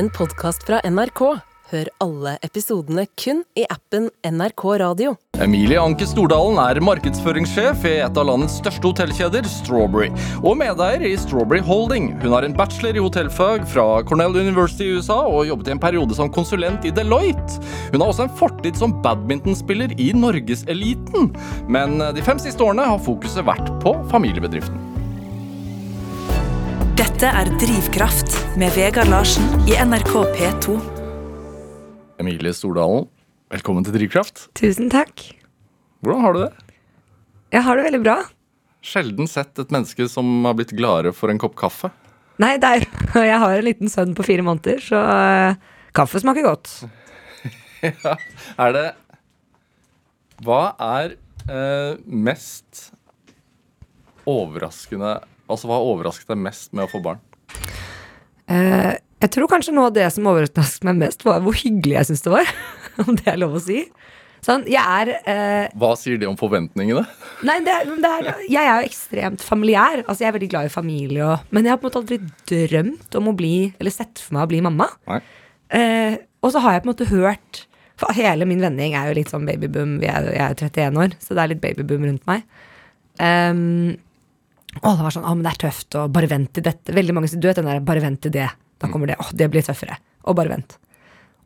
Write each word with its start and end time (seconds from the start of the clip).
en 0.00 0.08
podkast 0.16 0.62
fra 0.64 0.78
NRK. 0.88 1.20
Hør 1.70 1.88
alle 2.02 2.30
episodene 2.42 3.02
kun 3.20 3.42
i 3.58 3.66
appen 3.70 4.06
NRK 4.24 4.62
Radio. 4.80 5.12
Emilie 5.44 5.78
Anke 5.78 6.06
Stordalen 6.08 6.56
er 6.62 6.80
markedsføringssjef 6.82 7.84
i 7.86 7.92
et 8.06 8.16
av 8.18 8.26
landets 8.26 8.56
største 8.62 8.88
hotellkjeder, 8.88 9.44
Strawberry, 9.46 10.08
og 10.40 10.56
medeier 10.62 11.04
i 11.04 11.12
Strawberry 11.20 11.60
Holding. 11.66 12.08
Hun 12.24 12.32
har 12.32 12.48
en 12.48 12.56
bachelor 12.56 12.96
i 12.96 13.04
hotellfag 13.04 13.68
fra 13.70 13.86
Cornell 14.08 14.40
University 14.40 14.88
i 14.88 14.96
USA 14.96 15.20
og 15.28 15.44
jobbet 15.50 15.68
i 15.68 15.76
en 15.76 15.82
periode 15.84 16.16
som 16.16 16.32
konsulent 16.32 16.88
i 16.88 16.94
Deloitte. 16.96 17.60
Hun 17.92 18.00
har 18.00 18.08
også 18.08 18.26
en 18.26 18.38
fortid 18.40 18.80
som 18.80 18.96
badmintonspiller 19.04 19.92
i 20.00 20.14
norgeseliten, 20.16 21.28
men 21.68 22.00
de 22.16 22.24
fem 22.24 22.40
siste 22.40 22.64
årene 22.64 22.88
har 22.88 23.04
fokuset 23.04 23.44
vært 23.46 23.68
på 23.84 23.94
familiebedriften. 24.10 24.89
Dette 27.20 27.36
er 27.36 27.48
Drivkraft 27.60 28.32
med 28.56 28.70
Vegard 28.72 29.10
Larsen 29.12 29.44
i 29.68 29.74
NRK 29.76 30.14
P2. 30.32 30.72
Emilie 32.16 32.54
Stordalen, 32.56 33.10
velkommen 33.52 33.84
til 33.84 33.92
Drivkraft. 33.92 34.46
Tusen 34.56 34.88
takk. 34.88 35.26
Hvordan 36.00 36.22
har 36.24 36.32
du 36.32 36.38
det? 36.40 36.48
Jeg 37.52 37.60
har 37.66 37.76
det 37.76 37.84
veldig 37.90 38.00
bra. 38.06 38.14
Sjelden 38.80 39.28
sett 39.28 39.60
et 39.60 39.68
menneske 39.76 40.06
som 40.08 40.30
har 40.48 40.56
blitt 40.56 40.72
gladere 40.72 41.12
for 41.12 41.28
en 41.28 41.36
kopp 41.42 41.58
kaffe. 41.60 41.90
Nei, 42.40 42.54
det 42.56 42.70
er, 42.70 42.86
jeg 43.34 43.42
har 43.44 43.52
en 43.58 43.68
liten 43.68 43.92
sønn 43.92 44.16
på 44.16 44.24
fire 44.24 44.46
måneder, 44.46 44.80
så 44.80 45.02
eh, 45.04 45.60
kaffe 45.92 46.24
smaker 46.24 46.48
godt. 46.48 46.72
Ja, 47.84 48.14
er 48.64 48.72
det 48.78 48.86
Hva 50.40 50.62
er 50.88 51.18
eh, 51.52 52.00
mest 52.00 52.86
overraskende 54.24 55.18
Altså, 55.50 55.68
hva 55.70 55.80
overrasket 55.82 56.30
deg 56.30 56.40
mest 56.40 56.72
med 56.72 56.86
å 56.86 56.90
få 56.90 57.02
barn? 57.04 57.20
Eh, 58.50 58.94
jeg 59.20 59.32
tror 59.34 59.50
kanskje 59.50 59.74
noe 59.76 59.90
av 59.90 59.96
det 59.96 60.06
som 60.14 60.28
overrasket 60.30 60.86
meg 60.88 61.02
mest, 61.02 61.26
var 61.26 61.42
hvor 61.44 61.56
hyggelig 61.58 61.98
jeg 61.98 62.10
syns 62.10 62.24
det 62.26 62.34
var. 62.34 62.54
Om 63.04 63.18
det 63.18 63.28
er 63.32 63.40
lov 63.40 63.58
å 63.58 63.62
si. 63.62 63.84
Sånn, 64.44 64.64
jeg 64.70 64.80
er 64.80 65.10
eh, 65.28 65.72
Hva 65.76 65.90
sier 66.00 66.16
det 66.20 66.24
om 66.24 66.36
forventningene? 66.40 67.02
Nei, 67.48 67.58
det 67.66 67.74
det 67.90 68.10
er, 68.10 68.28
jeg 68.48 68.62
er 68.62 68.70
jo 68.80 68.88
ekstremt 68.88 69.44
familiær. 69.44 70.00
Altså, 70.06 70.22
jeg 70.24 70.30
er 70.30 70.36
veldig 70.38 70.50
glad 70.54 70.70
i 70.70 70.72
familie 70.72 71.26
og 71.26 71.52
Men 71.52 71.68
jeg 71.68 71.74
har 71.74 71.80
på 71.80 71.86
en 71.86 71.90
måte 71.90 72.00
aldri 72.00 72.18
drømt 72.48 73.18
om 73.20 73.28
å 73.28 73.36
bli 73.36 73.54
Eller 73.76 73.92
sett 73.92 74.22
for 74.22 74.38
meg 74.38 74.46
å 74.46 74.50
bli 74.54 74.62
mamma. 74.64 74.88
Eh, 75.76 76.16
og 76.40 76.54
så 76.54 76.62
har 76.64 76.78
jeg 76.78 76.82
på 76.82 76.88
en 76.88 76.92
måte 76.94 77.10
hørt 77.12 77.64
For 78.00 78.16
hele 78.16 78.48
min 78.48 78.64
vennegjeng 78.64 78.96
er 78.96 79.10
jo 79.10 79.18
litt 79.20 79.32
sånn 79.32 79.44
babyboom. 79.44 79.98
Jeg, 80.06 80.32
jeg 80.32 80.46
er 80.46 80.56
31 80.56 81.02
år, 81.04 81.16
så 81.20 81.36
det 81.36 81.42
er 81.42 81.52
litt 81.52 81.64
babyboom 81.66 82.08
rundt 82.08 82.30
meg. 82.30 82.46
Um, 83.20 83.98
og 84.78 84.92
det 84.96 85.02
var 85.06 85.14
sånn, 85.16 85.26
å, 85.26 85.34
men 85.34 85.42
det 85.46 85.52
er 85.56 85.60
tøft, 85.66 85.96
og 85.98 86.12
bare 86.14 86.28
vent 86.30 86.52
til 86.56 86.64
dette. 86.68 86.94
Veldig 86.94 87.14
mange 87.16 87.28
sier, 87.32 87.40
du 87.42 87.48
vet 87.50 87.58
den 87.58 87.66
der, 87.70 87.80
bare 87.84 88.02
vent 88.04 88.20
til 88.22 88.32
det. 88.34 88.46
Da 88.80 88.88
kommer 88.88 89.10
det. 89.10 89.16
Å, 89.20 89.26
det 89.36 89.48
blir 89.52 89.64
tøffere. 89.66 89.96
Og 90.30 90.36
bare 90.38 90.52
vent. 90.54 90.76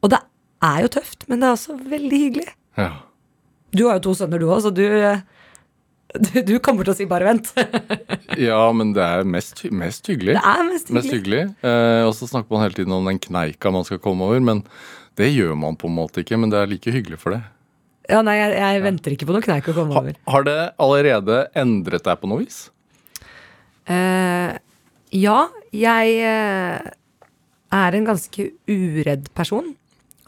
Og 0.04 0.10
det 0.12 0.20
er 0.64 0.82
jo 0.84 0.90
tøft, 0.98 1.24
men 1.30 1.40
det 1.40 1.48
er 1.48 1.56
også 1.56 1.78
veldig 1.88 2.18
hyggelig. 2.26 2.50
Ja. 2.78 2.90
Du 3.74 3.86
har 3.88 3.96
jo 3.98 4.04
to 4.10 4.12
sønner, 4.18 4.38
du 4.42 4.46
òg, 4.52 4.60
så 4.62 4.70
du, 4.74 4.84
du, 6.14 6.36
du 6.46 6.52
kommer 6.62 6.86
til 6.86 6.92
å 6.92 6.96
si 6.98 7.06
bare 7.10 7.26
vent. 7.32 7.48
ja, 8.48 8.60
men 8.76 8.92
det 8.94 9.02
er 9.02 9.24
mest, 9.26 9.64
mest 9.74 10.06
hyggelig. 10.12 10.36
Det 10.36 10.44
er 10.52 10.62
mest 10.68 10.92
Mest 10.94 11.10
hyggelig. 11.10 11.40
hyggelig. 11.48 11.72
Eh, 11.72 12.02
og 12.06 12.12
så 12.18 12.28
snakker 12.30 12.54
man 12.54 12.62
hele 12.66 12.78
tiden 12.78 12.94
om 12.94 13.08
den 13.10 13.18
kneika 13.24 13.72
man 13.74 13.88
skal 13.88 13.98
komme 14.04 14.28
over, 14.28 14.38
men 14.44 14.62
det 15.18 15.32
gjør 15.32 15.56
man 15.58 15.78
på 15.80 15.88
en 15.90 15.96
måte 15.96 16.22
ikke. 16.22 16.38
Men 16.38 16.52
det 16.54 16.60
er 16.60 16.70
like 16.70 16.92
hyggelig 16.94 17.18
for 17.24 17.34
det. 17.34 17.40
Ja, 18.12 18.20
nei, 18.20 18.36
jeg, 18.36 18.52
jeg 18.60 18.84
venter 18.84 19.14
ikke 19.16 19.26
på 19.30 19.34
noen 19.34 19.46
kneik 19.48 19.72
å 19.72 19.74
komme 19.80 19.96
Ha, 19.96 20.04
over. 20.04 20.16
har 20.28 20.44
det 20.46 20.58
allerede 20.84 21.38
endret 21.56 22.04
deg 22.04 22.20
på 22.20 22.28
noe 22.30 22.42
vis? 22.44 22.66
Eh, 23.90 24.56
ja, 25.14 25.38
jeg 25.74 26.18
eh, 26.24 26.90
er 27.74 27.96
en 27.98 28.08
ganske 28.08 28.48
uredd 28.70 29.30
person. 29.36 29.74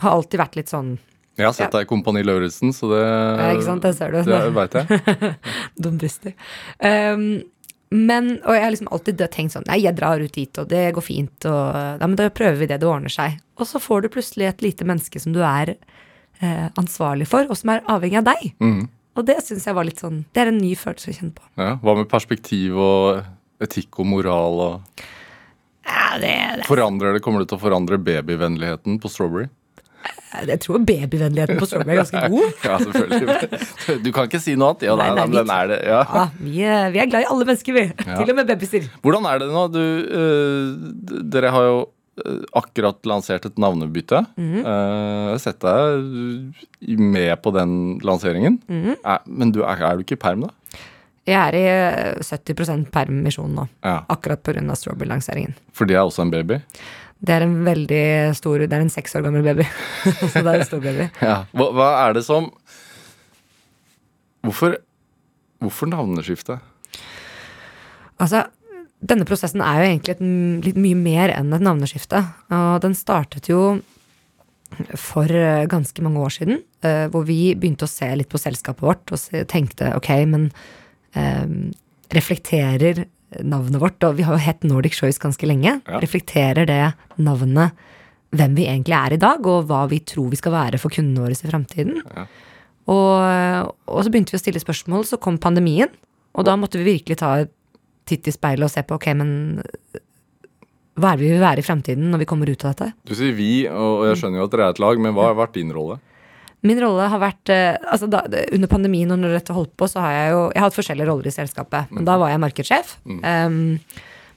Har 0.03 0.19
alltid 0.19 0.41
vært 0.43 0.57
litt 0.59 0.69
sånn 0.73 0.97
Jeg 1.39 1.47
har 1.47 1.53
sett 1.57 1.71
Ja. 1.71 1.79
deg 1.79 1.87
i 1.87 1.89
Kompani 1.89 2.23
Lauritzen, 2.25 2.73
så 2.73 2.89
det 2.93 3.03
Ja, 3.05 3.51
ikke 3.55 3.65
sant, 3.65 3.83
det 3.83 3.95
ser 3.97 4.13
du. 4.13 4.23
Det 4.25 4.53
veit 4.57 4.73
jeg. 4.77 5.37
Dumdristig. 5.83 6.35
Um, 6.81 7.45
men, 7.91 8.41
og 8.45 8.57
jeg 8.57 8.65
har 8.65 8.73
liksom 8.75 8.89
alltid 8.93 9.21
tenkt 9.31 9.55
sånn 9.55 9.67
Nei, 9.69 9.79
jeg 9.85 9.95
drar 9.97 10.21
ut 10.21 10.33
dit, 10.35 10.59
og 10.59 10.69
det 10.69 10.89
går 10.97 11.05
fint, 11.05 11.47
og 11.47 11.77
ja, 12.01 12.07
men 12.07 12.17
da 12.19 12.29
prøver 12.35 12.59
vi 12.61 12.69
det, 12.73 12.81
det 12.83 12.89
ordner 12.89 13.13
seg. 13.13 13.39
Og 13.61 13.69
så 13.69 13.81
får 13.81 14.03
du 14.05 14.09
plutselig 14.17 14.49
et 14.49 14.65
lite 14.65 14.85
menneske 14.89 15.21
som 15.23 15.33
du 15.37 15.41
er 15.47 15.77
eh, 16.41 16.67
ansvarlig 16.77 17.29
for, 17.31 17.47
og 17.49 17.57
som 17.57 17.73
er 17.77 17.85
avhengig 17.89 18.19
av 18.21 18.27
deg. 18.33 18.51
Mm. 18.61 18.89
Og 19.17 19.25
det 19.29 19.39
syns 19.47 19.65
jeg 19.65 19.77
var 19.77 19.87
litt 19.89 20.01
sånn 20.03 20.25
Det 20.35 20.43
er 20.43 20.51
en 20.51 20.59
ny 20.61 20.75
følelse 20.77 21.13
å 21.13 21.17
kjenne 21.17 21.37
på. 21.39 21.47
Ja, 21.57 21.77
hva 21.81 21.95
med 21.97 22.09
perspektiv 22.11 22.77
og 22.77 23.23
etikk 23.65 24.01
og 24.03 24.07
moral 24.11 24.61
og 24.67 25.05
Ja, 25.87 26.17
det, 26.19 26.33
det, 26.59 26.67
Forandrer 26.67 27.15
det, 27.15 27.23
Kommer 27.25 27.45
det 27.45 27.49
til 27.53 27.59
å 27.61 27.63
forandre 27.63 27.99
babyvennligheten 28.03 28.99
på 29.03 29.11
Strawberry? 29.13 29.49
jeg 30.37 30.59
tror 30.61 30.83
babyvennligheten 30.85 31.57
på 31.57 31.67
Strawberry 31.67 31.95
er 31.97 32.03
ganske 32.03 32.29
god. 32.29 32.59
Ja, 32.67 32.75
selvfølgelig. 32.83 34.03
Du 34.05 34.11
kan 34.13 34.27
ikke 34.29 34.41
si 34.43 34.53
noe 34.59 34.75
annet. 34.75 34.83
Ja, 34.85 34.97
nei, 34.99 35.07
Nei, 35.17 35.25
nei, 35.25 35.37
den 35.39 35.53
er 35.55 35.71
det. 35.71 35.79
Ja. 35.89 36.01
Ja, 36.13 36.25
vi, 36.43 36.57
er- 36.67 36.91
vi 36.93 37.01
er 37.01 37.09
glad 37.09 37.25
i 37.25 37.29
alle 37.33 37.47
mennesker, 37.49 37.73
vi. 37.79 37.85
Til 38.05 38.33
og 38.35 38.37
med 38.37 38.51
babyer. 38.51 38.89
Hvordan 39.07 39.29
er 39.31 39.41
det 39.41 39.49
nå? 39.55 39.63
Du, 39.73 39.81
uh, 40.21 41.23
dere 41.33 41.53
har 41.55 41.69
jo 41.71 41.79
øh, 42.27 42.43
akkurat 42.61 43.01
lansert 43.09 43.49
et 43.49 43.57
navnebytte. 43.63 44.21
Mhm. 44.37 44.61
Eh, 44.61 45.25
jeg 45.31 45.33
har 45.33 45.43
sett 45.47 45.65
deg 45.65 47.01
med 47.01 47.33
på 47.47 47.55
den 47.57 47.73
lanseringen. 48.05 48.61
Mhm. 48.69 48.99
Er- 49.05 49.25
men 49.27 49.55
du, 49.57 49.63
er, 49.65 49.81
er 49.89 49.97
du 49.97 50.05
ikke 50.05 50.19
i 50.21 50.23
perm, 50.27 50.45
da? 50.47 50.53
Jeg 51.27 51.37
er 51.41 51.57
i 51.59 51.65
eh, 51.67 52.23
70 52.23 52.87
permisjon 52.95 53.57
nå. 53.57 53.67
Ja. 53.83 53.99
Akkurat 54.13 54.45
pga. 54.47 54.63
Strawberry-lanseringen. 54.79 55.57
For 55.75 55.89
det 55.89 55.99
er 55.99 56.05
også 56.05 56.23
en 56.23 56.33
baby? 56.35 56.61
Det 57.17 57.33
er 57.33 57.47
en 57.47 57.57
veldig 57.65 58.07
stor 58.37 58.61
Det 58.61 58.77
er 58.77 58.83
en 58.85 58.93
seks 58.93 59.17
år 59.17 59.25
gammel 59.27 59.43
baby. 59.47 59.67
Så 60.33 60.43
det 60.43 60.53
er 60.53 60.61
en 60.61 60.69
stor 60.69 60.83
baby. 60.85 61.09
Ja. 61.27 61.41
Hva, 61.57 61.71
hva 61.75 61.89
er 62.05 62.19
det 62.19 62.27
som 62.27 62.51
Hvorfor, 64.47 64.77
hvorfor 65.59 65.89
navneskifte? 65.91 66.61
Altså, 68.23 68.45
denne 69.03 69.27
prosessen 69.27 69.65
er 69.65 69.81
jo 69.81 69.89
egentlig 69.89 70.15
et, 70.15 70.23
litt 70.69 70.79
mye 70.79 70.99
mer 71.01 71.33
enn 71.35 71.51
et 71.57 71.65
navneskifte. 71.67 72.21
Og 72.55 72.77
den 72.85 72.95
startet 72.95 73.51
jo 73.51 73.81
for 74.99 75.31
eh, 75.31 75.67
ganske 75.71 76.03
mange 76.05 76.23
år 76.23 76.37
siden, 76.37 76.63
eh, 76.87 77.07
hvor 77.11 77.27
vi 77.27 77.57
begynte 77.59 77.87
å 77.87 77.91
se 77.91 78.09
litt 78.19 78.31
på 78.31 78.39
selskapet 78.39 78.87
vårt 78.87 79.13
og 79.15 79.47
tenkte 79.51 79.93
ok, 79.99 80.11
men 80.31 80.49
eh, 80.51 80.86
reflekterer 82.17 83.05
navnet 83.43 83.81
vårt, 83.83 83.99
og 84.07 84.17
vi 84.17 84.25
har 84.27 84.37
jo 84.37 84.45
hett 84.45 84.65
Nordic 84.65 84.95
Choice 85.01 85.19
ganske 85.23 85.47
lenge, 85.49 85.81
Ja. 85.87 85.99
reflekterer 86.01 86.67
det 86.67 86.95
navnet 87.19 87.73
hvem 88.33 88.55
vi 88.55 88.67
egentlig 88.67 88.95
er 88.95 89.13
i 89.15 89.17
dag, 89.21 89.45
og 89.47 89.67
hva 89.69 89.89
vi 89.89 89.99
tror 90.01 90.31
vi 90.31 90.37
skal 90.37 90.53
være 90.53 90.79
for 90.79 90.91
kundene 90.91 91.25
våre 91.25 91.33
i 91.35 91.51
fremtiden. 91.51 92.03
Ja. 92.15 92.27
Og, 92.87 93.75
og 93.89 94.05
så 94.05 94.11
begynte 94.13 94.33
vi 94.35 94.39
å 94.39 94.45
stille 94.45 94.63
spørsmål, 94.63 95.05
så 95.09 95.19
kom 95.19 95.39
pandemien, 95.39 95.89
og 96.35 96.45
da 96.45 96.55
måtte 96.57 96.79
vi 96.79 96.99
virkelig 96.99 97.19
ta 97.19 97.35
et 97.43 97.53
titt 98.07 98.29
i 98.29 98.35
speilet 98.35 98.63
og 98.65 98.71
se 98.71 98.83
på 98.87 98.95
ok, 98.95 99.07
men 99.19 99.63
hva 100.97 101.13
er 101.13 101.19
det 101.19 101.25
vi 101.27 101.33
vil 101.35 101.43
være 101.43 101.61
i 101.61 101.67
fremtiden 101.67 102.11
når 102.13 102.23
vi 102.23 102.29
kommer 102.31 102.49
ut 102.49 102.65
av 102.65 102.75
dette? 102.77 102.93
Du 103.05 103.15
sier 103.19 103.35
vi, 103.37 103.67
og 103.69 104.07
jeg 104.07 104.21
skjønner 104.23 104.39
jo 104.41 104.47
at 104.47 104.53
dere 104.55 104.69
er 104.69 104.77
et 104.77 104.79
lag, 104.85 105.01
men 105.03 105.17
hva 105.17 105.27
har 105.33 105.35
vært 105.41 105.57
din 105.59 105.73
rolle? 105.75 105.99
Min 106.67 106.81
rolle 106.83 107.07
har 107.13 107.23
vært 107.23 107.53
eh, 107.53 107.77
altså 107.87 108.09
da, 108.11 108.25
Under 108.55 108.71
pandemien 108.71 109.13
og 109.15 109.21
når 109.23 109.39
dette 109.39 109.57
holdt 109.57 109.75
på, 109.79 109.89
så 109.91 110.03
har 110.05 110.15
jeg 110.17 110.35
jo 110.35 110.43
Jeg 110.51 110.61
har 110.61 110.69
hatt 110.69 110.79
forskjellige 110.79 111.09
roller 111.11 111.31
i 111.31 111.35
selskapet. 111.35 111.95
Men 111.95 112.09
da 112.09 112.19
var 112.21 112.33
jeg 112.33 112.43
markedssjef. 112.43 112.97
Um, 113.07 113.59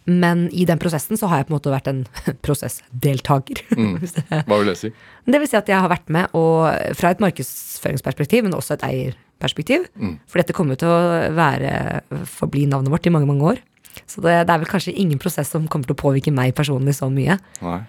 men 0.09 0.47
i 0.55 0.65
den 0.65 0.79
prosessen 0.81 1.19
så 1.19 1.29
har 1.29 1.41
jeg 1.41 1.49
på 1.49 1.53
en 1.53 1.57
måte 1.59 1.73
vært 1.73 1.89
en 1.91 2.03
prosessdeltaker. 2.45 3.63
Mm. 3.77 3.97
Hva 4.49 4.59
vil 4.61 4.71
det 4.71 4.77
si? 4.79 4.93
Det 5.29 5.41
vil 5.41 5.51
si 5.51 5.59
at 5.59 5.69
jeg 5.69 5.81
har 5.83 5.91
vært 5.91 6.09
med 6.13 6.33
og, 6.37 6.69
fra 6.97 7.13
et 7.13 7.21
markedsføringsperspektiv, 7.23 8.47
men 8.47 8.57
også 8.57 8.77
et 8.77 8.87
eierperspektiv. 8.87 9.85
For 10.25 10.41
dette 10.41 10.55
kommer 10.57 10.79
til 10.79 10.89
å 10.89 11.29
være 11.37 12.01
forbli 12.29 12.65
navnet 12.71 12.93
vårt 12.93 13.05
i 13.05 13.13
mange, 13.13 13.29
mange 13.29 13.53
år. 13.53 13.61
Så 14.09 14.23
det, 14.23 14.33
det 14.47 14.53
er 14.53 14.61
vel 14.61 14.69
kanskje 14.69 14.95
ingen 14.97 15.21
prosess 15.21 15.51
som 15.53 15.67
kommer 15.69 15.89
til 15.89 15.97
å 15.97 16.01
påvirke 16.01 16.33
meg 16.33 16.55
personlig 16.57 16.95
så 16.97 17.09
mye. 17.13 17.37
Nei. 17.61 17.79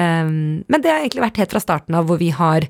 Um, 0.00 0.62
men 0.70 0.82
det 0.82 0.90
har 0.92 1.02
egentlig 1.02 1.24
vært 1.24 1.40
helt 1.42 1.54
fra 1.54 1.62
starten 1.62 1.96
av 1.98 2.06
hvor 2.08 2.20
vi 2.20 2.30
har 2.34 2.66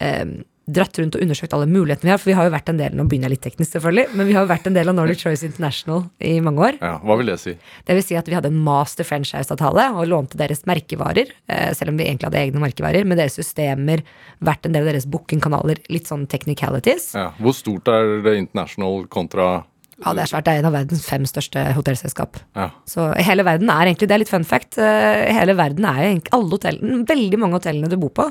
um, 0.00 0.38
dratt 0.66 0.98
rundt 0.98 1.14
og 1.14 1.22
undersøkt 1.22 1.54
alle 1.54 1.68
mulighetene 1.70 2.08
vi 2.08 2.12
har. 2.12 2.20
For 2.20 2.30
vi 2.30 2.36
har 2.38 2.48
jo 2.48 2.54
vært 2.54 2.70
en 2.72 2.80
del 2.80 2.96
nå 2.96 3.06
begynner 3.06 3.30
jeg 3.30 3.36
litt 3.36 3.44
teknisk 3.46 3.76
selvfølgelig, 3.76 4.06
men 4.18 4.28
vi 4.28 4.34
har 4.36 4.46
jo 4.46 4.50
vært 4.50 4.66
en 4.70 4.76
del 4.76 4.90
av 4.90 4.96
Nordic 4.98 5.20
Choice 5.24 5.46
International 5.46 6.06
i 6.18 6.34
mange 6.44 6.64
år. 6.68 6.80
Ja, 6.80 6.96
hva 7.06 7.18
vil 7.20 7.30
det 7.30 7.38
si? 7.42 7.54
Det 7.86 7.98
vil 7.98 8.06
si 8.06 8.18
at 8.18 8.30
vi 8.30 8.36
hadde 8.36 8.50
en 8.52 8.58
master 8.66 9.06
franchise-avtale 9.06 9.86
og 9.94 10.10
lånte 10.10 10.40
deres 10.40 10.64
merkevarer, 10.68 11.30
eh, 11.52 11.70
selv 11.76 11.94
om 11.94 12.00
vi 12.00 12.08
egentlig 12.08 12.30
hadde 12.30 12.42
egne 12.42 12.62
merkevarer, 12.62 13.06
med 13.06 13.22
deres 13.22 13.38
systemer, 13.38 14.02
vært 14.44 14.66
en 14.66 14.74
del 14.74 14.86
av 14.86 14.92
deres 14.92 15.08
bookingkanaler, 15.10 15.80
litt 15.92 16.10
sånn 16.10 16.26
technicalities. 16.30 17.12
Ja. 17.16 17.30
Hvor 17.38 17.54
stort 17.56 17.88
er 17.92 18.18
det 18.26 18.36
international 18.42 19.06
kontra 19.12 19.48
Ja, 19.96 20.12
det 20.12 20.26
er 20.26 20.28
svært. 20.28 20.44
Det 20.44 20.52
er 20.52 20.58
en 20.60 20.66
av 20.68 20.74
verdens 20.74 21.06
fem 21.08 21.24
største 21.24 21.62
hotellselskap. 21.72 22.36
Ja. 22.58 22.66
Så 22.84 23.06
hele 23.16 23.46
verden 23.46 23.70
er 23.72 23.86
egentlig, 23.86 24.10
det 24.10 24.16
er 24.18 24.20
litt 24.20 24.32
fun 24.32 24.44
fact, 24.44 24.76
eh, 24.76 25.30
hele 25.32 25.54
verden 25.56 25.86
er 25.88 26.02
jo 26.02 26.08
egentlig, 26.10 26.34
alle 26.36 26.52
hotellene, 26.52 26.98
veldig 27.08 27.40
mange 27.40 27.56
hotellene 27.56 27.88
du 27.88 27.96
bor 28.02 28.12
på, 28.18 28.26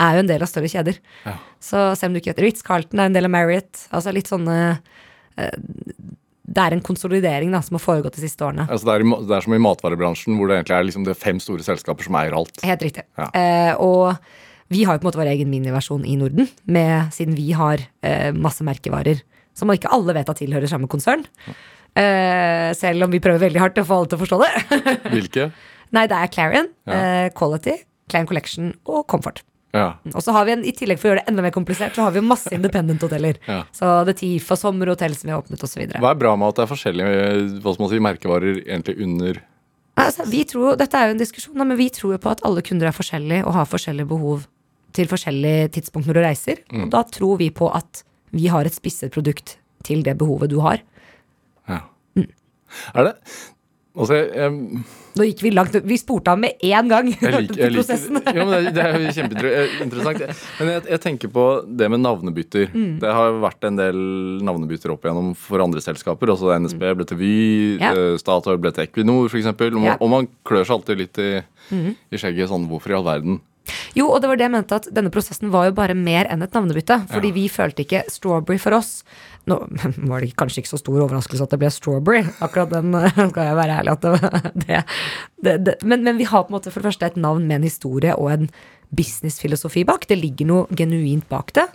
er 0.00 0.16
jo 0.16 0.22
en 0.24 0.30
del 0.30 0.42
av 0.44 0.48
større 0.50 0.70
kjeder. 0.72 0.98
Så 1.62 1.82
selv 1.98 2.10
om 2.10 2.16
du 2.16 2.20
ikke 2.22 2.32
vet 2.34 2.42
Ritz-Carlton 2.46 3.00
er 3.02 3.10
en 3.10 3.16
del 3.18 3.28
av 3.28 3.34
Marriott, 3.34 3.84
altså 3.94 4.12
litt 4.16 4.30
sånne 4.30 4.56
eh, 5.36 5.56
det 6.50 6.58
er 6.64 6.74
en 6.74 6.82
konsolidering 6.82 7.52
da, 7.54 7.60
som 7.62 7.76
har 7.78 7.82
foregått 7.84 8.16
de 8.18 8.24
siste 8.24 8.42
årene. 8.42 8.64
Altså 8.66 8.88
det, 8.88 8.94
er, 8.98 9.04
det 9.28 9.34
er 9.36 9.44
som 9.46 9.54
i 9.54 9.60
matvarebransjen, 9.62 10.34
hvor 10.38 10.50
det 10.50 10.56
egentlig 10.58 10.76
er 10.80 10.86
liksom 10.88 11.04
det 11.06 11.14
fem 11.20 11.38
store 11.42 11.62
selskaper 11.66 12.08
som 12.08 12.16
eier 12.18 12.34
alt. 12.34 12.56
Helt 12.66 12.82
riktig. 12.88 13.04
Ja. 13.20 13.28
Eh, 13.38 13.74
og 13.78 14.16
vi 14.74 14.82
har 14.86 14.96
jo 14.96 15.02
på 15.02 15.06
en 15.06 15.10
måte 15.12 15.20
vår 15.20 15.30
egen 15.36 15.50
miniversjon 15.52 16.02
i 16.06 16.16
Norden, 16.18 16.48
med, 16.66 17.12
siden 17.14 17.36
vi 17.38 17.52
har 17.58 17.84
eh, 18.06 18.30
masse 18.34 18.66
merkevarer 18.66 19.22
som 19.58 19.70
ikke 19.74 19.90
alle 19.94 20.14
vet 20.16 20.30
at 20.30 20.38
tilhører 20.40 20.70
samme 20.70 20.88
konsern. 20.90 21.22
Eh, 21.98 22.70
selv 22.78 23.06
om 23.06 23.10
vi 23.14 23.20
prøver 23.22 23.42
veldig 23.48 23.60
hardt 23.62 23.78
å 23.82 23.86
få 23.86 24.00
alle 24.00 24.10
til 24.10 24.18
å 24.18 24.22
forstå 24.24 24.40
det. 24.42 24.50
Hvilke? 25.10 25.48
Nei, 25.94 26.04
det 26.10 26.18
er 26.18 26.30
Clarion, 26.34 26.68
Ja. 26.86 26.98
eh, 27.26 27.28
Quality, 27.36 27.76
Clarion 28.10 28.28
Collection 28.30 28.72
og 28.90 29.06
Comfort. 29.10 29.42
Ja. 29.76 29.86
Og 30.10 30.22
så 30.24 30.34
har 30.34 30.46
vi 30.48 30.54
en, 30.56 30.64
i 30.66 30.72
tillegg 30.74 30.98
for 30.98 31.08
å 31.08 31.12
gjøre 31.12 31.22
det 31.22 31.30
enda 31.30 31.44
mer 31.44 31.54
komplisert, 31.54 31.94
så 31.94 32.06
har 32.06 32.14
vi 32.14 32.18
jo 32.18 32.26
masse 32.26 32.50
independent-hoteller. 32.54 33.38
Ja. 33.46 33.60
Så 33.76 33.90
er 34.00 34.16
Tifa 34.18 34.58
sommerhotell 34.58 35.14
som 35.14 35.28
vi 35.28 35.34
har 35.34 35.44
åpnet, 35.44 35.62
osv. 35.62 35.84
Hva 35.94 36.10
er 36.10 36.18
bra 36.18 36.34
med 36.38 36.50
at 36.50 36.58
det 36.58 36.64
er 36.64 36.72
forskjellige 36.72 37.76
si, 37.92 38.02
merkevarer 38.08 38.62
egentlig 38.64 38.98
under 39.06 39.42
Altså, 40.00 40.24
vi 40.30 40.44
tror, 40.48 40.78
dette 40.80 40.96
er 40.96 41.10
jo 41.10 41.12
en 41.12 41.20
diskusjon, 41.20 41.58
men 41.60 41.76
vi 41.76 41.90
tror 41.92 42.14
jo 42.14 42.20
på 42.22 42.30
at 42.30 42.40
alle 42.46 42.62
kunder 42.64 42.88
er 42.88 42.94
forskjellige 42.96 43.44
og 43.44 43.52
har 43.52 43.66
forskjellige 43.68 44.08
behov 44.08 44.46
til 44.96 45.10
forskjellige 45.10 45.66
tidspunkt 45.76 46.08
når 46.08 46.16
du 46.16 46.20
reiser. 46.24 46.62
Og 46.72 46.86
da 46.94 47.02
tror 47.04 47.36
vi 47.42 47.50
på 47.52 47.68
at 47.68 48.00
vi 48.32 48.46
har 48.48 48.64
et 48.64 48.74
spisset 48.76 49.12
produkt 49.12 49.58
til 49.84 50.04
det 50.06 50.16
behovet 50.20 50.52
du 50.52 50.60
har. 50.64 50.80
ja. 51.68 51.82
Mm. 52.16 52.30
Er 52.94 53.10
det 53.10 53.14
Altså, 53.90 54.14
jeg, 54.14 54.28
jeg, 54.38 54.82
Nå 55.18 55.24
gikk 55.26 55.40
vi 55.42 55.50
langt 55.50 55.74
Vi 55.82 55.96
spurte 55.98 56.30
av 56.30 56.38
med 56.38 56.60
én 56.62 56.86
gang. 56.88 57.08
jeg 57.10 57.32
liker, 57.34 57.58
jeg 57.64 57.72
liker 57.74 58.34
jo, 58.38 58.44
men 58.46 58.68
det, 58.70 58.84
er 58.84 59.00
jo 59.02 59.14
kjempeinteressant. 59.16 60.44
Men 60.60 60.70
jeg, 60.76 60.84
jeg 60.92 61.00
tenker 61.02 61.32
på 61.34 61.46
det 61.66 61.88
med 61.90 62.00
navnebytter. 62.04 62.70
Mm. 62.70 62.92
Det 63.02 63.10
har 63.18 63.34
vært 63.42 63.66
en 63.66 63.80
del 63.80 63.98
navnebytter 64.46 64.94
opp 64.94 65.04
igjennom 65.08 65.32
for 65.34 65.64
andre 65.64 65.82
selskaper. 65.82 66.30
Altså 66.36 66.54
NSB 66.54 66.86
ble 67.00 67.08
til 67.10 67.18
Vy, 67.20 67.34
Mm. 67.80 67.82
Ja. 67.82 67.90
eh, 67.96 68.16
Statoil 68.20 68.58
ble 68.62 68.70
til 68.76 68.86
Equinor 68.86 69.26
f.eks. 69.30 69.46
Og, 69.50 69.82
Ja. 69.82 69.96
Mm. 69.96 70.02
og 70.06 70.10
man 70.14 70.28
klør 70.46 70.64
seg 70.66 70.78
alltid 70.78 70.98
litt 71.02 71.18
i, 71.18 71.30
i 71.74 72.18
skjegget 72.20 72.50
sånn 72.50 72.68
hvorfor 72.70 72.92
i 72.94 72.98
all 73.00 73.04
verden? 73.06 73.40
Jo, 73.94 74.06
og 74.10 74.18
det 74.22 74.26
var 74.30 74.38
det 74.38 74.46
jeg 74.48 74.52
mente 74.54 74.74
at 74.80 74.86
denne 74.94 75.10
prosessen 75.14 75.50
var 75.52 75.68
jo 75.68 75.74
bare 75.76 75.94
mer 75.94 76.26
enn 76.32 76.42
et 76.42 76.54
navnebytte. 76.56 76.96
Fordi 77.12 77.28
Ja. 77.30 77.34
vi 77.36 77.44
følte 77.52 77.84
ikke 77.84 78.00
Strawberry 78.10 78.58
for 78.58 78.74
oss. 78.78 79.02
Nå 79.48 79.56
var 80.10 80.20
det 80.20 80.34
kanskje 80.38 80.62
ikke 80.62 80.72
så 80.74 80.80
stor 80.80 80.98
overraskelse 81.06 81.46
at 81.46 81.54
det 81.54 81.60
ble 81.62 81.70
Strawberry. 81.72 82.24
Akkurat 82.44 82.72
den 82.74 82.94
eh, 82.98 83.20
skal 83.32 83.48
jeg 83.48 83.58
være 83.60 83.78
ærlig 83.80 83.94
at 83.96 84.08
det, 84.66 84.82
det, 85.40 85.56
det, 85.66 85.76
men, 85.84 86.04
men 86.06 86.20
vi 86.20 86.28
har 86.28 86.44
på 86.44 86.52
en 86.52 86.58
måte 86.58 86.72
for 86.72 86.82
det 86.82 86.90
første 86.90 87.12
et 87.12 87.20
navn 87.20 87.46
med 87.48 87.60
en 87.60 87.68
historie 87.70 88.16
og 88.16 88.32
en 88.34 88.50
businessfilosofi 88.96 89.86
bak. 89.88 90.08
Det 90.10 90.18
ligger 90.18 90.50
noe 90.50 90.76
genuint 90.76 91.28
bak 91.30 91.54
det. 91.56 91.68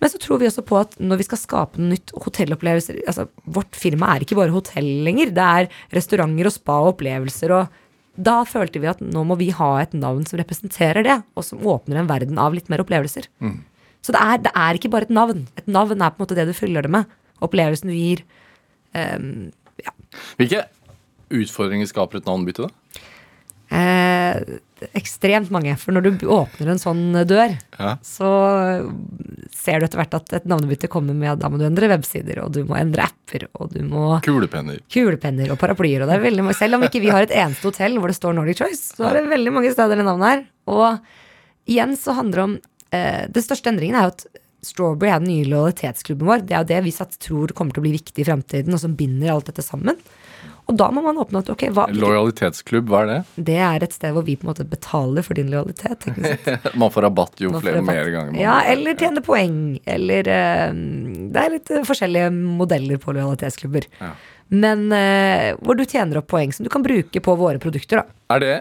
Men 0.00 0.08
så 0.08 0.18
tror 0.20 0.40
vi 0.40 0.48
også 0.48 0.64
på 0.64 0.78
at 0.80 0.96
når 1.00 1.20
vi 1.20 1.26
skal 1.28 1.40
skape 1.42 1.80
noe 1.80 1.92
nytt 1.92 2.12
hotellopplevelser 2.16 3.02
altså 3.04 3.26
Vårt 3.44 3.76
firma 3.76 4.14
er 4.14 4.24
ikke 4.24 4.38
bare 4.38 4.54
hotell 4.54 4.88
lenger. 5.04 5.32
Det 5.36 5.46
er 5.60 5.70
restauranter 5.94 6.48
og 6.48 6.56
spa 6.56 6.80
og 6.80 6.94
opplevelser. 6.94 7.52
og 7.56 7.80
da 8.20 8.40
følte 8.44 8.80
vi 8.82 8.88
at 8.90 9.00
nå 9.00 9.22
må 9.24 9.36
vi 9.40 9.50
ha 9.54 9.70
et 9.80 9.92
navn 9.96 10.24
som 10.28 10.40
representerer 10.40 11.06
det, 11.06 11.20
og 11.38 11.46
som 11.46 11.62
åpner 11.62 12.00
en 12.00 12.08
verden 12.10 12.40
av 12.42 12.56
litt 12.56 12.68
mer 12.72 12.82
opplevelser. 12.82 13.28
Så 14.02 14.14
det 14.16 14.20
er, 14.24 14.38
det 14.46 14.52
er 14.56 14.78
ikke 14.78 14.90
bare 14.92 15.06
et 15.08 15.14
navn. 15.14 15.46
Et 15.60 15.66
navn 15.68 15.92
er 16.00 16.10
på 16.14 16.20
en 16.20 16.24
måte 16.26 16.36
det 16.38 16.46
du 16.48 16.54
fyller 16.56 16.82
det 16.86 16.90
med. 16.94 17.04
Opplevelsen 17.44 17.90
du 17.92 17.96
gir. 17.96 18.22
Um, 18.96 19.50
ja. 19.82 19.92
Hvilke 20.40 20.64
utfordringer 21.30 21.86
skaper 21.90 22.18
et 22.20 22.26
navnbytte, 22.28 22.66
da? 22.66 23.04
Eh, 23.70 24.40
ekstremt 24.98 25.52
mange. 25.54 25.76
For 25.78 25.94
når 25.94 26.02
du 26.18 26.24
åpner 26.26 26.72
en 26.72 26.80
sånn 26.82 27.12
dør, 27.28 27.52
Ja. 27.78 27.92
så 28.02 28.30
ser 29.54 29.78
du 29.78 29.86
etter 29.86 30.00
hvert 30.00 30.16
at 30.16 30.32
et 30.40 30.48
navnebytte 30.50 30.88
kommer 30.90 31.14
med 31.14 31.30
at 31.36 31.38
da 31.38 31.48
må 31.52 31.58
du 31.60 31.66
endre 31.68 31.86
websider, 31.92 32.42
og 32.42 32.50
du 32.56 32.64
må 32.64 32.74
endre 32.80 33.04
apper, 33.06 33.46
og 33.54 33.70
du 33.72 33.82
må 33.86 34.20
Kulepenner. 34.24 34.80
kulepenner 34.90 35.52
og 35.52 35.58
paraplyer. 35.60 36.02
Og 36.02 36.08
det 36.10 36.16
er 36.18 36.24
veldig 36.26 36.42
mange, 36.48 36.58
selv 36.58 36.74
om 36.74 36.82
ikke 36.82 37.00
vi 37.04 37.10
har 37.14 37.22
et 37.22 37.30
eneste 37.36 37.62
hotell 37.70 37.98
hvor 38.00 38.08
det 38.08 38.16
står 38.18 38.34
Nordic 38.34 38.58
Choice, 38.58 38.96
så 38.96 39.06
er 39.06 39.20
det 39.20 39.28
veldig 39.30 39.52
mange 39.52 39.70
steder 39.72 39.96
det 39.96 40.04
navnet 40.08 40.28
her. 40.32 40.44
Og 40.66 40.98
igjen 41.70 41.94
så 41.96 42.16
handler 42.18 42.34
det 42.34 42.42
om 42.48 42.58
eh, 42.92 43.26
Den 43.30 43.42
største 43.46 43.70
endringen 43.72 43.96
er 44.00 44.08
jo 44.08 44.14
at 44.16 44.26
Strawberry 44.62 45.08
er 45.08 45.22
den 45.22 45.30
nye 45.32 45.46
lojalitetsklubben 45.48 46.26
vår. 46.28 46.42
Det 46.44 46.52
er 46.52 46.64
jo 46.64 46.68
det 46.68 46.80
vi 46.84 46.90
satt, 46.92 47.14
tror 47.22 47.48
kommer 47.56 47.72
til 47.72 47.80
å 47.80 47.86
bli 47.86 47.94
viktig 47.96 48.20
i 48.20 48.26
fremtiden, 48.28 48.74
og 48.76 48.80
som 48.82 48.92
binder 48.98 49.32
alt 49.32 49.46
dette 49.48 49.64
sammen. 49.64 49.96
Og 50.68 50.76
da 50.78 50.86
må 50.94 51.00
man 51.02 51.16
åpne 51.18 51.40
at 51.40 51.48
ok, 51.50 51.64
hva, 51.74 51.86
Lojalitetsklubb, 51.90 52.90
hva 52.92 53.00
er 53.02 53.08
det? 53.08 53.44
det 53.48 53.56
er 53.58 53.82
et 53.86 53.94
sted 53.96 54.12
hvor 54.14 54.22
vi 54.26 54.36
på 54.38 54.44
en 54.44 54.50
måte 54.52 54.66
betaler 54.68 55.24
for 55.26 55.34
din 55.34 55.48
lojalitet. 55.50 56.04
Man 56.78 56.92
får 56.94 57.06
rabatt 57.08 57.40
jo 57.42 57.50
flere 57.56 57.80
mer 57.82 58.06
ganger. 58.12 58.30
man- 58.36 58.38
Ja, 58.38 58.60
eller 58.70 58.94
tjene 59.00 59.22
poeng. 59.26 59.56
Eller 59.88 60.28
eh, 60.30 60.70
Det 61.32 61.42
er 61.42 61.56
litt 61.56 61.72
eh, 61.74 61.82
forskjellige 61.88 62.28
modeller 62.36 63.00
på 63.02 63.16
lojalitetsklubber. 63.16 63.88
Ja. 63.98 64.12
Men 64.54 64.86
eh, 64.94 65.56
hvor 65.58 65.74
du 65.80 65.82
tjener 65.88 66.20
opp 66.20 66.28
poeng 66.30 66.52
som 66.54 66.68
du 66.68 66.70
kan 66.70 66.84
bruke 66.86 67.18
på 67.24 67.34
våre 67.40 67.58
produkter. 67.62 68.04
da 68.04 68.36
Er 68.36 68.44
det 68.44 68.54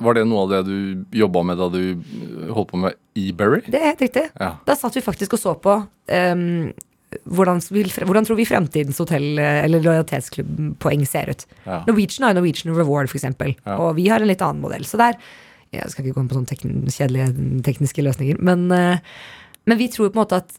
Var 0.00 0.14
det 0.16 0.24
noe 0.30 0.46
av 0.46 0.54
det 0.54 0.62
du 0.70 1.04
jobba 1.20 1.42
med 1.50 1.58
da 1.60 1.68
du 1.74 1.82
holdt 2.56 2.70
på 2.72 2.80
med 2.86 2.96
eBerry? 3.18 3.62
Det 3.66 3.78
er 3.78 3.92
helt 3.92 4.02
riktig. 4.04 4.26
Ja. 4.40 4.56
Da 4.66 4.76
satt 4.78 4.96
vi 4.98 5.04
faktisk 5.04 5.36
og 5.36 5.42
så 5.42 5.54
på 5.62 5.76
um, 5.78 6.72
hvordan, 7.30 7.62
hvordan 7.62 8.26
tror 8.26 8.38
vi 8.38 8.48
fremtidens 8.48 8.98
hotell- 9.02 9.38
eller 9.38 9.82
lojalitetsklubbpoeng 9.84 11.06
ser 11.06 11.30
ut. 11.30 11.46
Ja. 11.64 11.82
Norwegian 11.86 12.26
har 12.26 12.34
Norwegian 12.34 12.74
Reward, 12.74 13.12
eksempel. 13.14 13.54
Ja. 13.62 13.78
Og 13.78 13.94
vi 14.00 14.08
har 14.10 14.22
en 14.22 14.30
litt 14.30 14.42
annen 14.42 14.64
modell. 14.64 14.86
Så 14.88 15.00
der 15.00 15.18
Jeg 15.74 15.90
skal 15.90 16.04
ikke 16.04 16.14
gå 16.14 16.22
inn 16.22 16.28
på 16.30 16.36
sånne 16.36 16.46
tekn 16.46 16.74
kjedelige 16.86 17.62
tekniske 17.66 18.02
løsninger, 18.06 18.36
men, 18.38 18.70
eh, 18.70 19.00
men 19.66 19.78
vi 19.80 19.88
tror 19.90 20.12
på 20.12 20.14
en 20.14 20.20
måte 20.20 20.36
at 20.38 20.52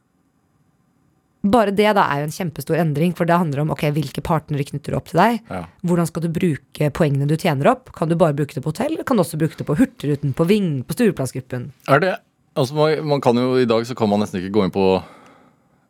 bare 1.46 1.72
det 1.72 1.94
da 1.96 2.04
er 2.12 2.20
jo 2.20 2.28
en 2.28 2.36
kjempestor 2.36 2.76
endring, 2.76 3.14
for 3.16 3.24
det 3.30 3.38
handler 3.38 3.62
om 3.62 3.72
ok, 3.72 3.86
hvilke 3.96 4.24
partnere 4.26 4.66
knytter 4.68 4.92
du 4.92 4.98
opp 4.98 5.08
til 5.12 5.22
deg. 5.22 5.40
Ja. 5.48 5.62
Hvordan 5.86 6.10
skal 6.10 6.26
du 6.26 6.30
bruke 6.36 6.92
poengene 6.92 7.30
du 7.30 7.38
tjener 7.38 7.72
opp? 7.72 7.94
Kan 7.96 8.10
du 8.12 8.18
bare 8.20 8.36
bruke 8.36 8.58
det 8.58 8.64
på 8.66 8.74
hotell, 8.74 8.98
kan 9.06 9.16
du 9.16 9.24
også 9.24 9.40
bruke 9.40 9.56
det 9.56 9.68
på 9.70 9.78
Hurtigruten, 9.78 10.34
på 10.36 10.48
Ving, 10.50 10.84
på 10.84 10.98
Stureplassgruppen? 10.98 11.70
Er 11.88 12.04
det 12.04 12.16
Altså, 12.56 12.76
man, 12.78 13.02
man 13.08 13.24
kan 13.24 13.38
jo 13.40 13.58
I 13.60 13.68
dag 13.68 13.86
så 13.88 13.96
kan 13.98 14.10
man 14.12 14.24
nesten 14.24 14.40
ikke 14.40 14.54
gå 14.56 14.66
inn 14.66 14.74
på 14.76 14.86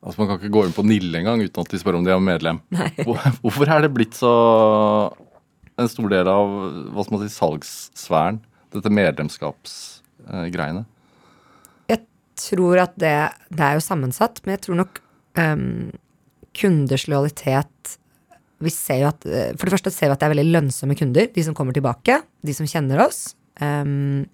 Altså, 0.06 0.20
Man 0.22 0.30
kan 0.30 0.40
ikke 0.40 0.54
gå 0.54 0.66
inn 0.68 0.76
på 0.76 0.86
Nille 0.86 1.22
engang 1.22 1.42
uten 1.42 1.64
at 1.64 1.72
de 1.72 1.80
spør 1.82 1.98
om 1.98 2.06
de 2.06 2.12
er 2.14 2.22
medlem. 2.22 2.60
Nei. 2.74 2.92
hvorfor 3.42 3.72
er 3.74 3.86
det 3.86 3.94
blitt 3.96 4.18
så 4.18 4.34
en 5.82 5.90
stor 5.92 6.12
del 6.12 6.30
av 6.30 6.52
hva 6.94 7.04
skal 7.04 7.16
man 7.16 7.24
si, 7.24 7.34
salgssfæren? 7.34 8.38
Dette 8.76 8.92
medlemskapsgreiene. 8.94 10.84
Jeg 11.90 12.04
tror 12.38 12.84
at 12.84 12.94
det, 13.02 13.16
det 13.50 13.66
er 13.66 13.80
jo 13.80 13.84
sammensatt, 13.88 14.44
men 14.46 14.54
jeg 14.56 14.64
tror 14.68 14.80
nok 14.84 15.02
um, 15.42 15.90
kunders 16.56 17.08
lojalitet 17.10 17.98
vi 18.64 18.72
ser 18.72 19.02
jo 19.04 19.10
at, 19.10 19.26
eh, 19.28 19.52
For 19.58 19.68
det 19.68 19.76
første 19.76 19.92
ser 19.92 20.10
vi 20.10 20.16
at 20.16 20.22
det 20.22 20.30
er 20.30 20.36
veldig 20.36 20.54
lønnsomme 20.54 20.96
kunder, 20.98 21.28
de 21.28 21.44
som 21.44 21.56
kommer 21.58 21.76
tilbake, 21.76 22.22
de 22.46 22.56
som 22.56 22.68
kjenner 22.70 23.04
oss. 23.04 23.36
Ehm, 23.60 24.26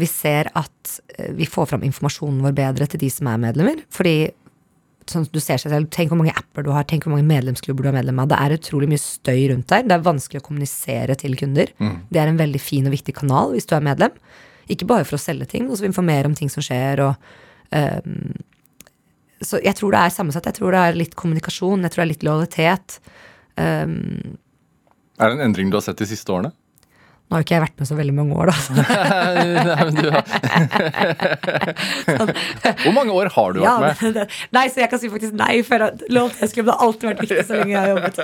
vi 0.00 0.06
ser 0.10 0.50
at 0.58 0.96
eh, 1.18 1.32
vi 1.36 1.46
får 1.46 1.70
fram 1.72 1.84
informasjonen 1.86 2.42
vår 2.44 2.56
bedre 2.56 2.88
til 2.90 3.02
de 3.04 3.10
som 3.12 3.28
er 3.30 3.42
medlemmer. 3.42 3.84
Fordi 3.94 4.32
sånn 5.10 5.26
du 5.28 5.40
ser 5.42 5.60
seg 5.60 5.72
selv, 5.74 5.90
Tenk 5.92 6.10
hvor 6.10 6.18
mange 6.20 6.32
apper 6.32 6.64
du 6.64 6.70
har, 6.72 6.86
tenk 6.88 7.04
hvor 7.04 7.12
mange 7.12 7.28
medlemsklubber 7.28 7.84
du 7.84 7.90
er 7.90 7.98
medlem 7.98 8.22
av. 8.22 8.30
Det 8.32 8.38
er 8.40 8.56
utrolig 8.56 8.88
mye 8.88 9.02
støy 9.02 9.42
rundt 9.52 9.68
der. 9.68 9.84
Det 9.84 9.96
er 9.98 10.06
vanskelig 10.06 10.40
å 10.40 10.46
kommunisere 10.46 11.16
til 11.20 11.36
kunder. 11.36 11.70
Det 12.10 12.22
er 12.22 12.30
en 12.30 12.40
veldig 12.40 12.62
fin 12.62 12.88
og 12.88 12.94
viktig 12.96 13.14
kanal 13.20 13.52
hvis 13.52 13.68
du 13.68 13.76
er 13.76 13.84
medlem. 13.84 14.16
Ikke 14.72 14.88
bare 14.88 15.04
for 15.04 15.18
å 15.18 15.20
selge 15.20 15.46
ting, 15.50 15.66
men 15.66 15.76
også 15.76 15.84
informere 15.84 16.30
om 16.30 16.34
ting 16.38 16.48
som 16.48 16.64
skjer. 16.64 17.02
Og, 17.04 17.14
um, 17.76 18.32
så 19.44 19.60
jeg 19.60 19.76
tror 19.76 19.92
det 19.92 20.00
er 20.00 20.14
sammensatt. 20.14 20.48
Jeg 20.48 20.56
tror 20.56 20.72
det 20.72 20.80
er 20.80 20.96
litt 20.96 21.14
kommunikasjon, 21.20 21.84
jeg 21.84 21.92
tror 21.92 22.00
det 22.02 22.06
er 22.06 22.12
litt 22.14 22.24
lojalitet. 22.24 22.98
Um, 23.60 24.38
Er 25.20 25.30
det 25.30 25.36
en 25.36 25.44
endring 25.50 25.68
du 25.68 25.76
har 25.76 25.84
sett 25.84 26.00
de 26.00 26.08
siste 26.08 26.32
årene? 26.32 26.54
Nå 27.24 27.38
har 27.38 27.44
ikke 27.44 27.54
jeg 27.56 27.62
vært 27.64 27.80
med 27.80 27.88
så 27.88 27.96
veldig 27.98 28.14
mange 28.14 28.34
år, 28.36 28.50
da. 28.52 28.56
Nei, 29.64 29.84
men 29.88 29.96
du 29.96 30.08
har... 30.12 30.24
Hvor 32.84 32.92
mange 32.94 33.14
år 33.16 33.30
har 33.34 33.54
du 33.56 33.60
vært 33.62 33.66
Ja, 33.66 33.74
med? 33.80 34.02
det, 34.02 34.10
det, 34.18 34.24
nei, 34.54 34.64
så 34.70 34.82
jeg 34.84 34.90
kan 34.92 35.00
si 35.02 35.10
faktisk 35.10 35.34
nei, 35.40 35.54
for 35.66 35.86
at 35.86 36.04
lojalitetsklubben 36.12 36.74
har 36.74 36.84
alltid 36.86 37.08
vært 37.10 37.22
viktig 37.24 37.46
så 37.48 37.58
lenge 37.60 37.72
jeg 37.74 37.80
har 37.80 37.90
jobbet. 37.94 38.16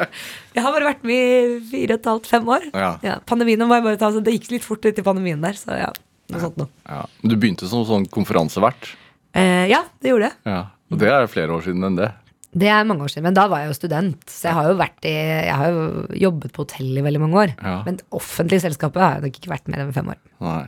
Jeg 0.56 0.64
har 0.64 0.72
bare 0.72 0.88
vært 0.88 1.02
med 1.04 1.20
i 1.20 1.56
fire 1.68 1.94
og 1.94 2.00
et 2.00 2.06
halvt, 2.08 2.28
fem 2.32 2.46
år. 2.56 2.62
Ja. 3.04 3.16
pandemien 3.28 3.60
må 3.68 3.76
jeg 3.76 3.84
bare 3.84 3.98
ta, 4.00 4.08
så 4.14 4.22
Det 4.24 4.32
gikk 4.38 4.46
litt 4.54 4.64
fort 4.64 4.86
ut 4.88 4.98
i 4.98 5.04
pandemien 5.04 5.42
der, 5.44 5.58
så 5.60 5.76
ja. 5.76 5.90
Noe 6.32 6.40
sånt 6.42 6.56
noe. 6.58 6.70
Ja. 6.88 7.02
Du 7.20 7.34
begynte 7.36 7.68
som 7.68 7.84
sånn 7.86 8.06
konferansevert. 8.10 8.88
Eh, 9.36 9.66
ja, 9.68 9.82
det 10.00 10.14
gjorde 10.14 10.30
jeg. 10.32 10.38
Ja. 10.48 10.62
Og 10.90 10.98
det 11.02 11.10
er 11.12 11.28
flere 11.28 11.52
år 11.58 11.66
siden 11.68 11.84
enn 11.90 11.98
det. 12.00 12.08
Det 12.56 12.68
er 12.72 12.86
mange 12.88 13.04
år 13.04 13.12
siden, 13.12 13.26
men 13.28 13.36
da 13.36 13.44
var 13.52 13.62
jeg 13.62 13.70
jo 13.70 13.76
student. 13.76 14.22
Så 14.32 14.48
jeg 14.48 14.56
har 14.56 14.70
jo 14.70 14.78
vært 14.78 15.04
i 15.08 15.12
Jeg 15.12 15.56
har 15.60 15.74
jo 15.74 15.82
jobbet 16.26 16.54
på 16.56 16.64
hotell 16.64 16.96
i 16.96 17.04
veldig 17.04 17.20
mange 17.20 17.42
år. 17.42 17.54
Ja. 17.60 17.80
Men 17.84 18.00
offentlig 18.16 18.62
selskapet 18.64 19.02
har 19.02 19.16
jeg 19.16 19.26
nok 19.26 19.40
ikke 19.40 19.52
vært 19.52 19.68
mer 19.72 19.82
enn 19.84 19.96
fem 19.96 20.08
år. 20.14 20.20
Nei. 20.44 20.62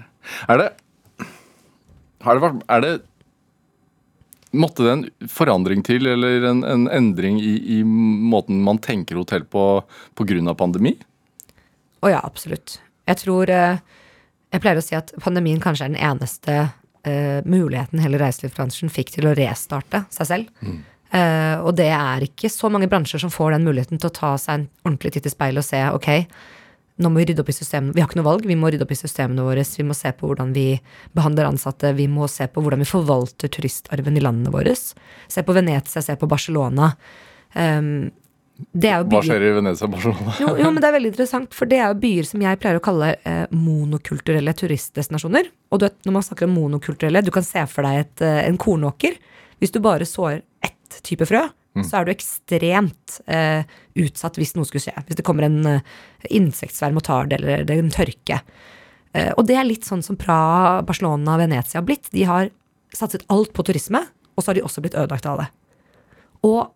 Er 0.52 0.60
det 0.60 0.68
Har 2.26 2.36
det 2.36 2.44
vært 2.44 2.66
Er 2.68 2.84
det 2.84 2.92
Måtte 4.52 4.84
det 4.84 4.92
en 4.92 5.28
forandring 5.28 5.82
til, 5.84 6.06
eller 6.08 6.44
en, 6.48 6.62
en 6.64 6.86
endring 6.88 7.36
i, 7.36 7.54
i 7.76 7.82
måten 7.84 8.62
man 8.64 8.78
tenker 8.80 9.18
hotell 9.20 9.44
på 9.44 9.64
pga. 10.16 10.54
pandemi? 10.56 10.94
Å 12.00 12.08
ja, 12.08 12.20
absolutt. 12.24 12.78
Jeg 13.04 13.20
tror 13.20 13.52
eh, 13.52 13.80
Jeg 14.48 14.62
pleier 14.64 14.80
å 14.80 14.84
si 14.84 14.96
at 14.96 15.12
pandemien 15.20 15.60
kanskje 15.60 15.84
er 15.84 15.92
den 15.92 16.00
eneste 16.00 16.54
uh, 16.64 17.40
muligheten 17.44 18.00
hele 18.00 18.20
reiselivsbransjen 18.22 18.88
fikk 18.88 19.12
til 19.18 19.28
å 19.28 19.34
restarte 19.36 20.06
seg 20.08 20.30
selv. 20.30 20.48
Eh, 21.14 21.56
og 21.64 21.72
det 21.78 21.88
er 21.94 22.26
ikke 22.26 22.50
så 22.52 22.68
mange 22.72 22.88
bransjer 22.90 23.22
som 23.22 23.32
får 23.32 23.54
den 23.56 23.66
muligheten 23.68 24.00
til 24.00 24.10
å 24.10 24.16
ta 24.18 24.34
seg 24.40 24.54
en 24.54 24.68
ordentlig 24.84 25.14
titt 25.14 25.28
i 25.28 25.32
speilet 25.32 25.62
og 25.62 25.68
se 25.68 25.80
ok, 25.96 26.10
nå 26.98 27.10
må 27.12 27.22
vi 27.22 27.28
rydde 27.30 27.44
opp 27.44 27.52
i 27.52 27.54
systemene. 27.54 27.94
Vi 27.94 28.02
har 28.02 28.10
ikke 28.10 28.18
noe 28.18 28.26
valg, 28.26 28.46
vi 28.48 28.56
må 28.58 28.70
rydde 28.72 28.82
opp 28.82 28.92
i 28.92 28.98
systemene 28.98 29.44
våre. 29.46 29.62
Vi 29.62 29.86
må 29.86 29.94
se 29.94 30.10
på 30.18 30.28
hvordan 30.28 30.50
vi 30.56 30.66
behandler 31.14 31.46
ansatte. 31.46 31.92
Vi 31.94 32.08
må 32.10 32.26
se 32.30 32.48
på 32.50 32.64
hvordan 32.64 32.82
vi 32.82 32.88
forvalter 32.90 33.52
turistarven 33.54 34.18
i 34.18 34.22
landene 34.24 34.50
våre. 34.54 34.74
Se 34.74 35.44
på 35.46 35.54
Venezia, 35.54 36.02
se 36.02 36.16
på 36.18 36.28
Barcelona. 36.30 36.90
Um, 37.54 38.10
det 38.74 38.90
er 38.90 39.04
jo 39.04 39.06
Hva 39.12 39.20
skjer 39.22 39.44
i 39.46 39.52
Venezia 39.54 39.86
og 39.86 39.94
Barcelona? 39.94 40.34
jo, 40.42 40.50
jo, 40.58 40.70
men 40.72 40.82
det 40.82 40.88
er 40.88 40.96
veldig 40.96 41.10
interessant, 41.14 41.54
for 41.54 41.70
det 41.70 41.78
er 41.78 41.92
jo 41.92 42.00
byer 42.02 42.26
som 42.26 42.42
jeg 42.42 42.58
pleier 42.58 42.80
å 42.80 42.82
kalle 42.82 43.12
eh, 43.22 43.44
monokulturelle 43.54 44.54
turistdestinasjoner. 44.58 45.52
Og 45.70 45.78
du 45.78 45.86
vet, 45.86 45.98
når 46.08 46.16
man 46.18 46.26
snakker 46.26 46.48
om 46.48 46.56
monokulturelle, 46.58 47.22
du 47.22 47.30
kan 47.34 47.46
se 47.46 47.62
for 47.70 47.86
deg 47.86 48.02
et, 48.02 48.26
eh, 48.26 48.40
en 48.48 48.58
kornåker. 48.58 49.14
Hvis 49.62 49.74
du 49.74 49.78
bare 49.82 50.06
sår 50.06 50.40
ett 50.66 50.77
type 51.06 51.26
frø, 51.28 51.46
så 51.86 51.98
er 51.98 52.06
du 52.06 52.10
ekstremt 52.10 53.20
eh, 53.30 53.62
utsatt 53.98 54.38
hvis 54.40 54.54
noe 54.56 54.66
skulle 54.66 54.82
skje. 54.82 54.96
Hvis 55.06 55.18
det 55.20 55.24
kommer 55.26 55.46
en 55.46 55.60
eh, 55.68 55.84
insektsverm 56.34 56.98
og 56.98 57.04
tar 57.06 57.28
det, 57.30 57.38
eller 57.38 57.64
det 57.68 57.76
er 57.76 57.82
en 57.84 57.94
tørke. 57.94 58.40
Eh, 59.14 59.30
og 59.36 59.46
det 59.46 59.58
er 59.58 59.68
litt 59.68 59.86
sånn 59.86 60.02
som 60.02 60.18
Praha, 60.18 60.80
Barcelona 60.86 61.36
og 61.36 61.44
Venezia 61.44 61.78
har 61.78 61.86
blitt. 61.86 62.10
De 62.14 62.24
har 62.28 62.50
satset 62.96 63.26
alt 63.32 63.52
på 63.54 63.64
turisme, 63.68 64.02
og 64.34 64.42
så 64.42 64.50
har 64.50 64.58
de 64.58 64.66
også 64.66 64.82
blitt 64.84 64.98
ødelagt 64.98 65.28
av 65.28 65.44
det. 65.44 65.48
Og 66.48 66.74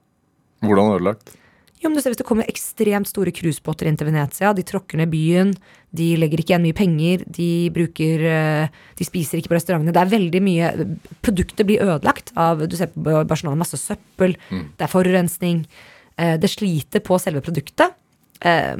Hvordan 0.62 0.94
ødelagt? 0.94 1.34
Jo, 1.82 1.88
men 1.90 1.96
du 1.98 2.02
ser 2.02 2.12
Hvis 2.14 2.20
det 2.22 2.26
kommer 2.28 2.48
ekstremt 2.48 3.08
store 3.10 3.32
cruisebåter 3.34 3.88
inn 3.90 3.96
til 3.98 4.06
Venezia, 4.08 4.52
de 4.54 4.62
tråkker 4.62 4.96
ned 5.00 5.10
byen, 5.12 5.52
de 5.92 6.16
legger 6.16 6.40
ikke 6.40 6.54
igjen 6.54 6.62
mye 6.64 6.76
penger, 6.78 7.24
de 7.26 7.48
bruker 7.74 8.22
eh, 8.30 8.68
De 8.98 9.04
spiser 9.04 9.38
ikke 9.40 9.50
på 9.52 9.58
restaurantene. 9.58 9.92
Det 9.92 10.00
er 10.02 10.12
veldig 10.14 10.42
mye 10.46 10.70
Produktet 11.22 11.66
blir 11.68 11.82
ødelagt 11.84 12.32
av 12.38 12.62
Du 12.70 12.76
ser 12.78 12.92
på 12.94 13.24
Barcelona, 13.28 13.58
masse 13.60 13.76
søppel, 13.80 14.36
det 14.50 14.86
er 14.86 14.92
forurensning. 14.92 15.66
eh, 16.16 16.36
Det 16.38 16.50
sliter 16.50 17.00
på 17.04 17.18
selve 17.20 17.42
produktet. 17.44 17.92
Eh, 18.40 18.76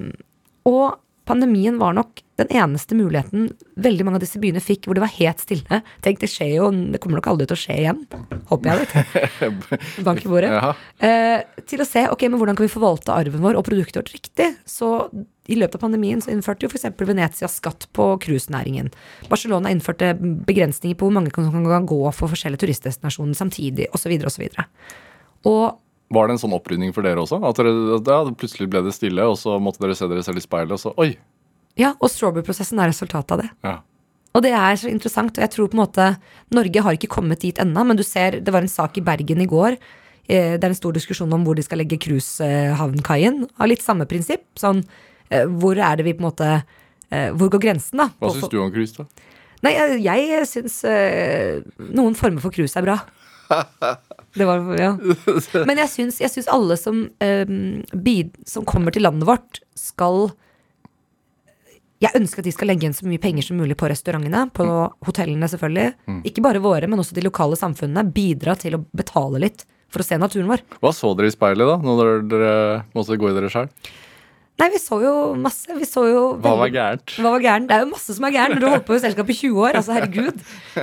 Og 0.65 0.99
pandemien 1.29 1.79
var 1.79 1.95
nok 1.95 2.21
den 2.41 2.49
eneste 2.51 2.97
muligheten 2.99 3.51
veldig 3.79 4.05
mange 4.07 4.19
av 4.19 4.25
disse 4.25 4.41
byene 4.43 4.59
fikk 4.65 4.89
hvor 4.89 4.97
det 4.99 5.03
var 5.05 5.13
helt 5.15 5.43
stille. 5.45 5.79
Tenk, 6.03 6.19
det 6.23 6.31
skjer 6.33 6.55
jo, 6.57 6.71
det 6.95 6.99
kommer 7.03 7.21
nok 7.21 7.29
aldri 7.31 7.47
til 7.47 7.55
å 7.59 7.61
skje 7.61 7.77
igjen. 7.85 8.01
Håper 8.51 8.71
jeg 8.73 8.81
litt. 8.81 9.45
Bank 10.09 10.25
i 10.25 10.31
bordet 10.33 10.51
Ja. 10.51 10.73
eh, 10.99 11.45
til 11.69 11.85
å 11.85 11.87
se 11.87 12.07
ok, 12.11 12.25
men 12.31 12.41
hvordan 12.41 12.59
kan 12.59 12.67
vi 12.67 12.73
forvalte 12.73 13.15
arven 13.15 13.45
vår 13.45 13.61
og 13.61 13.67
produktet 13.69 14.01
vårt 14.01 14.15
riktig. 14.17 14.49
Så 14.67 14.91
i 15.51 15.59
løpet 15.59 15.79
av 15.79 15.85
pandemien 15.85 16.23
så 16.23 16.33
innførte 16.35 16.67
jo 16.67 16.73
f.eks. 16.73 16.89
Venezia 17.03 17.49
skatt 17.51 17.87
på 17.95 18.09
cruisenæringen. 18.23 18.91
Barcelona 19.31 19.71
innførte 19.75 20.15
begrensninger 20.19 20.99
på 20.99 21.07
hvor 21.09 21.15
mange 21.19 21.35
som 21.35 21.51
kan 21.67 21.87
gå 21.91 22.03
for 22.15 22.31
forskjellige 22.33 22.65
turistdestinasjoner 22.67 23.39
samtidig, 23.39 23.89
osv. 23.95 24.15
osv. 24.27 24.49
Og 25.51 25.79
Var 26.13 26.29
det 26.29 26.35
en 26.37 26.41
sånn 26.43 26.53
opprydning 26.57 26.93
for 26.93 27.03
dere 27.07 27.23
også? 27.23 27.39
At 27.49 27.57
dere, 27.57 27.73
ja, 28.05 28.19
plutselig 28.37 28.69
ble 28.73 28.83
det 28.85 28.93
stille, 28.97 29.25
og 29.25 29.39
så 29.41 29.55
måtte 29.63 29.81
dere 29.81 29.97
se 29.97 30.09
dere 30.11 30.23
selv 30.27 30.39
i 30.43 30.45
speilet, 30.45 30.75
og 30.77 30.81
så 30.83 30.93
oi! 31.01 31.15
ja, 31.81 31.95
og 32.05 32.11
Strawberry-prosessen 32.13 32.77
er 32.85 32.91
resultatet 32.93 33.33
av 33.33 33.39
det. 33.41 33.49
Ja. 33.65 33.79
Og 34.37 34.43
det 34.45 34.51
er 34.53 34.77
så 34.77 34.91
interessant, 34.93 35.39
og 35.39 35.41
jeg 35.45 35.51
tror 35.55 35.71
på 35.73 35.77
en 35.77 35.81
måte 35.87 36.05
Norge 36.53 36.83
har 36.85 36.97
ikke 36.99 37.09
kommet 37.15 37.41
dit 37.41 37.57
ennå, 37.61 37.85
men 37.89 37.97
du 37.97 38.03
ser, 38.05 38.37
det 38.45 38.53
var 38.53 38.61
en 38.65 38.69
sak 38.69 38.99
i 39.01 39.05
Bergen 39.05 39.41
i 39.41 39.49
går. 39.49 39.79
eh, 40.29 40.59
Det 40.59 40.65
er 40.65 40.69
en 40.69 40.75
stor 40.77 40.93
diskusjon 40.93 41.33
om 41.33 41.45
hvor 41.45 41.57
de 41.57 41.63
skal 41.65 41.81
legge 41.81 41.97
cruisehavnkaien. 42.01 43.47
Av 43.59 43.69
litt 43.69 43.83
samme 43.85 44.05
prinsipp. 44.09 44.45
Sånn, 44.61 44.85
eh, 45.31 45.45
hvor 45.49 45.77
er 45.81 45.97
det 45.97 46.05
vi 46.05 46.13
på 46.13 46.21
en 46.25 46.29
måte 46.31 46.51
eh, 47.11 47.31
Hvor 47.33 47.49
går 47.53 47.61
grensen, 47.61 47.99
da? 48.05 48.11
Hva 48.21 48.33
syns 48.37 48.49
du 48.53 48.59
om 48.61 48.73
cruise, 48.73 48.97
da? 48.97 49.05
Nei, 49.63 49.73
jeg, 49.77 50.01
jeg 50.03 50.47
syns 50.51 50.79
eh, 50.85 51.61
noen 51.93 52.17
former 52.19 52.41
for 52.43 52.51
cruise 52.53 52.77
er 52.77 52.85
bra. 52.89 52.99
Det 54.35 54.47
var, 54.49 54.63
ja. 54.81 54.93
Men 55.69 55.81
jeg 55.83 55.91
syns, 55.93 56.21
jeg 56.23 56.33
syns 56.33 56.49
alle 56.49 56.79
som, 56.81 57.03
um, 57.21 57.83
bid, 58.05 58.33
som 58.49 58.65
kommer 58.69 58.95
til 58.95 59.05
landet 59.05 59.29
vårt, 59.29 59.61
skal 59.77 60.31
Jeg 62.03 62.17
ønsker 62.19 62.43
at 62.43 62.47
de 62.49 62.53
skal 62.55 62.67
legge 62.67 62.83
igjen 62.83 62.97
så 62.97 63.07
mye 63.07 63.21
penger 63.23 63.45
som 63.47 63.61
mulig 63.63 63.77
på 63.79 63.87
restaurantene, 63.87 64.49
på 64.51 64.65
hotellene 65.07 65.47
selvfølgelig. 65.47 65.93
Ikke 66.27 66.43
bare 66.43 66.59
våre, 66.65 66.89
men 66.91 66.99
også 66.99 67.15
de 67.15 67.23
lokale 67.23 67.55
samfunnene. 67.55 68.03
Bidra 68.11 68.57
til 68.59 68.75
å 68.75 68.81
betale 68.91 69.39
litt 69.45 69.63
for 69.93 70.03
å 70.03 70.07
se 70.09 70.19
naturen 70.19 70.49
vår. 70.51 70.65
Hva 70.83 70.91
så 70.97 71.13
dere 71.15 71.31
i 71.31 71.35
speilet, 71.35 71.63
da, 71.69 71.77
når 71.79 72.25
dere 72.27 72.55
måtte 72.97 73.19
gå 73.21 73.31
i 73.31 73.37
dere 73.37 73.53
sjøl? 73.53 73.69
Nei, 74.61 74.69
vi 74.71 74.79
så 74.79 74.99
jo 75.03 75.13
masse. 75.41 75.73
Vi 75.75 75.87
så 75.89 76.03
jo 76.07 76.21
Hva 76.45 76.53
var 76.61 76.71
gærent? 76.71 77.15
Hva 77.19 77.31
var 77.35 77.43
gærent? 77.43 77.67
Det 77.71 77.75
er 77.75 77.81
jo 77.87 77.89
masse 77.91 78.15
som 78.15 78.27
er 78.29 78.35
gærent 78.35 78.55
når 78.55 78.61
du 78.63 78.67
holder 78.69 78.85
på 78.87 78.95
i 78.95 79.01
selskap 79.03 79.31
i 79.33 79.37
20 79.39 79.63
år. 79.65 79.79
Altså, 79.81 79.95
herregud. 79.97 80.43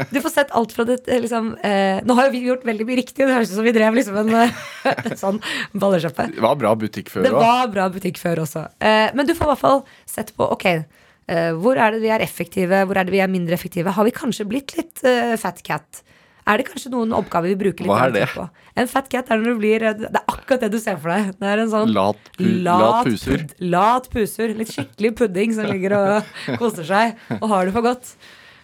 Du 0.09 0.17
får 0.25 0.33
sett 0.33 0.51
alt 0.57 0.73
fra 0.75 0.85
det 0.89 0.97
eh, 1.07 1.21
liksom 1.23 1.51
eh, 1.63 2.01
Nå 2.03 2.15
har 2.17 2.27
jo 2.27 2.33
vi 2.33 2.41
gjort 2.47 2.65
veldig 2.67 2.87
mye 2.89 2.97
riktig. 2.99 3.21
Det 3.21 3.29
høres 3.37 3.53
ut 3.53 3.59
som 3.59 3.67
vi 3.69 3.75
drev 3.77 3.95
liksom 3.99 4.17
en 4.23 4.33
eh, 4.41 5.13
sånn 5.21 5.39
ballesjappe. 5.79 6.27
Det 6.35 6.43
var 6.43 6.57
bra 6.59 6.73
butikk 6.81 7.13
før 7.13 7.27
Det 7.27 7.31
også. 7.35 7.45
var 7.45 7.71
bra 7.77 7.87
butikk 7.93 8.19
før 8.19 8.43
også. 8.43 8.65
Eh, 8.83 9.13
men 9.15 9.29
du 9.29 9.35
får 9.37 9.47
i 9.47 9.51
hvert 9.53 9.63
fall 9.63 9.81
sett 10.17 10.33
på 10.35 10.49
ok, 10.57 10.67
eh, 10.73 11.49
hvor 11.61 11.79
er 11.79 11.95
det 11.95 12.03
vi 12.03 12.11
er 12.17 12.25
effektive, 12.25 12.83
hvor 12.89 12.99
er 12.99 13.07
det 13.07 13.15
vi 13.15 13.21
er 13.23 13.31
mindre 13.31 13.55
effektive? 13.55 13.93
Har 13.95 14.09
vi 14.09 14.17
kanskje 14.17 14.49
blitt 14.49 14.75
litt 14.81 15.05
eh, 15.07 15.37
fat 15.39 15.61
cat? 15.63 16.03
Er 16.47 16.57
det 16.57 16.65
kanskje 16.69 16.89
noen 16.93 17.11
oppgaver 17.13 17.49
vi 17.51 17.55
bruker 17.59 17.83
litt 17.85 17.91
Hva 17.91 18.05
er 18.07 18.11
det? 18.15 18.25
på? 18.33 18.45
En 18.79 18.87
fat 18.87 19.09
cat 19.11 19.27
er 19.31 19.37
når 19.41 19.53
du 19.53 19.59
blir 19.59 19.83
eh, 19.85 19.93
Det 19.99 20.09
er 20.15 20.25
akkurat 20.31 20.61
det 20.63 20.69
du 20.73 20.79
ser 20.79 20.97
for 20.97 21.11
deg. 21.13 21.33
Det 21.39 21.47
er 21.51 21.61
en 21.65 21.69
sånn 21.73 21.91
Lat, 21.93 22.29
pu, 22.37 22.43
lat 22.65 23.05
puser. 23.05 23.43
pud- 23.43 23.55
lat 23.73 24.09
puser. 24.13 24.53
Litt 24.57 24.71
skikkelig 24.73 25.11
pudding 25.19 25.53
som 25.57 25.67
ligger 25.69 25.95
og 25.99 26.31
koser 26.61 26.87
seg 26.87 27.39
og 27.41 27.47
har 27.51 27.65
det 27.69 27.73
for 27.75 27.85
godt. 27.85 28.13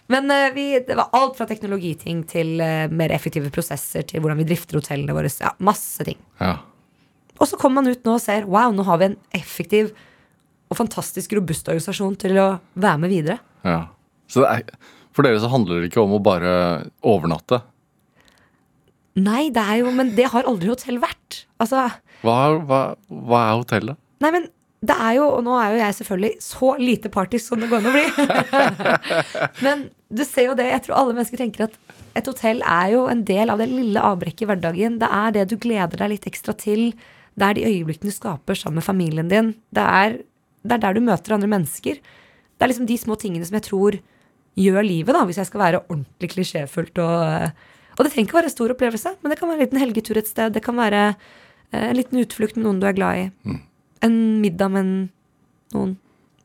Men 0.08 0.30
eh, 0.30 0.48
vi, 0.54 0.64
det 0.86 0.96
var 0.98 1.10
alt 1.18 1.36
fra 1.38 1.46
teknologiting 1.50 2.24
til 2.30 2.60
eh, 2.62 2.86
mer 2.90 3.10
effektive 3.14 3.50
prosesser 3.54 4.06
til 4.06 4.22
hvordan 4.22 4.38
vi 4.38 4.48
drifter 4.50 4.78
hotellene 4.80 5.14
våre. 5.16 5.30
Ja, 5.42 5.52
masse 5.58 6.06
ting. 6.06 6.18
Ja. 6.40 6.56
Og 7.36 7.46
så 7.50 7.58
kommer 7.60 7.82
man 7.82 7.92
ut 7.92 8.06
nå 8.06 8.14
og 8.16 8.22
ser 8.22 8.46
wow, 8.48 8.70
nå 8.72 8.84
har 8.86 8.98
vi 9.02 9.10
en 9.12 9.16
effektiv 9.36 9.90
og 10.70 10.78
fantastisk 10.78 11.34
robust 11.36 11.68
organisasjon 11.68 12.14
til 12.18 12.38
å 12.42 12.46
være 12.74 12.98
med 13.04 13.12
videre. 13.14 13.38
ja. 13.66 13.84
Så 14.26 14.40
det 14.42 14.48
er, 14.50 14.78
for 15.16 15.26
dere 15.26 15.40
så 15.40 15.48
handler 15.52 15.80
det 15.80 15.90
ikke 15.90 16.04
om 16.04 16.16
å 16.18 16.22
bare 16.22 16.52
overnatte. 17.06 17.62
Nei, 19.16 19.46
det 19.48 19.62
er 19.62 19.80
jo, 19.80 19.92
men 19.96 20.12
det 20.16 20.28
har 20.28 20.48
aldri 20.48 20.68
hotell 20.68 21.00
vært. 21.00 21.46
Altså, 21.62 21.86
Hva, 22.20 22.36
hva, 22.68 22.80
hva 23.08 23.40
er 23.46 23.62
hotellet? 23.62 24.00
Nei, 24.20 24.32
men 24.34 24.48
det 24.86 24.94
er 25.00 25.16
jo, 25.16 25.28
og 25.38 25.44
nå 25.46 25.54
er 25.56 25.72
jo 25.72 25.78
jeg 25.80 25.96
selvfølgelig 25.98 26.32
så 26.44 26.72
lite 26.80 27.10
partisk 27.12 27.48
som 27.48 27.62
det 27.62 27.70
går 27.70 27.80
an 27.80 27.88
å 27.88 27.94
bli. 27.94 28.04
men 29.66 29.86
du 30.12 30.22
ser 30.28 30.50
jo 30.50 30.56
det, 30.58 30.68
jeg 30.68 30.84
tror 30.84 30.98
alle 31.00 31.16
mennesker 31.16 31.40
tenker 31.40 31.66
at 31.66 31.78
et 32.16 32.28
hotell 32.28 32.60
er 32.60 32.92
jo 32.92 33.06
en 33.12 33.24
del 33.28 33.52
av 33.52 33.60
det 33.60 33.70
lille 33.70 34.02
avbrekket 34.04 34.44
i 34.44 34.50
hverdagen. 34.50 34.98
Det 35.00 35.08
er 35.08 35.32
det 35.36 35.46
du 35.50 35.56
gleder 35.60 36.04
deg 36.04 36.12
litt 36.12 36.28
ekstra 36.28 36.54
til. 36.60 36.90
Det 37.36 37.48
er 37.48 37.56
de 37.56 37.66
øyeblikkene 37.68 38.12
du 38.12 38.16
skaper 38.16 38.58
sammen 38.58 38.80
med 38.80 38.86
familien 38.86 39.32
din. 39.32 39.54
Det 39.74 39.84
er, 39.84 40.20
det 40.64 40.76
er 40.76 40.84
der 40.84 40.96
du 40.96 41.02
møter 41.08 41.36
andre 41.36 41.50
mennesker. 41.56 41.98
Det 42.00 42.64
er 42.64 42.72
liksom 42.72 42.88
de 42.88 43.00
små 43.00 43.16
tingene 43.20 43.48
som 43.48 43.56
jeg 43.58 43.66
tror 43.68 43.98
gjør 44.56 44.86
livet, 44.86 45.12
da, 45.14 45.24
hvis 45.28 45.40
jeg 45.40 45.48
skal 45.50 45.62
være 45.62 45.82
ordentlig 45.86 46.30
klisjéfullt 46.32 47.00
og 47.04 47.50
Og 47.96 48.04
det 48.04 48.10
trenger 48.12 48.26
ikke 48.28 48.36
være 48.36 48.48
en 48.50 48.52
stor 48.52 48.72
opplevelse, 48.74 49.10
men 49.22 49.32
det 49.32 49.38
kan 49.38 49.48
være 49.48 49.56
en 49.56 49.64
liten 49.64 49.80
helgetur 49.80 50.18
et 50.20 50.28
sted. 50.28 50.52
Det 50.52 50.60
kan 50.60 50.76
være 50.76 51.14
eh, 51.72 51.86
en 51.86 51.96
liten 51.96 52.20
utflukt 52.20 52.58
med 52.58 52.66
noen 52.66 52.82
du 52.82 52.84
er 52.84 52.92
glad 52.92 53.22
i. 53.22 53.54
En 54.04 54.18
middag 54.42 54.68
med 54.74 54.90
noen 55.72 55.94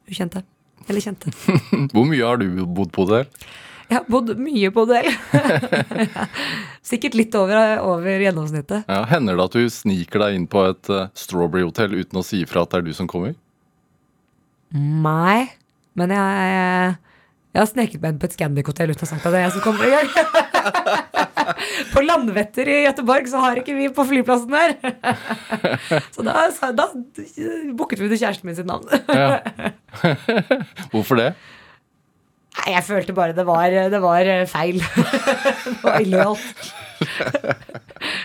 ukjente. 0.07 0.45
Eller 0.87 1.03
kjente. 1.03 1.33
Hvor 1.93 2.07
mye 2.07 2.23
har 2.23 2.39
du 2.39 2.63
bodd 2.63 2.93
på 2.95 3.03
hotell? 3.03 3.27
Jeg 3.91 3.97
har 3.97 4.07
bodd 4.07 4.31
mye 4.39 4.71
på 4.71 4.85
hotell. 4.85 5.11
Sikkert 6.93 7.19
litt 7.19 7.35
over, 7.35 7.83
over 7.83 8.23
gjennomsnittet. 8.23 8.87
Ja, 8.87 9.03
hender 9.11 9.35
det 9.35 9.49
at 9.49 9.57
du 9.59 9.67
sniker 9.75 10.23
deg 10.23 10.39
inn 10.39 10.47
på 10.47 10.63
et 10.69 10.87
uh, 10.87 11.09
Strawberry-hotell 11.19 11.99
uten 11.99 12.21
å 12.21 12.23
si 12.23 12.45
ifra 12.45 12.63
at 12.63 12.71
det 12.71 12.79
er 12.79 12.87
du 12.87 12.95
som 12.95 13.11
kommer? 13.11 13.35
Nei, 14.71 15.51
men 15.99 16.15
jeg, 16.15 16.47
jeg 16.47 16.95
har 17.59 17.67
sneket 17.67 17.99
meg 17.99 18.13
inn 18.13 18.19
på 18.21 18.27
et 18.29 18.35
Scandic-hotell 18.37 18.93
uten 18.93 19.03
å 19.03 19.07
ha 19.07 19.09
sagt 19.09 19.25
at 19.27 19.33
det 19.33 19.39
er 19.41 19.43
jeg 19.43 19.55
som 19.57 19.63
kommer 19.65 19.83
i 19.83 19.91
gang. 19.91 20.07
på 21.93 22.03
Landvetter 22.05 22.69
i 22.71 22.77
Gøteborg 22.85 23.27
så 23.27 23.41
har 23.43 23.59
ikke 23.59 23.75
vi 23.75 23.89
på 23.91 24.05
flyplassen 24.07 24.55
der. 24.55 24.77
så 26.15 26.23
da, 26.23 26.45
da 26.77 26.87
booket 27.75 27.99
vi 27.99 28.11
til 28.13 28.21
kjæresten 28.21 28.47
min 28.47 28.55
sitt 28.55 28.69
navn. 28.69 28.87
Ja. 29.11 29.41
Hvorfor 30.93 31.19
det? 31.19 31.33
Nei, 32.61 32.73
jeg 32.75 32.83
følte 32.87 33.15
bare 33.15 33.35
det 33.35 33.45
var, 33.47 33.67
det 33.67 34.01
var 34.03 34.27
feil. 34.51 34.79
det 34.83 35.77
var 35.83 36.03
illojalt. 36.03 36.73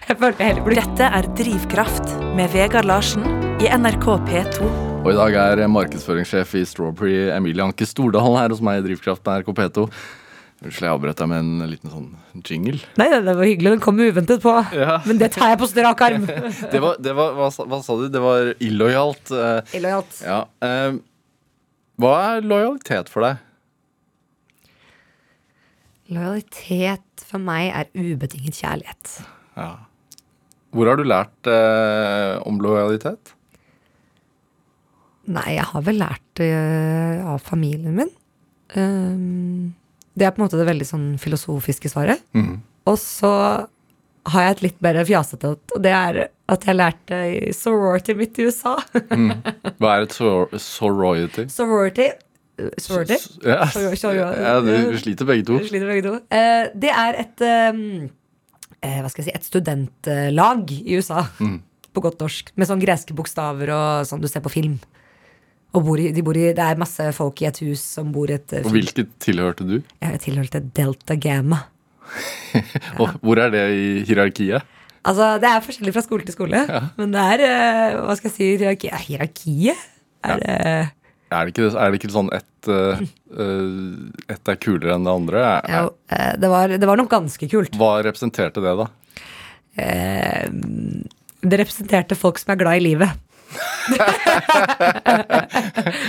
jeg 0.07 0.19
følte 0.19 0.51
heller 0.51 0.67
burde 0.67 0.83
Dette 0.83 1.15
er 1.19 1.31
Drivkraft 1.39 2.19
med 2.39 2.55
Vegard 2.55 2.87
Larsen 2.87 3.27
i 3.63 3.71
NRK 3.75 4.13
P2. 4.29 4.96
Og 5.07 5.13
i 5.13 5.17
dag 5.17 5.37
er 5.39 5.61
markedsføringssjef 5.71 6.55
i 6.59 6.65
Strawberry 6.67 7.29
Emilie 7.31 7.63
Anke 7.63 7.87
Stordalen 7.87 8.35
her 8.41 8.51
hos 8.51 8.63
meg 8.65 8.81
i 8.81 8.87
Drivkraft 8.89 9.23
NRK 9.31 9.53
P2. 9.55 9.85
Unnskyld, 10.57 10.87
jeg 10.87 10.91
avbrøt 10.97 11.19
deg 11.21 11.29
med 11.31 11.43
en 11.45 11.69
liten 11.71 11.93
sånn 11.93 12.43
jingle. 12.49 12.81
Nei, 12.99 13.07
det 13.13 13.35
var 13.39 13.45
hyggelig. 13.47 13.75
Den 13.77 13.83
kom 13.85 14.01
uventet 14.01 14.41
på. 14.43 14.55
Ja. 14.75 14.97
Men 15.07 15.21
det 15.21 15.29
tar 15.37 15.53
jeg 15.53 15.61
på 15.61 15.69
strak 15.71 16.01
arm. 16.07 16.25
Det 16.73 16.81
var, 16.83 16.97
det 17.05 17.13
var 17.15 17.37
hva, 17.37 17.51
sa- 17.55 17.67
hva 17.69 17.79
sa 17.85 17.97
du? 18.01 18.07
Det 18.11 18.23
var 18.25 18.51
illojalt. 18.65 19.31
eh, 19.37 19.77
Illojalt. 19.79 20.19
ja. 20.27 20.41
eh, 20.65 20.97
hva 22.03 22.15
er 22.33 22.49
lojalitet 22.49 23.13
for 23.13 23.25
deg? 23.29 23.45
Lojalitet 26.17 27.25
for 27.27 27.43
meg 27.43 27.71
er 27.75 27.89
ubetinget 27.95 28.59
kjærlighet. 28.59 29.15
Ja. 29.57 29.71
Hvor 30.77 30.91
har 30.91 30.99
du 31.01 31.07
lært 31.09 31.49
eh, 31.53 32.35
om 32.49 32.59
lojalitet? 32.65 33.36
Nei, 35.27 35.57
jeg 35.57 35.65
har 35.73 35.83
vel 35.87 35.99
lært 35.99 36.23
det 36.39 36.51
av 37.27 37.41
familien 37.43 37.97
min. 37.99 38.11
Um, 38.77 39.75
det 40.17 40.27
er 40.27 40.33
på 40.35 40.41
en 40.41 40.47
måte 40.47 40.59
det 40.61 40.67
veldig 40.69 40.87
sånn 40.89 41.07
filosofiske 41.21 41.91
svaret. 41.93 42.23
Mm. 42.37 42.61
Og 42.87 42.99
så 43.03 43.31
har 44.27 44.43
jeg 44.43 44.55
et 44.57 44.63
litt 44.65 44.79
mer 44.83 44.99
fjasete, 45.07 45.53
og 45.55 45.83
det 45.83 45.93
er 45.95 46.21
at 46.51 46.65
jeg 46.67 46.79
lærte 46.79 47.19
i 47.31 47.53
sorority 47.55 48.15
mitt 48.19 48.39
i 48.43 48.47
USA. 48.49 48.77
Hva 49.81 49.93
er 49.97 50.07
et 50.07 50.15
sor 50.17 50.49
sorority? 50.63 51.49
sorority 51.53 52.09
Sorority? 52.81 53.19
S- 53.21 53.35
Ja, 53.45 53.67
Soror- 53.69 53.99
soror- 54.01 54.39
ja 54.41 54.55
du, 54.65 54.97
sliter 54.97 55.27
begge 55.29 55.45
to. 55.45 55.59
Sliter 55.69 55.91
begge 55.91 56.07
to. 56.07 56.13
Uh, 56.33 56.71
det 56.73 56.89
er 56.89 57.19
et 57.21 57.43
um, 57.45 57.83
uh, 58.81 58.95
Hva 59.05 59.11
skal 59.13 59.21
jeg 59.21 59.29
si 59.29 59.35
Et 59.37 59.45
studentlag 59.51 60.73
i 60.73 60.97
USA. 60.97 61.27
Mm. 61.37 61.59
På 61.93 62.01
godt 62.07 62.23
norsk. 62.25 62.55
Med 62.57 62.71
sånn 62.71 62.81
greske 62.81 63.13
bokstaver 63.19 63.75
og 63.77 64.09
sånn 64.09 64.25
du 64.25 64.29
ser 64.33 64.41
på 64.47 64.55
film. 64.55 64.79
Og 65.77 65.85
bor 65.85 66.01
i, 66.01 66.09
de 66.15 66.25
bor 66.25 66.37
i, 66.39 66.49
det 66.57 66.65
er 66.65 66.81
masse 66.81 67.09
folk 67.17 67.43
i 67.43 67.49
et 67.51 67.61
hus 67.67 67.83
som 67.99 68.09
bor 68.15 68.31
i 68.33 68.37
et 68.39 68.55
eh, 68.57 68.65
Og 68.65 68.73
hvilket 68.73 69.13
tilhørte 69.23 69.67
du? 69.69 69.77
Jeg 70.01 70.23
tilhørte 70.25 70.63
Delta 70.77 71.19
Gamma. 71.21 71.67
Og 73.03 73.19
hvor 73.21 73.43
er 73.43 73.53
det 73.53 73.65
i 73.77 73.87
hierarkiet? 74.09 74.75
Altså, 75.07 75.37
det 75.43 75.51
er 75.51 75.63
forskjellig 75.63 75.93
fra 75.95 76.03
skole 76.03 76.27
til 76.27 76.35
skole, 76.35 76.65
men 76.99 77.13
det 77.15 77.25
er 77.37 77.43
uh, 77.47 77.99
Hva 78.09 78.17
skal 78.19 78.31
jeg 78.31 78.35
si 78.35 78.49
hierarki, 78.57 78.89
ja, 78.91 78.99
Hierarkiet? 78.99 79.85
Er 80.27 80.41
det 80.41 80.57
Er 80.57 81.47
det 81.47 81.53
ikke, 81.53 81.69
er 81.79 81.93
det 81.93 82.01
ikke 82.01 82.11
sånn 82.15 82.31
ett 82.35 82.71
uh, 82.71 83.03
et 84.33 84.51
er 84.51 84.59
kulere 84.63 84.97
enn 84.97 85.07
det 85.07 85.15
andre? 85.21 85.45
Er, 85.45 85.85
jo, 85.85 85.93
eh, 86.11 86.33
det, 86.41 86.51
var, 86.51 86.75
det 86.75 86.89
var 86.89 86.99
noe 86.99 87.11
ganske 87.11 87.49
kult. 87.51 87.77
Hva 87.79 87.93
representerte 88.07 88.63
det, 88.65 88.75
da? 88.81 88.89
Eh, 89.83 90.47
det 91.47 91.61
representerte 91.61 92.19
folk 92.19 92.41
som 92.41 92.55
er 92.55 92.61
glad 92.63 92.81
i 92.81 92.85
livet. 92.89 93.26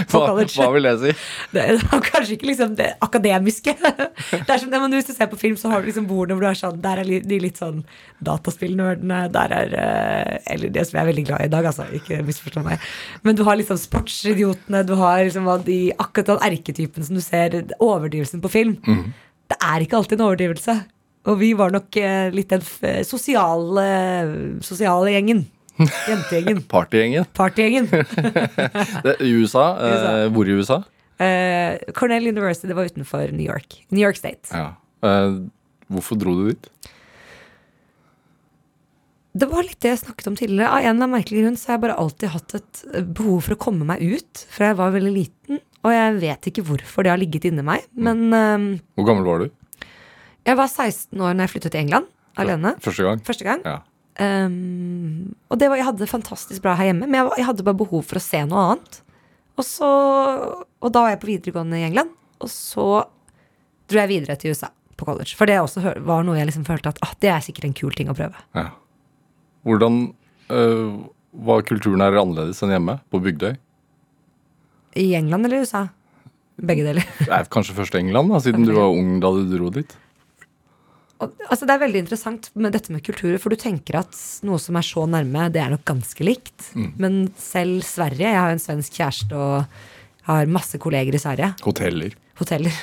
Hva, 0.07 0.21
hva 0.33 0.69
vil 0.73 0.87
det 0.87 0.93
si? 1.01 1.11
Det 1.53 1.63
er 1.63 1.81
kanskje 2.11 2.37
ikke 2.37 2.49
liksom 2.51 2.75
det 2.77 2.89
akademiske. 3.03 3.73
Det 3.77 4.45
er 4.45 4.61
som 4.61 4.71
det, 4.71 4.79
men 4.81 4.93
Hvis 4.97 5.09
du 5.09 5.13
ser 5.15 5.29
på 5.31 5.39
film, 5.39 5.57
så 5.59 5.71
har 5.71 5.81
du 5.81 5.89
liksom 5.89 6.07
bordene 6.09 6.37
hvor 6.37 6.47
du 6.47 6.49
er 6.51 6.59
sånn 6.59 6.81
Der 6.83 7.01
er 7.01 7.11
de 7.31 7.39
litt 7.41 7.59
sånn 7.61 7.83
dataspillnerdene. 8.25 9.19
Der 9.33 9.55
er 9.57 9.75
eh, 9.81 10.53
Eller 10.53 10.73
det 10.73 10.87
som 10.87 10.97
jeg 10.99 11.03
er 11.05 11.11
veldig 11.11 11.25
glad 11.29 11.45
i 11.45 11.47
i 11.47 11.53
dag, 11.53 11.69
altså. 11.69 11.87
Ikke 11.95 12.19
misforstå 12.27 12.63
meg. 12.65 12.83
Men 13.25 13.37
du 13.37 13.43
har 13.47 13.57
liksom 13.59 13.79
sportsidiotene. 13.81 14.83
Du 14.87 14.95
har 14.99 15.23
liksom 15.25 15.47
de, 15.65 15.79
akkurat 15.97 16.33
den 16.33 16.45
erketypen 16.51 17.07
som 17.07 17.17
du 17.17 17.23
ser. 17.23 17.57
Overdrivelsen 17.79 18.43
på 18.43 18.51
film. 18.53 18.77
Det 19.47 19.57
er 19.63 19.83
ikke 19.83 19.99
alltid 19.99 20.19
en 20.19 20.27
overdrivelse. 20.27 20.77
Og 21.27 21.39
vi 21.41 21.51
var 21.59 21.73
nok 21.75 21.97
eh, 21.99 22.29
litt 22.31 22.53
den 22.53 22.63
sosiale, 23.07 23.87
sosiale 24.63 25.15
gjengen. 25.15 25.45
Jentegjengen. 26.09 26.61
Partygjengen? 26.71 27.25
Partygjengen. 27.37 27.87
USA? 29.37 29.65
USA. 29.77 30.11
Eh, 30.23 30.27
hvor 30.33 30.49
i 30.49 30.55
USA? 30.57 30.79
Eh, 31.21 31.77
Cornell 31.97 32.27
University 32.29 32.69
det 32.69 32.77
var 32.77 32.89
utenfor 32.89 33.31
New 33.33 33.45
York. 33.45 33.79
New 33.93 34.01
York 34.03 34.17
State. 34.19 34.49
Ja. 34.53 34.71
Eh, 35.05 35.37
hvorfor 35.93 36.19
dro 36.21 36.33
du 36.39 36.49
dit? 36.51 36.69
Det 39.37 39.45
var 39.51 39.61
litt 39.67 39.77
det 39.85 39.91
jeg 39.91 40.01
snakket 40.01 40.27
om 40.31 40.35
tidligere. 40.39 40.69
Av 40.71 40.79
en 40.81 40.87
eller 40.87 40.95
annen 40.95 41.13
merkelig 41.13 41.43
grunn 41.43 41.57
så 41.61 41.69
har 41.71 41.77
jeg 41.77 41.83
bare 41.85 41.97
alltid 42.01 42.31
hatt 42.33 42.55
et 42.57 42.83
eh, 42.93 43.03
behov 43.05 43.43
for 43.45 43.53
å 43.53 43.61
komme 43.67 43.85
meg 43.85 44.01
ut 44.01 44.45
fra 44.49 44.71
jeg 44.71 44.79
var 44.79 44.95
veldig 44.95 45.13
liten. 45.13 45.59
Og 45.85 45.93
jeg 45.93 46.15
vet 46.23 46.49
ikke 46.49 46.63
hvorfor 46.65 47.05
det 47.05 47.13
har 47.13 47.21
ligget 47.21 47.45
inni 47.51 47.65
meg. 47.65 47.85
Men 47.93 48.23
eh, 48.33 48.65
Hvor 48.97 49.09
gammel 49.11 49.27
var 49.29 49.45
du? 49.45 49.51
jeg 50.47 50.55
var 50.55 50.69
16 50.71 51.19
år 51.19 51.33
når 51.35 51.43
jeg 51.43 51.51
flyttet 51.57 51.73
til 51.75 51.81
England 51.83 52.05
alene. 52.39 52.71
Første 52.81 53.03
gang? 53.03 53.21
Første 53.27 53.43
gang. 53.45 53.61
Ja. 53.67 53.79
Um, 54.17 55.35
og 55.51 55.59
det 55.61 55.67
var, 55.69 55.77
jeg 55.77 55.85
hadde 55.85 56.01
det 56.01 56.09
fantastisk 56.09 56.63
bra 56.63 56.73
her 56.79 56.89
hjemme, 56.89 57.05
men 57.05 57.19
jeg, 57.19 57.35
jeg 57.37 57.47
hadde 57.51 57.65
bare 57.67 57.77
behov 57.77 58.01
for 58.07 58.17
å 58.17 58.23
se 58.23 58.41
noe 58.49 58.63
annet. 58.71 59.01
Og, 59.57 59.65
så, 59.65 59.89
og 60.81 60.93
da 60.93 61.03
var 61.05 61.13
jeg 61.13 61.21
på 61.21 61.29
videregående 61.31 61.81
i 61.81 61.85
England, 61.87 62.13
og 62.41 62.49
så 62.53 62.87
dro 63.87 64.01
jeg 64.01 64.11
videre 64.11 64.37
til 64.39 64.53
USA 64.53 64.71
på 64.97 65.05
college. 65.05 65.37
For 65.37 65.49
det 65.49 65.59
også 65.61 65.95
var 66.05 66.25
noe 66.25 66.37
jeg 66.39 66.49
liksom 66.49 66.65
følte 66.67 66.93
at 66.93 67.01
ah, 67.05 67.13
det 67.21 67.29
er 67.33 67.45
sikkert 67.45 67.69
en 67.69 67.77
kul 67.77 67.93
ting 67.97 68.11
å 68.11 68.17
prøve. 68.17 68.45
ja. 68.57 68.69
Hvordan 69.67 69.97
eh, 70.53 70.91
var 71.43 71.63
kulturen 71.67 71.99
her 71.99 72.15
annerledes 72.15 72.61
enn 72.63 72.71
hjemme? 72.71 72.93
På 73.11 73.19
Bygdøy? 73.19 73.57
I 74.95 75.09
England 75.17 75.49
eller 75.49 75.65
USA? 75.65 75.81
Begge 76.57 76.85
deler. 76.87 77.03
Er 77.27 77.49
kanskje 77.51 77.75
først 77.75 77.97
England, 77.99 78.31
da, 78.31 78.39
siden 78.45 78.63
du 78.63 78.71
var 78.77 78.93
ung 78.95 79.17
da 79.21 79.33
du 79.35 79.43
dro 79.51 79.67
dit? 79.75 79.91
Og, 81.17 81.33
altså, 81.49 81.65
det 81.65 81.73
er 81.73 81.81
veldig 81.81 82.01
interessant 82.03 82.49
med 82.53 82.75
dette 82.75 82.93
med 82.93 83.03
kulturer, 83.05 83.39
for 83.41 83.53
du 83.53 83.57
tenker 83.59 83.99
at 84.03 84.17
noe 84.45 84.59
som 84.61 84.77
er 84.77 84.85
så 84.85 85.05
nærme, 85.09 85.47
det 85.53 85.61
er 85.63 85.71
nok 85.73 85.85
ganske 85.87 86.25
likt. 86.25 86.71
Men 87.01 87.27
selv 87.41 87.85
Sverige 87.87 88.27
Jeg 88.27 88.37
har 88.37 88.51
jo 88.51 88.57
en 88.59 88.63
svensk 88.63 88.99
kjæreste 88.99 89.37
og 89.37 89.79
har 90.27 90.49
masse 90.51 90.77
kolleger 90.77 91.15
i 91.15 91.21
Sverige. 91.21 91.53
Hoteller. 91.63 92.17
hoteller. 92.37 92.73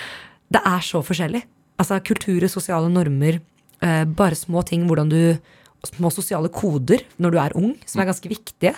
Det 0.52 0.60
er 0.68 0.82
så 0.84 1.00
forskjellig. 1.00 1.40
Altså 1.80 1.96
kulturer, 2.04 2.44
sosiale 2.52 2.90
normer, 2.92 3.38
eh, 3.80 4.04
bare 4.04 4.36
små 4.36 4.62
ting, 4.68 4.86
hvordan 4.86 5.08
du 5.08 5.38
Små 5.82 6.12
sosiale 6.14 6.46
koder 6.46 7.00
når 7.18 7.32
du 7.34 7.38
er 7.42 7.54
ung, 7.58 7.72
som 7.90 7.98
er 7.98 8.06
ganske 8.06 8.28
viktige. 8.30 8.70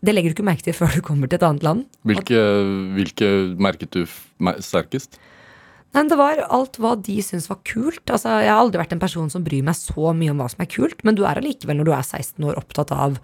Det 0.00 0.14
legger 0.14 0.32
du 0.32 0.38
ikke 0.38 0.46
merke 0.48 0.64
til 0.64 0.72
før 0.72 0.94
du 0.96 1.02
kommer 1.04 1.28
til 1.28 1.36
et 1.36 1.42
annet 1.44 1.62
land. 1.66 1.82
Hvilke, 2.08 2.38
hvilke 2.96 3.28
merket 3.60 3.92
du 3.92 4.06
sterkest? 4.64 5.18
Nei, 5.96 6.04
det 6.06 6.16
var 6.20 6.38
alt 6.54 6.76
hva 6.78 6.92
de 7.02 7.16
syntes 7.26 7.48
var 7.50 7.58
kult. 7.66 8.04
Altså, 8.06 8.36
jeg 8.44 8.50
har 8.52 8.60
aldri 8.62 8.78
vært 8.78 8.92
en 8.94 9.02
person 9.02 9.30
som 9.32 9.42
bryr 9.42 9.64
meg 9.66 9.74
så 9.74 10.12
mye 10.14 10.30
om 10.30 10.38
hva 10.38 10.46
som 10.52 10.62
er 10.62 10.68
kult, 10.70 11.00
men 11.02 11.16
du 11.18 11.24
er 11.26 11.40
allikevel, 11.40 11.80
når 11.80 11.88
du 11.88 11.94
er 11.96 12.04
16 12.06 12.46
år, 12.46 12.58
opptatt 12.60 12.92
av 12.94 13.16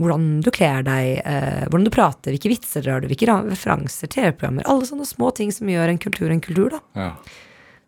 hvordan 0.00 0.26
du 0.44 0.50
kler 0.52 0.84
deg, 0.84 1.20
eh, 1.28 1.64
hvordan 1.68 1.84
du 1.88 1.92
prater, 1.92 2.32
hvilke 2.32 2.52
vitser 2.52 2.84
drar 2.84 3.00
du, 3.02 3.08
hvilke 3.10 3.26
ra- 3.28 3.42
referanser, 3.44 4.08
TV-programmer. 4.12 4.64
Alle 4.68 4.88
sånne 4.88 5.04
små 5.08 5.28
ting 5.36 5.50
som 5.52 5.68
gjør 5.68 5.92
en 5.92 6.00
kultur 6.00 6.30
en 6.32 6.40
kultur, 6.44 6.70
da. 6.76 6.80
Ja. 6.96 7.10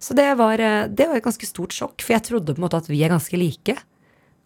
Så 0.02 0.16
det 0.18 0.26
var, 0.40 0.60
eh, 0.60 0.88
det 0.88 1.06
var 1.08 1.16
et 1.20 1.24
ganske 1.24 1.46
stort 1.48 1.72
sjokk, 1.72 2.00
for 2.04 2.12
jeg 2.16 2.24
trodde 2.28 2.52
på 2.56 2.60
en 2.60 2.66
måte 2.68 2.76
at 2.80 2.88
vi 2.88 3.00
er 3.04 3.12
ganske 3.12 3.36
like. 3.40 3.76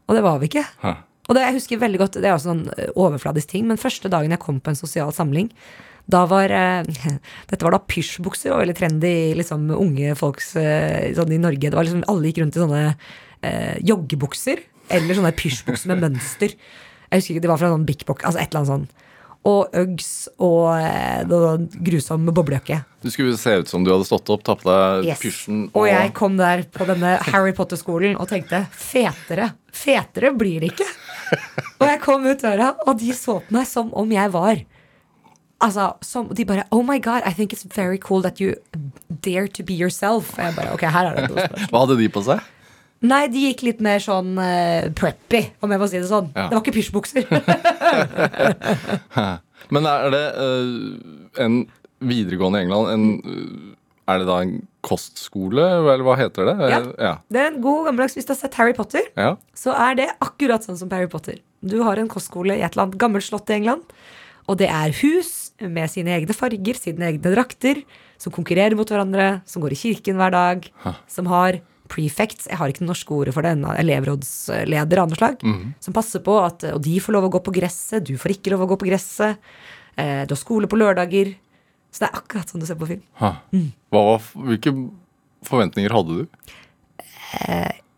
Og 0.08 0.14
det 0.14 0.22
var 0.22 0.38
vi 0.38 0.46
ikke. 0.50 0.66
Hæ. 0.82 0.94
Og 1.28 1.34
det 1.34 1.42
jeg 1.42 1.54
husker 1.56 1.78
veldig 1.82 1.98
godt, 1.98 2.12
det 2.22 2.28
er 2.30 2.36
også 2.36 2.52
sånn 2.52 2.66
eh, 2.78 2.90
overfladisk 2.94 3.48
ting, 3.54 3.66
men 3.66 3.76
første 3.82 4.10
dagen 4.10 4.30
jeg 4.30 4.38
kom 4.42 4.60
på 4.60 4.70
en 4.70 4.78
sosial 4.78 5.10
samling, 5.14 5.50
da 6.06 6.22
var 6.30 6.52
eh, 6.54 6.86
Dette 7.50 7.62
var 7.66 7.74
da 7.76 7.82
pysjbukser, 7.82 8.52
var 8.54 8.62
veldig 8.64 8.76
trendy 8.78 9.14
liksom 9.38 9.68
unge 9.74 10.14
folks 10.18 10.52
eh, 10.60 11.12
sånn 11.16 11.34
i 11.34 11.40
Norge. 11.42 11.70
Det 11.70 11.76
var 11.78 11.86
liksom, 11.88 12.04
Alle 12.10 12.30
gikk 12.30 12.42
rundt 12.44 12.58
i 12.58 12.62
sånne 12.62 12.82
eh, 12.86 13.74
joggebukser, 13.86 14.62
eller 14.94 15.18
sånne 15.18 15.34
pysjbukser 15.36 15.90
med 15.94 16.04
mønster. 16.06 16.54
Jeg 17.06 17.20
husker 17.20 17.36
ikke, 17.36 17.42
det 17.46 17.50
var 17.50 17.60
fra 17.62 17.72
sånn 17.74 17.88
Bik 17.88 18.06
Bok, 18.06 18.22
altså 18.26 18.42
et 18.42 18.50
eller 18.50 18.62
annet 18.62 18.72
sånn. 18.74 18.86
Og 19.46 19.76
Uggs 19.78 20.06
og 20.42 20.72
eh, 20.74 21.58
grusom 21.86 22.24
boblejakke. 22.34 22.80
Du 23.02 23.12
skulle 23.14 23.36
se 23.38 23.52
ut 23.60 23.70
som 23.70 23.84
du 23.86 23.92
hadde 23.92 24.06
stått 24.08 24.30
opp, 24.34 24.42
tatt 24.46 24.64
på 24.64 24.70
deg 24.72 25.06
Yes. 25.06 25.20
pysjen 25.22 25.68
Og 25.70 25.86
jeg 25.86 26.10
kom 26.18 26.38
der 26.38 26.64
på 26.74 26.86
denne 26.88 27.12
Harry 27.28 27.54
Potter-skolen 27.54 28.18
og 28.18 28.26
tenkte 28.30 28.64
fetere. 28.74 29.52
Fetere 29.70 30.32
blir 30.34 30.64
det 30.64 30.72
ikke. 30.74 30.88
Og 31.80 31.86
jeg 31.90 31.98
kom 32.02 32.26
ut 32.26 32.42
døra, 32.42 32.68
og 32.86 32.98
de 33.00 33.10
så 33.14 33.40
på 33.42 33.54
meg 33.54 33.66
som 33.66 33.88
om 33.98 34.10
jeg 34.14 34.30
var 34.30 34.60
Altså, 35.60 35.92
som, 36.04 36.28
De 36.36 36.44
bare 36.44 36.64
Oh 36.70 36.84
my 36.84 36.98
God, 37.00 37.22
I 37.24 37.32
think 37.32 37.52
it's 37.52 37.64
very 37.64 37.98
cool 37.98 38.22
that 38.22 38.40
you 38.40 38.54
dare 39.24 39.48
to 39.48 39.62
be 39.64 39.74
yourself. 39.74 40.38
Og 40.38 40.44
jeg 40.44 40.54
bare, 40.56 40.72
ok, 40.76 40.80
her 40.92 41.04
er 41.10 41.14
det 41.16 41.22
noe. 41.32 41.46
Hva 41.70 41.78
hadde 41.86 41.96
de 42.02 42.08
på 42.12 42.20
seg? 42.26 42.38
Nei, 43.06 43.28
de 43.28 43.38
gikk 43.50 43.62
litt 43.66 43.80
mer 43.84 43.98
sånn 44.00 44.38
uh, 44.40 44.88
preppy, 44.96 45.42
om 45.64 45.70
jeg 45.72 45.80
må 45.80 45.86
si 45.90 45.98
det 46.00 46.08
sånn. 46.08 46.28
Ja. 46.32 46.46
Det 46.48 46.54
var 46.56 46.62
ikke 46.64 46.78
pysjbukser. 46.78 47.22
Men 49.74 49.82
er 49.90 50.06
det 50.14 50.26
uh, 50.36 50.70
en 51.44 51.54
videregående 52.06 52.58
i 52.60 52.62
England 52.66 52.86
en, 52.92 53.04
uh, 53.24 53.32
Er 54.12 54.16
det 54.20 54.26
da 54.28 54.36
en 54.44 54.54
kostskole, 54.86 55.64
eller 55.64 56.04
hva 56.06 56.14
heter 56.20 56.42
det? 56.50 56.56
Ja. 56.70 56.80
ja. 57.08 57.14
Det 57.32 57.38
er 57.42 57.48
en 57.50 57.62
god 57.64 57.80
gammeldags 57.88 58.14
Hvis 58.14 58.28
du 58.28 58.32
har 58.34 58.38
sett 58.38 58.54
Harry 58.60 58.74
Potter, 58.76 59.04
ja. 59.18 59.30
så 59.56 59.70
er 59.74 59.92
det 59.98 60.08
akkurat 60.22 60.62
sånn 60.66 60.78
som 60.78 60.88
Harry 60.94 61.08
Potter. 61.10 61.36
Du 61.64 61.80
har 61.82 61.96
en 61.98 62.10
kostskole 62.12 62.54
i 62.54 62.62
et 62.62 62.70
eller 62.76 62.84
annet 62.86 63.00
gammelt 63.00 63.26
slott 63.26 63.50
i 63.50 63.54
England, 63.58 63.82
og 64.46 64.54
det 64.60 64.68
er 64.70 64.94
hus 65.02 65.45
med 65.60 65.90
sine 65.90 66.12
egne 66.16 66.34
farger, 66.36 66.76
sine 66.78 67.08
egne 67.08 67.32
drakter, 67.32 67.80
som 68.20 68.34
konkurrerer 68.34 68.76
mot 68.76 68.88
hverandre, 68.88 69.40
som 69.48 69.64
går 69.64 69.72
i 69.76 69.80
kirken 69.80 70.20
hver 70.20 70.34
dag, 70.34 70.68
som 71.10 71.28
har 71.30 71.60
prefects, 71.90 72.48
jeg 72.50 72.58
har 72.58 72.70
ikke 72.70 72.82
det 72.82 72.88
norske 72.88 73.14
ordet 73.14 73.32
for 73.34 73.46
det, 73.46 73.54
en 73.54 73.66
elevrådsleder 73.70 75.00
av 75.00 75.10
noe 75.10 75.18
slag, 75.18 75.42
som 75.80 75.94
passer 75.94 76.22
på 76.24 76.34
at 76.42 76.64
Og 76.74 76.80
de 76.82 76.98
får 77.00 77.14
lov 77.14 77.28
å 77.28 77.32
gå 77.36 77.40
på 77.46 77.54
gresset, 77.54 78.04
du 78.04 78.16
får 78.18 78.36
ikke 78.36 78.50
lov 78.50 78.66
å 78.66 78.70
gå 78.72 78.78
på 78.80 78.88
gresset, 78.88 79.38
eh, 79.96 80.26
du 80.26 80.34
har 80.34 80.40
skole 80.40 80.66
på 80.66 80.80
lørdager. 80.80 81.36
Så 81.92 82.02
det 82.02 82.10
er 82.10 82.18
akkurat 82.18 82.50
som 82.50 82.60
du 82.60 82.66
ser 82.66 82.76
på 82.76 82.88
film. 82.90 83.02
Mm. 83.54 83.72
Hva 83.94 84.02
var, 84.04 84.24
hvilke 84.34 84.74
forventninger 85.46 85.94
hadde 85.94 86.18
du? 86.18 86.26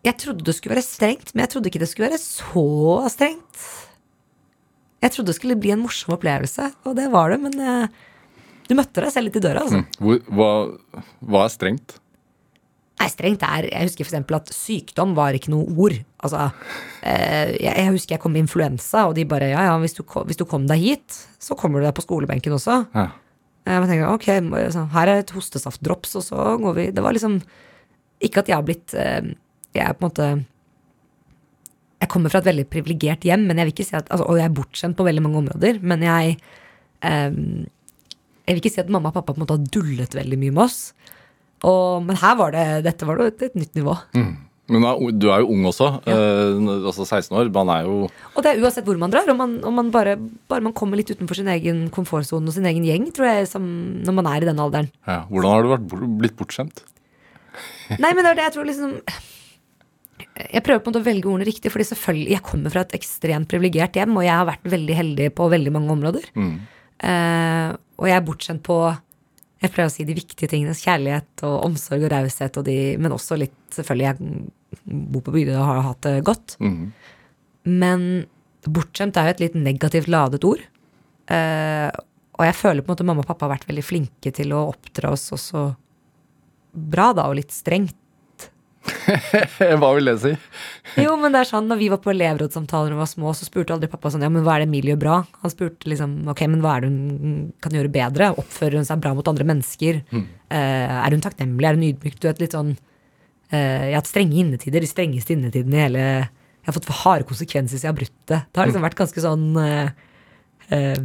Jeg 0.05 0.15
trodde 0.21 0.45
det 0.47 0.55
skulle 0.55 0.77
være 0.77 0.87
strengt, 0.87 1.33
men 1.35 1.43
jeg 1.47 1.53
trodde 1.55 1.73
ikke 1.73 1.81
det 1.83 1.89
skulle 1.91 2.11
være 2.13 2.21
så 2.23 3.09
strengt. 3.11 3.88
Jeg 5.03 5.15
trodde 5.15 5.31
det 5.31 5.39
skulle 5.39 5.59
bli 5.61 5.71
en 5.75 5.83
morsom 5.85 6.17
opplevelse, 6.17 6.73
og 6.89 6.97
det 6.99 7.07
var 7.13 7.31
det, 7.31 7.39
men 7.45 7.55
eh, 7.63 8.05
du 8.69 8.75
møtte 8.77 9.05
deg 9.05 9.15
selv 9.15 9.29
litt 9.29 9.39
i 9.39 9.45
døra, 9.45 9.65
altså. 9.65 9.85
Hvor, 10.03 10.21
hva, 10.35 10.51
hva 11.25 11.45
er 11.47 11.55
strengt? 11.55 11.99
Nei, 12.99 13.07
strengt 13.13 13.45
er 13.47 13.69
Jeg 13.69 13.87
husker 13.87 14.03
eksempel 14.03 14.37
at 14.41 14.51
sykdom 14.51 15.13
var 15.15 15.37
ikke 15.39 15.53
noe 15.53 15.71
ord. 15.79 15.95
Altså, 16.19 16.49
eh, 17.07 17.55
jeg, 17.55 17.71
jeg 17.71 17.95
husker 17.95 18.17
jeg 18.17 18.23
kom 18.25 18.35
med 18.35 18.43
influensa, 18.43 19.07
og 19.07 19.15
de 19.15 19.27
bare 19.29 19.53
ja, 19.53 19.69
ja, 19.71 19.79
hvis 19.79 19.95
du, 19.95 20.03
hvis 20.03 20.41
du 20.41 20.45
kom 20.51 20.67
deg 20.67 20.83
hit, 20.83 21.23
så 21.39 21.55
kommer 21.59 21.79
du 21.79 21.87
deg 21.87 21.95
på 21.95 22.05
skolebenken 22.05 22.59
også. 22.59 22.83
Ja. 22.99 23.09
Jeg 23.69 23.89
tenker, 23.91 24.09
ok, 24.09 24.29
her 24.95 25.11
er 25.13 25.19
et 25.21 25.33
hostesaftdrops, 25.37 26.15
og 26.19 26.25
så 26.25 26.45
går 26.63 26.77
vi 26.79 26.85
Det 26.95 27.03
var 27.05 27.13
liksom 27.13 27.35
Ikke 28.25 28.41
at 28.41 28.49
jeg 28.49 28.57
har 28.57 28.65
blitt 28.65 28.95
eh, 28.97 29.35
Jeg 29.77 29.83
er 29.85 29.93
på 29.93 30.07
en 30.07 30.09
måte 30.09 30.29
Jeg 31.99 32.09
kommer 32.13 32.31
fra 32.31 32.39
et 32.43 32.47
veldig 32.53 32.67
privilegert 32.71 33.25
hjem, 33.27 33.47
men 33.49 33.59
jeg 33.59 33.67
vil 33.69 33.75
ikke 33.75 33.89
si 33.89 33.97
at, 33.99 34.07
altså, 34.15 34.27
og 34.31 34.37
jeg 34.39 34.47
er 34.47 34.55
bortskjemt 34.55 34.97
på 34.99 35.07
veldig 35.09 35.23
mange 35.25 35.41
områder. 35.45 35.81
Men 35.83 36.05
jeg 36.07 36.37
eh, 37.03 37.31
Jeg 38.49 38.55
vil 38.57 38.61
ikke 38.63 38.73
si 38.77 38.81
at 38.81 38.89
mamma 38.95 39.11
og 39.11 39.17
pappa 39.19 39.33
på 39.35 39.41
en 39.41 39.45
måte 39.47 39.57
har 39.59 39.65
dullet 39.75 40.15
veldig 40.15 40.39
mye 40.41 40.55
med 40.55 40.63
oss. 40.69 40.79
Og, 41.67 42.05
men 42.07 42.17
her 42.21 42.37
var 42.39 42.53
det 42.55 42.67
Dette 42.87 43.05
var 43.09 43.19
det 43.19 43.27
et, 43.33 43.43
et 43.51 43.57
nytt 43.59 43.75
nivå. 43.75 43.97
Men 44.69 44.85
du 44.85 44.87
er- 44.87 45.13
du 45.17 45.27
er 45.33 45.41
jo 45.43 45.49
ung 45.55 45.65
også. 45.67 45.87
eh, 46.07 46.87
altså 46.87 47.05
16 47.09 47.35
år. 47.37 47.51
Man 47.53 47.69
er 47.75 47.83
jo 47.89 48.09
Og 48.37 48.43
det 48.45 48.53
er 48.53 48.63
uansett 48.63 48.85
hvor 48.87 48.99
man 49.01 49.11
drar. 49.11 49.27
Og 49.29 49.37
man, 49.37 49.57
og 49.65 49.73
man 49.73 49.91
bare, 49.91 50.15
bare 50.49 50.61
man 50.63 50.73
kommer 50.77 50.97
litt 51.01 51.11
utenfor 51.11 51.35
sin 51.35 51.49
egen 51.49 51.89
komfortsone 51.91 52.47
og 52.47 52.53
sin 52.55 52.67
egen 52.69 52.85
gjeng, 52.85 53.11
tror 53.17 53.27
jeg, 53.33 53.49
som, 53.49 53.65
når 54.05 54.13
man 54.21 54.27
er 54.31 54.43
i 54.43 54.49
den 54.53 54.61
alderen. 54.61 54.91
ja. 55.09 55.25
Hvordan 55.31 55.51
har 55.51 55.63
du 55.63 55.69
vært, 55.75 56.19
blitt 56.21 56.37
bortskjemt? 56.39 56.85
Nei, 57.99 58.13
men 58.15 58.23
det 58.23 58.31
er 58.31 58.35
det 58.39 58.45
jeg 58.45 58.53
tror 58.59 58.69
liksom 58.69 58.93
Jeg 60.39 60.63
prøver 60.63 60.79
på 60.85 60.89
en 60.89 60.93
måte 60.95 61.03
å 61.03 61.07
velge 61.09 61.27
ordene 61.31 61.47
riktig, 61.49 61.71
fordi 61.75 61.85
selvfølgelig, 61.89 62.31
jeg 62.37 62.43
kommer 62.47 62.71
fra 62.75 62.83
et 62.85 62.93
ekstremt 62.99 63.49
privilegert 63.51 63.97
hjem, 63.99 64.17
og 64.17 64.23
jeg 64.27 64.37
har 64.39 64.47
vært 64.47 64.69
veldig 64.71 64.95
heldig 64.95 65.29
på 65.35 65.49
veldig 65.51 65.73
mange 65.75 65.91
områder. 65.97 66.29
Eh, 67.03 67.69
og 67.99 68.07
jeg 68.07 68.17
er 68.17 68.27
bortskjemt 68.27 68.63
på 68.67 68.79
jeg 69.59 69.73
pleier 69.75 69.89
å 69.91 69.91
si 69.91 70.05
de 70.07 70.15
viktige 70.15 70.47
tingene. 70.53 70.71
Kjærlighet 70.79 71.43
og 71.43 71.65
omsorg 71.67 72.05
og 72.07 72.13
raushet, 72.13 72.57
og 72.61 72.65
de- 72.65 72.97
men 72.97 73.11
også 73.13 73.39
litt 73.39 73.55
Selvfølgelig, 73.75 74.07
jeg 74.07 75.07
bor 75.13 75.21
på 75.23 75.33
bygda 75.35 75.59
og 75.61 75.67
har 75.67 75.83
hatt 75.83 76.01
det 76.03 76.25
godt. 76.25 76.57
Men 77.65 78.27
bortskjemt 78.65 79.17
er 79.17 79.27
jo 79.29 79.31
et 79.35 79.41
litt 79.41 79.55
negativt 79.55 80.09
ladet 80.09 80.43
ord. 80.45 80.63
Uh, 81.31 81.91
og 82.39 82.47
jeg 82.47 82.55
føler 82.57 82.83
på 82.83 82.89
en 82.91 82.95
måte 82.97 83.05
mamma 83.05 83.21
og 83.21 83.27
pappa 83.29 83.47
har 83.47 83.57
vært 83.59 83.67
veldig 83.69 83.85
flinke 83.85 84.33
til 84.33 84.55
å 84.57 84.63
oppdra 84.73 85.11
oss 85.13 85.31
også 85.37 85.77
bra, 86.75 87.13
da, 87.13 87.27
og 87.29 87.37
litt 87.37 87.51
strengt. 87.53 87.95
Hva 89.81 89.91
vil 89.97 90.11
det 90.11 90.15
si? 90.23 90.33
Jo, 91.03 91.15
men 91.21 91.35
det 91.35 91.43
er 91.43 91.49
sånn, 91.51 91.69
når 91.71 91.81
vi 91.81 91.89
var 91.93 92.01
på 92.05 92.13
elevrådssamtaler 92.13 92.95
og 92.95 93.03
var 93.03 93.11
små, 93.11 93.33
så 93.37 93.47
spurte 93.47 93.75
aldri 93.75 93.91
pappa 93.93 94.11
sånn, 94.13 94.25
ja, 94.25 94.31
men 94.33 94.45
hva 94.47 94.57
er 94.57 94.65
det 94.65 94.69
Emilie 94.71 94.95
gjør 94.95 95.03
bra? 95.03 95.19
Han 95.43 95.53
spurte 95.53 95.91
liksom, 95.91 96.17
ok, 96.33 96.43
men 96.51 96.65
hva 96.65 96.77
er 96.77 96.85
det 96.85 96.91
hun 96.91 97.37
kan 97.65 97.77
gjøre 97.77 97.93
bedre? 97.95 98.33
Oppfører 98.41 98.81
hun 98.81 98.89
seg 98.89 99.03
bra 99.05 99.15
mot 99.19 99.31
andre 99.31 99.47
mennesker? 99.49 100.03
Eh, 100.15 100.97
er 100.97 101.17
hun 101.17 101.25
takknemlig? 101.25 101.69
Er 101.69 101.79
hun 101.79 101.87
ydmyk? 101.91 102.19
Du 102.19 102.29
vet, 102.31 102.43
litt 102.43 102.57
sånn, 102.57 102.75
uh, 103.53 103.57
jeg 103.59 103.93
har 103.93 104.01
hatt 104.01 104.11
strenge 104.11 104.43
innetider, 104.43 104.85
de 104.85 104.91
strengeste 104.91 105.37
innetidene 105.37 105.79
i 105.79 105.85
hele, 105.85 106.05
jeg 106.19 106.71
har 106.73 106.77
fått 106.77 106.91
for 106.91 107.05
harde 107.05 107.29
konsekvenser 107.29 107.77
siden 107.79 107.89
jeg 107.89 107.95
har 107.95 108.01
brutt 108.03 108.19
det. 108.33 108.43
Det 108.49 108.63
har 108.63 108.71
liksom 108.71 108.87
vært 108.89 108.99
ganske 108.99 109.25
sånn, 109.25 109.49
uh, 109.57 111.01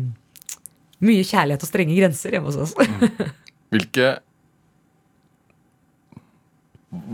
mye 1.04 1.24
kjærlighet 1.28 1.64
og 1.64 1.70
strenge 1.70 1.98
grenser 1.98 2.36
hjemme 2.36 2.52
hos 2.52 2.60
oss. 2.66 2.76
Hvilke 3.74 4.14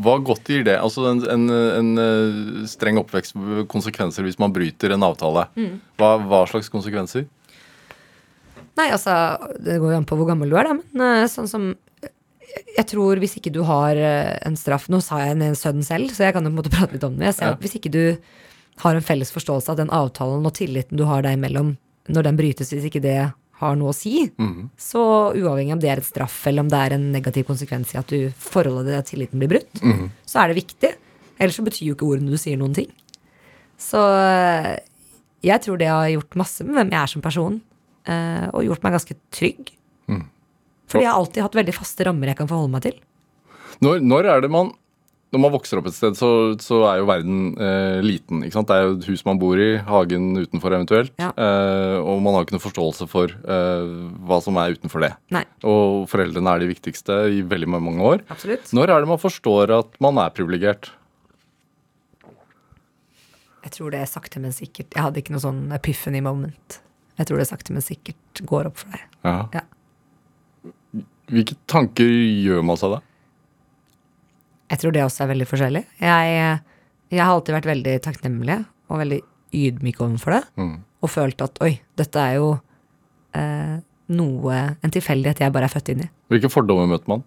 Hva 0.03 0.17
godt 0.19 0.49
gir 0.51 0.63
det? 0.67 0.75
Altså 0.83 1.05
en, 1.07 1.21
en, 1.31 1.43
en 1.53 1.91
eh, 2.03 2.63
streng 2.67 2.97
oppvekst 2.99 3.35
konsekvenser 3.71 4.25
hvis 4.27 4.39
man 4.41 4.51
bryter 4.55 4.91
en 4.95 5.05
avtale. 5.07 5.45
Hva, 5.99 6.09
hva 6.27 6.41
slags 6.51 6.67
konsekvenser? 6.73 7.27
Nei, 8.79 8.89
altså, 8.95 9.13
det 9.59 9.77
går 9.79 9.93
jo 9.93 9.99
an 9.99 10.07
på 10.07 10.17
hvor 10.19 10.27
gammel 10.29 10.51
du 10.51 10.57
er, 10.59 10.67
da, 10.69 10.75
men 10.95 11.23
eh, 11.23 11.29
sånn 11.31 11.47
som 11.51 11.69
Jeg 12.77 12.85
tror 12.91 13.19
hvis 13.21 13.35
ikke 13.39 13.51
du 13.55 13.61
har 13.67 13.95
eh, 13.99 14.35
en 14.47 14.55
straff 14.59 14.87
Nå 14.89 15.01
sa 15.03 15.19
jeg 15.23 15.35
en 15.35 15.55
sønn 15.59 15.83
selv, 15.85 16.11
så 16.15 16.27
jeg 16.27 16.35
kan 16.35 16.43
jo 16.47 16.51
på 16.51 16.55
en 16.55 16.59
måte 16.61 16.71
prate 16.75 16.95
litt 16.95 17.03
om 17.07 17.17
det. 17.19 17.27
Jeg 17.31 17.37
ser 17.39 17.49
Ja. 17.49 17.55
at 17.57 17.63
Hvis 17.63 17.75
ikke 17.79 17.91
du 17.91 18.03
har 18.83 18.95
en 18.95 19.03
felles 19.03 19.31
forståelse 19.35 19.73
av 19.73 19.79
den 19.81 19.91
avtalen 19.91 20.45
og 20.47 20.53
tilliten 20.55 20.95
du 20.99 21.03
har 21.09 21.21
deg 21.25 21.35
imellom, 21.35 21.73
når 22.07 22.23
den 22.29 22.37
brytes, 22.39 22.71
hvis 22.71 22.87
ikke 22.87 23.01
det 23.03 23.17
har 23.59 23.75
noe 23.75 23.91
å 23.91 23.95
si, 23.95 24.29
så 24.79 25.01
uavhengig 25.35 25.73
om 25.75 25.81
det 25.83 25.89
er 25.91 25.99
et 25.99 26.07
straff 26.07 26.37
eller 26.47 26.63
om 26.63 26.69
det 26.71 26.79
er 26.79 26.95
en 26.95 27.09
negativ 27.11 27.43
konsekvens 27.49 27.91
i 27.93 27.99
at 27.99 28.07
du 28.07 28.29
forholdet 28.39 28.93
til 29.09 29.17
tilliten 29.17 29.41
blir 29.41 29.51
brutt, 29.51 29.81
så 30.25 30.43
er 30.43 30.51
det 30.53 30.61
viktig. 30.61 30.93
Ellers 31.39 31.57
så 31.59 31.65
betyr 31.65 31.89
jo 31.89 31.95
ikke 31.97 32.07
ordene 32.07 32.31
du 32.31 32.39
sier 32.39 32.59
noen 32.59 32.75
ting. 32.75 32.89
Så 33.79 33.99
eh, 33.99 34.77
jeg 35.43 35.63
tror 35.63 35.79
det 35.79 35.87
har 35.91 36.07
gjort 36.11 36.39
masse 36.39 36.63
med 36.67 36.75
hvem 36.75 36.89
jeg 36.95 37.01
er 37.01 37.11
som 37.11 37.23
person, 37.23 37.59
eh, 38.07 38.47
og 38.51 38.65
gjort 38.67 38.83
meg 38.83 38.95
ganske 38.97 39.15
trygg. 39.35 39.73
Fordi 40.89 41.05
jeg 41.05 41.11
har 41.11 41.19
alltid 41.21 41.43
hatt 41.45 41.55
veldig 41.59 41.75
faste 41.77 42.07
rammer 42.07 42.31
jeg 42.31 42.39
kan 42.39 42.49
forholde 42.49 42.73
meg 42.73 42.87
til. 42.87 42.95
Når, 43.85 43.99
når 44.03 44.27
er 44.33 44.41
det 44.41 44.49
man 44.51 44.71
Når 45.29 45.41
man 45.43 45.51
vokser 45.53 45.77
opp 45.77 45.85
et 45.85 45.93
sted, 45.93 46.15
så, 46.17 46.27
så 46.57 46.79
er 46.89 47.01
jo 47.03 47.05
verden 47.05 47.51
eh, 47.61 47.99
liten. 48.01 48.39
ikke 48.41 48.55
sant? 48.55 48.69
Det 48.71 48.77
er 48.79 48.87
jo 48.87 48.95
et 48.97 49.07
hus 49.11 49.21
man 49.27 49.37
bor 49.37 49.59
i, 49.61 49.67
hagen 49.85 50.31
utenfor 50.39 50.73
eventuelt. 50.73 51.11
Ja. 51.21 51.27
Eh, 51.37 51.97
og 52.01 52.23
man 52.25 52.33
har 52.33 52.47
ikke 52.47 52.55
noe 52.55 52.63
forståelse 52.63 53.05
for 53.11 53.29
eh, 53.37 53.91
hva 54.25 54.39
som 54.41 54.57
er 54.57 54.73
utenfor 54.73 55.05
det. 55.05 55.11
Nei, 55.35 55.43
Og 55.69 56.07
foreldrene 56.09 56.55
er 56.55 56.63
de 56.63 56.71
viktigste 56.71 57.19
i 57.37 57.43
veldig 57.45 57.69
mange 57.75 58.01
år. 58.01 58.23
absolutt. 58.33 58.71
Når 58.73 58.89
er 58.95 59.05
det 59.05 59.11
man 59.11 59.21
forstår 59.21 59.75
at 59.77 59.99
man 60.01 60.17
er 60.23 60.33
privilegert? 60.33 60.89
Jeg 63.59 63.75
tror 63.75 63.93
det 63.93 63.99
er 64.01 64.09
sakte, 64.09 64.41
men 64.41 64.55
sikkert. 64.55 64.95
Jeg 64.95 65.03
hadde 65.03 65.21
ikke 65.21 65.35
noe 65.35 65.43
sånn 65.43 65.65
epiphany 65.75 66.23
moment. 66.25 66.79
Jeg 67.19 67.27
tror 67.29 67.37
det 67.41 67.49
sakte, 67.51 67.75
men 67.75 67.83
sikkert 67.85 68.41
går 68.49 68.69
opp 68.71 68.81
for 68.81 68.95
deg. 68.95 69.05
Ja. 69.27 69.35
Ja. 69.59 69.63
Hvilke 71.29 71.53
tanker 71.69 72.07
gjør 72.09 72.63
man 72.65 72.79
seg 72.81 72.95
da? 72.95 73.01
Jeg 74.69 74.81
tror 74.81 74.93
det 74.95 75.03
også 75.05 75.25
er 75.25 75.31
veldig 75.33 75.47
forskjellig. 75.49 75.83
Jeg, 76.03 76.39
jeg 77.09 77.23
har 77.23 77.33
alltid 77.33 77.55
vært 77.57 77.69
veldig 77.69 77.95
takknemlig 78.05 78.59
og 78.89 79.01
veldig 79.01 79.19
ydmyk 79.55 80.01
overfor 80.05 80.37
det. 80.37 80.41
Mm. 80.61 80.75
Og 81.01 81.11
følt 81.11 81.41
at 81.41 81.61
oi, 81.65 81.71
dette 81.97 82.21
er 82.21 82.37
jo 82.37 82.51
eh, 83.37 83.77
noe, 84.13 84.59
en 84.81 84.93
tilfeldighet 84.93 85.41
jeg 85.43 85.55
bare 85.55 85.69
er 85.69 85.73
født 85.73 85.93
inn 85.93 86.05
i. 86.05 86.09
Hvilke 86.33 86.51
fordommer 86.53 86.89
møter 86.89 87.09
man? 87.11 87.25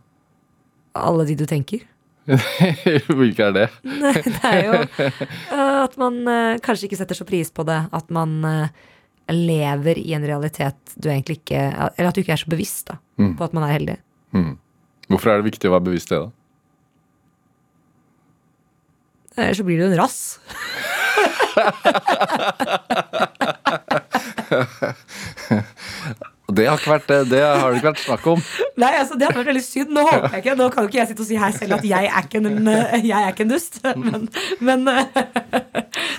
Alle 0.98 1.26
de 1.28 1.36
du 1.38 1.46
tenker. 1.48 1.82
Hvilke 3.18 3.48
er 3.48 3.54
det? 3.56 3.68
Det 4.26 4.40
er 4.46 4.60
jo 4.68 4.74
eh, 4.78 5.78
at 5.82 5.96
man 5.98 6.20
eh, 6.30 6.58
kanskje 6.62 6.86
ikke 6.88 7.00
setter 7.00 7.18
så 7.18 7.26
pris 7.28 7.50
på 7.54 7.66
det. 7.66 7.80
At 7.94 8.12
man 8.14 8.36
eh, 8.46 8.84
lever 9.32 9.98
i 9.98 10.12
en 10.16 10.26
realitet 10.26 10.94
du 10.98 11.08
egentlig 11.08 11.40
ikke 11.40 11.62
Eller 11.70 12.10
at 12.10 12.16
du 12.18 12.20
ikke 12.22 12.34
er 12.34 12.42
så 12.42 12.50
bevisst 12.50 12.90
da, 12.90 12.98
på 13.16 13.46
at 13.46 13.54
man 13.56 13.66
er 13.66 13.74
heldig. 13.78 13.98
Mm. 14.36 14.54
Hvorfor 15.10 15.32
er 15.32 15.40
det 15.40 15.50
viktig 15.50 15.70
å 15.70 15.74
være 15.76 15.88
bevisst 15.90 16.12
det, 16.12 16.20
da? 16.22 16.30
Ellers 19.36 19.56
så 19.56 19.64
blir 19.64 19.80
du 19.80 19.88
en 19.88 19.98
rass. 19.98 20.38
Det 26.52 26.66
har, 26.68 26.82
vært, 26.84 27.08
det 27.30 27.38
har 27.40 27.70
det 27.70 27.78
ikke 27.78 27.86
vært 27.86 28.00
snakk 28.02 28.26
om. 28.34 28.40
Nei, 28.80 28.90
altså 28.98 29.16
Det 29.16 29.24
hadde 29.24 29.38
vært 29.38 29.50
veldig 29.52 29.62
synd. 29.64 29.92
Nå 29.94 30.02
håper 30.04 30.34
jeg 30.34 30.42
ikke 30.42 30.56
Nå 30.58 30.66
kan 30.74 30.84
jo 30.84 30.90
ikke 30.90 30.98
jeg 30.98 31.08
sitte 31.12 31.24
og 31.24 31.28
si 31.30 31.38
her 31.40 31.54
selv 31.56 31.78
at 31.78 31.86
jeg 31.88 32.10
er 32.10 32.26
ikke 32.26 32.42
en, 32.42 32.68
eh, 32.68 33.06
jeg 33.08 33.16
er 33.16 33.32
ikke 33.32 33.46
en 33.46 33.54
dust. 33.54 33.78
Men, 34.02 34.26
men 34.60 34.84
eh, 34.90 35.06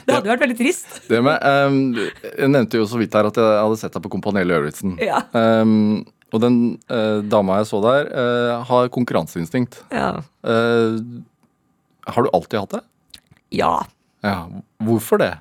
det 0.06 0.16
hadde 0.16 0.32
vært 0.32 0.44
veldig 0.46 0.58
trist. 0.58 0.88
Det 1.10 1.20
med, 1.26 1.44
um, 1.44 1.78
jeg 1.98 2.50
nevnte 2.50 2.80
jo 2.80 2.88
så 2.90 3.00
vidt 3.02 3.16
her 3.18 3.30
at 3.30 3.38
jeg 3.40 3.60
hadde 3.60 3.80
sett 3.82 3.96
deg 3.96 4.06
på 4.06 4.12
Kompani 4.16 4.46
Lauritzen. 4.48 4.96
Ja. 5.04 5.22
Um, 5.36 6.04
og 6.34 6.42
den 6.44 6.58
uh, 6.90 7.22
dama 7.30 7.60
jeg 7.62 7.70
så 7.70 7.82
der, 7.84 8.10
uh, 8.10 8.64
har 8.70 8.90
konkurranseinstinkt. 8.94 9.84
Ja. 9.94 10.16
Uh, 10.46 10.98
har 12.10 12.26
du 12.26 12.32
alltid 12.34 12.64
hatt 12.64 12.80
det? 12.80 12.84
Ja. 13.54 13.74
Ja. 14.24 14.38
Hvorfor 14.84 15.20
det? 15.22 15.34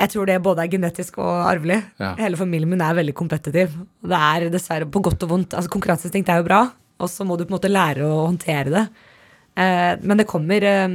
Jeg 0.00 0.14
tror 0.14 0.28
det 0.30 0.38
både 0.40 0.64
er 0.64 0.72
genetisk 0.72 1.18
og 1.20 1.32
arvelig. 1.44 1.82
Ja. 2.00 2.14
Hele 2.22 2.38
familien 2.40 2.70
min 2.70 2.80
er 2.84 2.96
veldig 2.96 3.14
kompetitiv. 3.16 3.74
Det 4.00 4.20
er 4.30 4.48
dessverre 4.52 4.88
på 4.88 5.02
godt 5.04 5.26
og 5.26 5.34
vondt. 5.34 5.56
Altså 5.56 5.72
Konkurranseinstinkt 5.72 6.30
er 6.32 6.40
jo 6.40 6.46
bra, 6.48 6.62
og 7.00 7.10
så 7.12 7.26
må 7.28 7.36
du 7.36 7.44
på 7.44 7.52
en 7.52 7.58
måte 7.58 7.72
lære 7.72 8.06
å 8.06 8.22
håndtere 8.22 8.72
det. 8.72 8.86
Eh, 9.60 9.92
men 10.00 10.20
det 10.20 10.28
kommer 10.30 10.64
eh, 10.64 10.88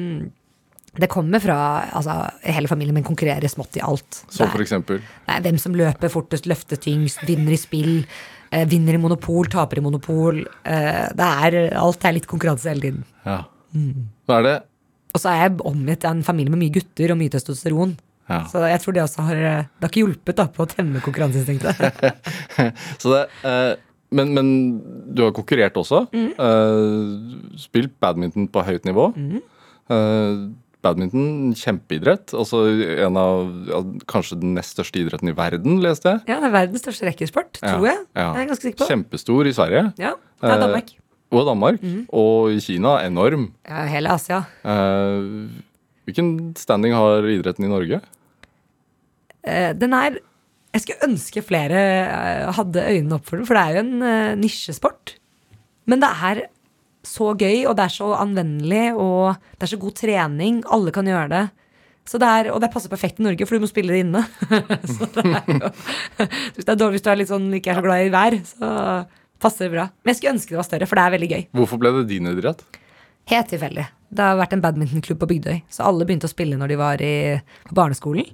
Det 0.95 1.10
kommer 1.12 1.41
fra 1.43 1.58
altså, 1.91 2.13
Hele 2.39 2.69
familien 2.71 2.95
min 2.95 3.04
konkurrerer 3.04 3.51
smått 3.51 3.75
i 3.78 3.84
alt. 3.84 4.23
Så 4.32 4.47
for 4.47 4.63
eksempel 4.63 5.01
Nei, 5.28 5.41
hvem 5.43 5.58
som 5.60 5.75
løper 5.75 6.10
fortest, 6.10 6.47
løfter 6.47 6.80
tyngst, 6.82 7.25
vinner 7.28 7.54
i 7.54 7.60
spill, 7.60 8.06
eh, 8.49 8.65
vinner 8.65 8.95
i 8.95 9.01
monopol, 9.01 9.51
taper 9.51 9.82
i 9.82 9.86
monopol. 9.86 10.45
Eh, 10.63 11.04
det 11.13 11.34
er, 11.45 11.60
alt 11.78 12.08
er 12.08 12.17
litt 12.17 12.32
konkurranse 12.32 12.71
hele 12.71 12.88
tiden. 12.88 13.04
Ja. 13.28 13.43
Mm. 13.75 14.08
Hva 14.25 14.39
er 14.39 14.47
det? 14.49 14.62
Og 15.15 15.21
så 15.23 15.32
er 15.32 15.39
jeg 15.45 15.56
omgitt 15.63 16.04
av 16.06 16.17
en 16.17 16.25
familie 16.28 16.51
med 16.51 16.60
mye 16.65 16.75
gutter 16.75 17.13
og 17.13 17.19
mye 17.21 17.32
testosteron. 17.32 17.95
Ja. 18.28 18.41
Så 18.49 18.63
jeg 18.65 18.82
tror 18.82 18.95
det 18.97 19.04
også 19.06 19.23
har 19.28 19.38
eh, 19.38 19.67
Det 19.69 19.86
har 19.86 19.91
ikke 19.91 20.01
hjulpet 20.01 20.39
da, 20.39 20.47
på 20.49 20.65
å 20.65 20.69
temme 20.69 21.01
konkurranseinstinktet. 21.06 21.78
Så 23.01 23.13
det 23.13 23.23
eh, 23.45 23.73
men, 24.15 24.32
men 24.36 24.49
du 25.12 25.23
har 25.25 25.34
konkurrert 25.36 25.75
også. 25.80 26.06
Mm. 26.13 26.30
Eh, 26.39 27.58
spilt 27.60 27.95
badminton 27.99 28.45
på 28.54 28.63
høyt 28.63 28.86
nivå. 28.88 29.10
Eh, 29.91 30.45
badminton, 30.86 31.54
kjempeidrett. 31.58 32.34
Altså 32.38 32.62
en 33.08 33.17
av 33.19 33.49
ja, 33.69 33.82
kanskje 34.10 34.38
den 34.41 34.54
nest 34.58 34.75
største 34.78 35.01
idretten 35.01 35.32
i 35.32 35.36
verden, 35.38 35.80
leste 35.84 36.13
jeg. 36.13 36.23
ja, 36.30 36.38
det 36.43 36.49
er 36.51 36.56
verdens 36.60 36.86
største 36.86 37.10
rekkesport, 37.10 37.58
tror 37.62 37.89
jeg. 37.89 38.04
Ja. 38.13 38.30
Jeg 38.38 38.45
er 38.45 38.51
ganske 38.54 38.69
sikker 38.69 38.84
på. 38.84 38.91
Kjempestor 38.93 39.49
i 39.49 39.56
Sverige. 39.58 39.88
Ja, 40.01 40.13
det 40.41 40.51
er 40.51 40.56
Eh, 40.56 40.62
Danmark. 40.62 40.93
Og 41.35 41.47
Danmark. 41.49 41.81
Og 42.15 42.55
i 42.55 42.59
Kina 42.63 42.97
enorm. 43.05 43.49
Ja, 43.67 43.85
hele 43.91 44.13
Asia. 44.15 44.43
Eh, 44.63 45.25
hvilken 46.07 46.53
standing 46.59 46.95
har 46.95 47.25
idretten 47.27 47.65
i 47.67 47.71
Norge? 47.71 48.01
Eh, 49.45 49.73
den 49.77 49.93
er 49.93 50.19
Jeg 50.75 50.83
skulle 50.83 51.07
ønske 51.07 51.41
flere 51.45 51.81
eh, 52.03 52.49
hadde 52.51 52.81
øynene 52.83 53.15
opp 53.15 53.29
for 53.29 53.39
den, 53.39 53.45
for 53.47 53.55
det 53.55 53.61
er 53.63 53.77
jo 53.77 53.83
en 53.85 54.01
eh, 54.03 54.33
nisjesport. 54.35 55.13
Men 55.87 56.01
det 56.01 56.09
er 56.11 56.41
så 57.05 57.29
gøy, 57.37 57.61
og 57.69 57.77
det 57.77 57.85
er 57.85 57.93
så 57.93 58.09
anvendelig, 58.17 58.89
og 58.97 59.37
det 59.55 59.67
er 59.67 59.71
så 59.71 59.79
god 59.79 59.95
trening. 59.95 60.57
Alle 60.67 60.91
kan 60.91 61.07
gjøre 61.07 61.29
det. 61.31 61.45
Så 62.05 62.19
det 62.21 62.27
er, 62.27 62.49
og 62.53 62.59
det 62.61 62.69
passer 62.73 62.91
perfekt 62.91 63.21
i 63.21 63.25
Norge, 63.25 63.47
for 63.47 63.55
du 63.55 63.63
må 63.63 63.69
spille 63.69 63.95
det 63.95 64.03
inne. 64.03 64.25
så 64.97 65.07
det 65.15 65.23
er 65.25 65.47
jo, 65.49 65.71
hvis, 66.57 66.65
det 66.65 66.73
er 66.73 66.81
dårlig, 66.81 66.97
hvis 66.97 67.05
du 67.05 67.09
er 67.13 67.21
litt 67.21 67.31
sånn, 67.31 67.47
ikke 67.55 67.71
er 67.71 67.79
så 67.79 67.85
glad 67.85 68.03
i 68.03 68.11
vær, 68.13 68.37
så 68.51 68.73
passer 69.45 69.69
bra. 69.73 69.88
Men 70.01 70.12
jeg 70.12 70.19
skulle 70.19 70.34
ønske 70.36 70.55
det 70.55 70.60
var 70.60 70.67
større, 70.67 70.89
for 70.89 70.99
det 70.99 71.05
er 71.05 71.15
veldig 71.15 71.29
gøy. 71.31 71.45
Hvorfor 71.62 71.81
ble 71.81 71.93
det 71.99 72.08
din 72.12 72.31
idrett? 72.34 72.65
Helt 73.31 73.49
tilfeldig. 73.49 73.86
Det 74.15 74.21
har 74.25 74.38
vært 74.38 74.53
en 74.53 74.62
badmintonklubb 74.62 75.21
på 75.23 75.29
Bygdøy, 75.31 75.62
så 75.73 75.88
alle 75.88 76.05
begynte 76.05 76.27
å 76.29 76.31
spille 76.31 76.58
når 76.60 76.71
de 76.71 76.75
var 76.79 77.01
i, 77.03 77.13
på 77.65 77.77
barneskolen. 77.77 78.27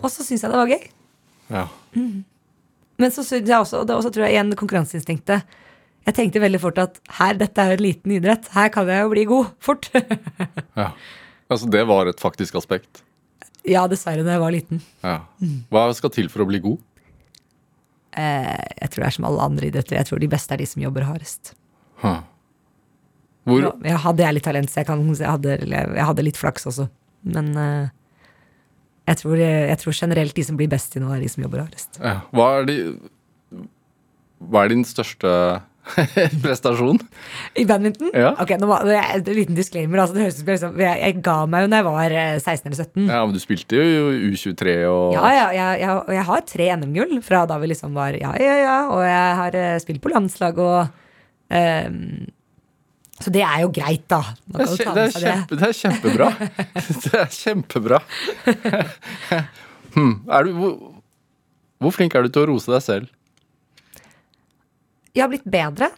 Og 0.00 0.08
så 0.12 0.24
syntes 0.24 0.44
jeg 0.44 0.52
det 0.52 0.60
var 0.60 0.70
gøy. 0.74 0.84
Ja. 1.50 1.64
Men 3.00 3.14
så 3.14 3.24
syns 3.24 3.48
jeg 3.48 3.56
også, 3.56 3.80
og 3.82 3.88
det 3.88 3.96
også 3.96 4.12
tror 4.12 4.26
jeg 4.26 4.36
igjen 4.36 4.52
konkurranseinstinktet. 4.60 5.56
Jeg 6.08 6.16
tenkte 6.16 6.42
veldig 6.42 6.60
fort 6.62 6.78
at 6.80 7.00
her, 7.18 7.36
dette 7.40 7.60
er 7.64 7.72
jo 7.72 7.78
en 7.78 7.84
liten 7.84 8.14
idrett. 8.16 8.48
Her 8.54 8.70
kan 8.72 8.88
jeg 8.88 9.04
jo 9.04 9.10
bli 9.12 9.24
god 9.28 9.50
fort. 9.62 9.88
ja. 10.80 10.90
Altså, 11.50 11.68
det 11.72 11.82
var 11.88 12.08
et 12.08 12.20
faktisk 12.22 12.56
aspekt. 12.60 13.02
ja, 13.68 13.82
dessverre, 13.90 14.24
da 14.24 14.36
jeg 14.36 14.40
var 14.44 14.54
liten. 14.54 14.80
Ja. 15.04 15.18
Hva 15.72 15.88
skal 15.96 16.12
til 16.14 16.30
for 16.32 16.44
å 16.44 16.48
bli 16.48 16.60
god? 16.64 16.78
Eh, 18.18 18.58
jeg 18.80 18.90
tror 18.90 19.04
det 19.04 19.08
er 19.08 19.16
som 19.16 19.28
alle 19.28 19.46
andre 19.46 19.70
idretter. 19.70 19.98
Jeg 20.00 20.08
tror 20.08 20.22
de 20.22 20.30
beste 20.30 20.54
er 20.54 20.62
de 20.62 20.68
som 20.68 20.82
jobber 20.82 21.06
hardest. 21.06 21.54
Huh. 22.02 22.20
Hvor, 23.48 23.62
Nå, 23.64 23.70
Jeg 23.86 24.02
hadde 24.02 24.24
jeg 24.24 24.36
litt 24.36 24.46
talent, 24.46 24.70
så 24.70 24.82
jeg, 24.82 24.88
kan, 24.90 25.06
jeg, 25.06 25.28
hadde, 25.28 25.56
jeg 25.70 26.08
hadde 26.10 26.26
litt 26.26 26.40
flaks 26.40 26.68
også. 26.70 26.88
Men 27.36 27.50
eh, 27.56 27.88
jeg, 29.10 29.22
tror, 29.22 29.40
jeg 29.40 29.78
tror 29.80 29.96
generelt 29.96 30.36
de 30.36 30.44
som 30.46 30.58
blir 30.60 30.70
best 30.70 30.96
i 30.96 31.02
noe, 31.02 31.16
er 31.16 31.24
de 31.24 31.30
som 31.32 31.44
jobber 31.44 31.64
hardest. 31.64 32.00
ja. 32.02 32.20
hva, 32.36 32.50
er 32.60 32.68
de, 32.68 32.78
hva 34.50 34.64
er 34.64 34.74
din 34.74 34.86
største 34.88 35.32
prestasjon? 36.44 36.98
I 37.54 37.64
badminton? 37.68 38.10
Ja. 38.14 38.32
Ok, 38.40 38.52
nå 38.60 38.68
En 38.90 39.24
liten 39.26 39.56
disclaimer. 39.58 40.02
Altså, 40.02 40.16
det 40.16 40.24
høres 40.24 40.38
ut 40.38 40.40
som 40.40 40.50
jeg 40.50 40.58
liksom, 40.58 40.80
jeg, 40.82 41.14
ga 41.24 41.36
meg 41.50 41.64
jo 41.64 41.70
da 41.70 41.80
jeg 41.80 41.86
var 41.86 42.16
eh, 42.16 42.32
16 42.38 42.68
eller 42.70 42.78
17. 42.78 43.06
Ja, 43.10 43.20
men 43.24 43.36
Du 43.36 43.42
spilte 43.42 43.78
jo 43.80 44.08
U23 44.30 44.74
og 44.88 45.14
Ja, 45.16 45.30
ja, 45.36 45.46
jeg, 45.56 45.84
jeg, 45.84 46.02
jeg 46.16 46.26
har 46.30 46.44
tre 46.48 46.68
NM-gull 46.80 47.14
fra 47.26 47.44
da 47.50 47.60
vi 47.62 47.70
liksom 47.72 47.96
var 47.96 48.18
ja, 48.18 48.34
ja, 48.40 48.58
ja. 48.62 48.76
Og 48.90 49.04
jeg 49.06 49.38
har 49.42 49.60
eh, 49.62 49.78
spilt 49.82 50.02
på 50.04 50.12
landslag 50.12 50.60
og 50.60 50.78
um, 51.50 52.00
Så 53.20 53.34
det 53.34 53.44
er 53.44 53.62
jo 53.66 53.72
greit, 53.74 54.06
da. 54.10 54.22
Er, 54.54 54.64
det, 54.64 54.68
er 54.80 54.94
det. 54.96 55.08
kjempe, 55.18 55.60
det 55.60 55.68
er 55.68 55.78
kjempebra. 55.82 56.30
Det 57.04 57.16
er 57.20 57.32
kjempebra. 57.34 58.02
hmm. 59.94 60.14
er 60.30 60.46
du, 60.46 60.54
hvor, 60.56 60.76
hvor 61.80 61.92
flink 61.96 62.14
er 62.16 62.24
du 62.24 62.32
til 62.32 62.46
å 62.46 62.52
rose 62.54 62.72
deg 62.72 62.84
selv? 62.84 63.16
Jeg 65.16 65.24
har 65.24 65.30
blitt 65.32 65.48
bedre. 65.50 65.90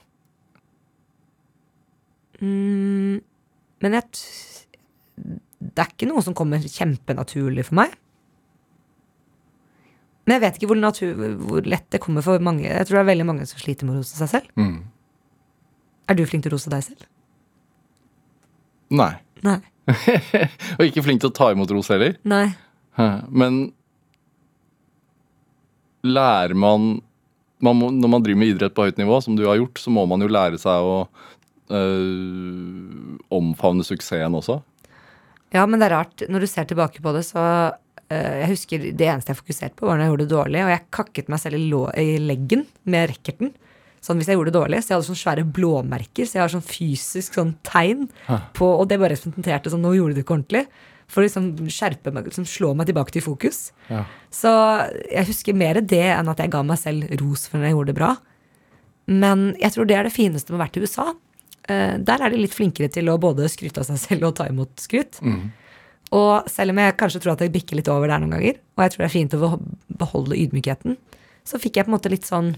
Mm, 2.42 3.20
men 3.84 3.98
jeg 3.98 4.22
Det 5.62 5.78
er 5.78 5.90
ikke 5.92 6.08
noe 6.10 6.22
som 6.24 6.34
kommer 6.34 6.62
kjempenaturlig 6.62 7.68
for 7.68 7.78
meg. 7.78 7.92
Men 10.26 10.36
jeg 10.36 10.42
vet 10.44 10.58
ikke 10.58 10.70
hvor, 10.70 10.78
natur, 10.78 11.14
hvor 11.42 11.66
lett 11.66 11.88
det 11.90 12.00
kommer 12.02 12.22
for 12.22 12.42
mange. 12.42 12.66
Jeg 12.66 12.86
tror 12.86 12.98
det 12.98 13.02
er 13.02 13.10
veldig 13.10 13.26
mange 13.26 13.46
som 13.50 13.58
sliter 13.62 13.86
med 13.86 13.96
å 13.96 14.02
rose 14.02 14.18
seg 14.18 14.30
selv. 14.30 14.50
Mm. 14.58 14.80
Er 16.10 16.18
du 16.18 16.24
flink 16.26 16.46
til 16.46 16.52
å 16.52 16.56
rose 16.56 16.70
deg 16.70 16.84
selv? 16.86 17.06
Nei. 18.92 19.14
Nei. 19.46 19.58
Og 20.78 20.84
ikke 20.86 21.02
flink 21.02 21.22
til 21.22 21.32
å 21.32 21.34
ta 21.34 21.50
imot 21.54 21.70
ros 21.74 21.90
heller. 21.90 22.14
Nei. 22.28 22.46
Men 23.30 23.64
lærer 26.06 26.54
man, 26.58 27.00
man 27.62 27.78
må, 27.78 27.90
Når 27.94 28.10
man 28.10 28.24
driver 28.24 28.42
med 28.42 28.54
idrett 28.54 28.74
på 28.74 28.86
høyt 28.88 28.98
nivå, 29.00 29.20
som 29.24 29.38
du 29.38 29.46
har 29.46 29.60
gjort, 29.60 29.80
så 29.80 29.92
må 29.94 30.04
man 30.10 30.22
jo 30.24 30.30
lære 30.30 30.58
seg 30.60 30.82
å 30.82 30.96
øh, 31.72 33.16
omfavne 33.32 33.86
suksessen 33.86 34.38
også. 34.38 34.60
Ja, 35.52 35.64
men 35.68 35.80
det 35.80 35.88
er 35.88 35.98
rart. 35.98 36.24
Når 36.32 36.44
du 36.44 36.50
ser 36.50 36.68
tilbake 36.68 37.02
på 37.04 37.12
det, 37.14 37.24
så 37.28 37.42
øh, 37.42 38.34
Jeg 38.42 38.52
husker 38.54 38.86
det 38.90 39.08
eneste 39.08 39.34
jeg 39.34 39.40
fokuserte 39.40 39.76
på, 39.78 39.86
var 39.86 39.98
når 39.98 40.06
jeg 40.06 40.14
gjorde 40.14 40.26
det 40.26 40.36
dårlig. 40.36 40.62
Og 40.64 40.72
jeg 40.74 40.86
kakket 40.98 41.32
meg 41.32 41.42
selv 41.42 41.60
i, 41.60 41.66
i 42.02 42.16
leggen 42.22 42.66
med 42.84 43.12
racketen. 43.12 43.52
Sånn 44.02 44.18
hvis 44.18 44.32
jeg 44.32 44.38
gjorde 44.38 44.50
det 44.50 44.58
dårlig. 44.58 44.80
Så 44.82 44.90
jeg 44.90 44.96
hadde 44.98 45.08
sånne 45.10 45.22
svære 45.22 45.50
blåmerker. 45.58 46.26
Så 46.26 46.38
jeg 46.38 46.44
har 46.44 46.52
sånn 46.52 46.66
fysisk 46.66 47.38
sånn 47.38 47.54
tegn 47.66 48.08
på 48.56 48.66
Og 48.80 48.88
det 48.90 48.98
bare 48.98 49.14
representerte 49.14 49.70
sånn 49.70 49.84
Nå 49.84 49.94
gjorde 49.94 50.16
du 50.16 50.20
det 50.20 50.24
ikke 50.26 50.38
ordentlig. 50.40 50.64
For 51.12 51.20
å 51.20 51.26
liksom 51.26 51.50
skjerpe 51.68 52.12
meg, 52.14 52.30
liksom 52.30 52.46
slå 52.48 52.72
meg 52.78 52.88
tilbake 52.88 53.12
til 53.12 53.24
fokus. 53.24 53.66
Ja. 53.90 54.06
Så 54.32 54.52
jeg 55.10 55.28
husker 55.28 55.56
mer 55.56 55.82
det 55.84 56.06
enn 56.14 56.30
at 56.32 56.40
jeg 56.40 56.52
ga 56.54 56.62
meg 56.64 56.80
selv 56.80 57.10
ros 57.20 57.44
for 57.48 57.60
når 57.60 57.68
jeg 57.68 57.76
gjorde 57.76 57.92
det 57.92 57.98
bra. 58.00 58.12
Men 59.12 59.50
jeg 59.60 59.74
tror 59.74 59.88
det 59.88 59.98
er 59.98 60.08
det 60.08 60.14
fineste 60.14 60.52
med 60.52 60.60
å 60.60 60.62
være 60.62 60.74
til 60.76 60.86
i 60.86 60.88
USA. 60.88 61.08
Eh, 61.68 61.96
der 62.00 62.22
er 62.22 62.32
de 62.32 62.40
litt 62.40 62.54
flinkere 62.56 62.88
til 62.92 63.10
å 63.12 63.18
både 63.20 63.50
skryte 63.52 63.82
av 63.82 63.90
seg 63.90 64.00
selv 64.00 64.30
og 64.30 64.38
ta 64.38 64.48
imot 64.50 64.82
skryt. 64.82 65.20
Og 66.12 66.48
selv 66.52 66.74
om 66.74 66.80
jeg 66.82 66.96
kanskje 67.00 67.22
tror 67.24 67.34
at 67.34 67.44
jeg 67.44 67.52
bikker 67.54 67.78
litt 67.78 67.90
over 67.92 68.10
der 68.10 68.20
noen 68.20 68.34
ganger, 68.36 68.58
og 68.76 68.84
jeg 68.84 68.92
tror 68.92 69.02
det 69.02 69.08
er 69.08 69.14
fint 69.14 69.36
å 69.36 69.52
beholde 70.02 70.38
ydmykheten, 70.38 70.98
så 71.48 71.60
fikk 71.60 71.78
jeg 71.78 71.86
på 71.86 71.92
en 71.92 71.96
måte 71.96 72.12
litt 72.12 72.28
sånn 72.28 72.52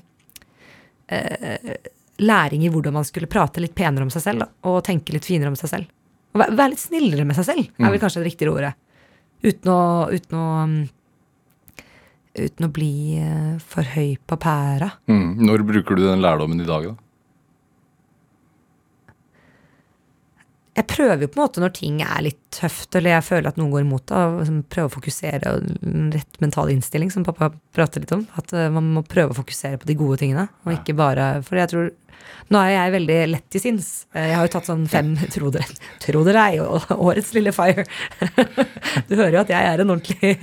eh, 1.07 1.77
læring 2.19 2.65
i 2.67 2.71
hvordan 2.73 2.97
man 2.97 3.07
skulle 3.07 3.31
prate 3.31 3.63
litt 3.63 3.77
penere 3.79 4.07
om 4.07 4.11
seg 4.13 4.25
selv, 4.27 4.45
da, 4.45 4.49
og 4.71 4.83
tenke 4.87 5.15
litt 5.15 5.29
finere 5.29 5.53
om 5.53 5.59
seg 5.59 5.71
selv. 5.71 5.93
Og 6.35 6.43
være, 6.43 6.57
være 6.59 6.73
litt 6.75 6.83
snillere 6.83 7.25
med 7.29 7.39
seg 7.39 7.47
selv, 7.47 7.71
er 7.79 7.95
vel 7.95 8.03
kanskje 8.03 8.23
det 8.23 8.33
riktige 8.33 8.51
ordet. 8.51 8.75
Uten 9.45 9.71
å, 9.71 9.81
uten 10.11 10.39
å 10.41 10.51
mm, 10.69 10.77
Uten 12.35 12.67
å 12.67 12.71
bli 12.75 13.15
eh, 13.23 13.51
for 13.63 13.87
høy 13.95 14.17
på 14.27 14.37
pæra. 14.43 14.89
Mm. 15.07 15.37
Når 15.47 15.63
bruker 15.69 15.95
du 15.95 16.01
den 16.03 16.19
lærdommen 16.19 16.59
i 16.59 16.67
dag, 16.67 16.89
da? 16.91 16.97
Jeg 20.75 20.89
prøver 20.91 21.23
jo 21.23 21.29
på 21.31 21.39
en 21.39 21.45
måte 21.45 21.63
når 21.63 21.75
ting 21.77 22.01
er 22.03 22.25
litt 22.27 22.41
tøft, 22.55 22.97
eller 22.99 23.15
jeg 23.15 23.27
føler 23.29 23.53
at 23.53 23.59
noen 23.61 23.71
går 23.71 23.85
imot 23.85 24.09
det, 24.11 24.23
liksom 24.41 24.57
prøve 24.75 24.91
å 24.91 24.95
fokusere 24.97 25.53
på 25.55 25.93
en 25.93 26.09
rett 26.17 26.41
mental 26.43 26.73
innstilling, 26.75 27.13
som 27.15 27.27
pappa 27.27 27.53
prater 27.77 28.03
litt 28.03 28.15
om. 28.17 28.25
At 28.41 28.51
eh, 28.51 28.67
man 28.75 28.91
må 28.97 29.05
prøve 29.07 29.31
å 29.31 29.39
fokusere 29.39 29.79
på 29.79 29.87
de 29.87 29.99
gode 30.01 30.19
tingene, 30.25 30.49
og 30.67 30.75
ikke 30.75 30.97
bare 30.99 31.29
For 31.47 31.61
jeg 31.61 31.71
tror 31.71 31.93
Nå 32.53 32.61
er 32.61 32.75
jeg 32.75 32.93
veldig 32.93 33.19
lett 33.31 33.47
til 33.55 33.63
sinns. 33.63 33.87
Eh, 34.13 34.27
Jeg 34.29 34.37
har 34.37 34.45
jo 34.47 34.53
tatt 34.53 34.67
sånn 34.69 34.83
fem 34.91 35.15
Tro 35.33 35.49
det, 35.55 35.63
eller 36.13 36.39
ei, 36.43 36.59
og 36.61 36.91
årets 36.99 37.33
lille 37.37 37.53
fire. 37.57 37.87
Du 39.09 39.15
hører 39.17 39.39
jo 39.39 39.43
at 39.43 39.53
jeg 39.55 39.71
er 39.71 39.81
en 39.83 39.91
ordentlig 39.95 40.35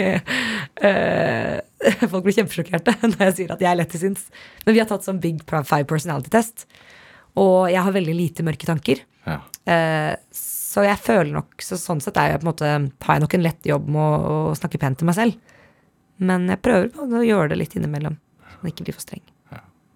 eh, 0.81 1.59
Folk 2.11 2.25
blir 2.25 2.35
kjempesjokkerte 2.39 2.95
når 3.11 3.21
jeg 3.27 3.35
sier 3.37 3.53
at 3.55 3.61
jeg 3.63 3.69
er 3.71 3.79
lett 3.79 3.93
til 3.93 4.03
sinns. 4.05 4.25
Men 4.65 4.75
vi 4.75 4.81
har 4.81 4.89
tatt 4.89 5.05
sånn 5.07 5.21
Big 5.23 5.43
Five 5.47 5.85
Personality 5.89 6.33
Test, 6.33 6.65
og 7.39 7.69
jeg 7.71 7.81
har 7.85 7.95
veldig 7.95 8.15
lite 8.17 8.45
mørke 8.45 8.67
tanker. 8.67 9.03
Ja. 9.29 9.37
Eh, 9.69 10.13
så 10.35 10.85
jeg 10.87 10.97
føler 11.03 11.33
nok 11.35 11.61
så 11.61 11.77
Sånn 11.77 11.99
sett 12.01 12.17
jeg 12.17 12.39
måte 12.47 12.65
har 12.65 13.17
jeg 13.17 13.23
nok 13.25 13.35
en 13.37 13.43
lett 13.45 13.67
jobb 13.69 13.89
med 13.91 14.01
å, 14.01 14.35
å 14.51 14.55
snakke 14.57 14.79
pent 14.81 14.99
til 15.01 15.09
meg 15.09 15.17
selv. 15.19 15.37
Men 16.21 16.49
jeg 16.49 16.61
prøver 16.65 17.17
å 17.21 17.23
gjøre 17.25 17.53
det 17.53 17.59
litt 17.61 17.75
innimellom. 17.77 18.17
Så 18.51 18.61
det 18.65 18.73
ikke 18.73 18.87
blir 18.89 18.97
for 18.97 19.05
streng. 19.05 19.23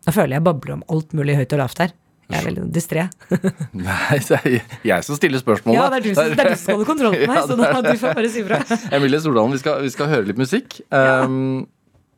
Nå 0.06 0.14
føler 0.14 0.38
jeg 0.38 0.46
babler 0.46 0.78
om 0.78 0.84
alt 0.94 1.16
mulig 1.18 1.38
høyt 1.40 1.56
og 1.56 1.64
lavt 1.64 1.82
her. 1.82 1.94
Jeg 2.26 2.40
er 2.40 2.46
veldig 2.48 2.64
distré. 2.74 3.04
Nei, 3.86 4.18
det 4.18 4.40
er 4.40 4.56
jeg 4.90 5.06
som 5.06 5.18
stiller 5.18 5.42
spørsmålet. 5.42 5.78
Ja, 5.78 5.90
det 5.94 6.00
er 6.00 6.06
du 6.06 6.12
som, 6.18 6.32
det 6.32 6.42
er 6.42 6.50
du 6.50 6.56
som 6.58 6.64
skal 6.64 6.80
holde 6.80 6.90
kontroll 6.90 7.18
på 7.18 7.28
meg, 7.30 7.38
Ja, 7.38 7.46
så 7.46 7.58
da, 7.60 7.72
du 7.86 8.02
får 8.02 8.18
bare 8.18 8.32
si 8.34 8.44
fra. 8.48 8.62
Emilie 8.98 9.22
Stordalen, 9.22 9.54
vi 9.54 9.62
skal, 9.62 9.84
vi 9.86 9.92
skal 9.94 10.10
høre 10.14 10.30
litt 10.32 10.42
musikk. 10.42 10.80
Um, 10.90 11.68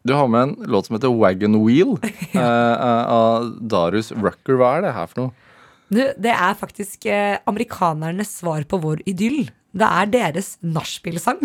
du 0.07 0.15
har 0.15 0.29
med 0.31 0.45
en 0.45 0.71
låt 0.71 0.87
som 0.87 0.95
heter 0.95 1.11
Wagon 1.11 1.59
Wheel 1.65 1.97
uh, 1.97 2.39
av 2.39 3.51
Darius 3.59 4.13
Rucker. 4.15 4.55
Hva 4.59 4.77
er 4.77 4.87
det 4.87 4.95
her 4.95 5.11
for 5.11 5.25
noe? 5.25 5.35
Du, 5.87 6.01
det 6.19 6.31
er 6.33 6.55
faktisk 6.59 7.05
eh, 7.07 7.37
amerikanernes 7.47 8.33
svar 8.41 8.65
på 8.67 8.79
vår 8.83 9.05
idyll. 9.07 9.45
Det 9.77 9.87
er 9.87 10.09
deres 10.11 10.57
nachspiel-sang. 10.59 11.39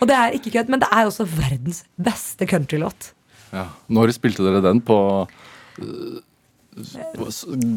Og 0.00 0.06
det 0.06 0.14
er 0.16 0.36
ikke 0.36 0.52
kødd, 0.54 0.70
men 0.70 0.82
det 0.82 0.90
er 0.94 1.08
også 1.08 1.26
verdens 1.26 1.82
beste 1.98 2.46
countrylåt. 2.46 3.10
Ja. 3.52 3.66
Når 3.90 4.12
spilte 4.14 4.44
dere 4.46 4.60
den 4.64 4.80
på 4.86 4.96
øh, 5.82 6.20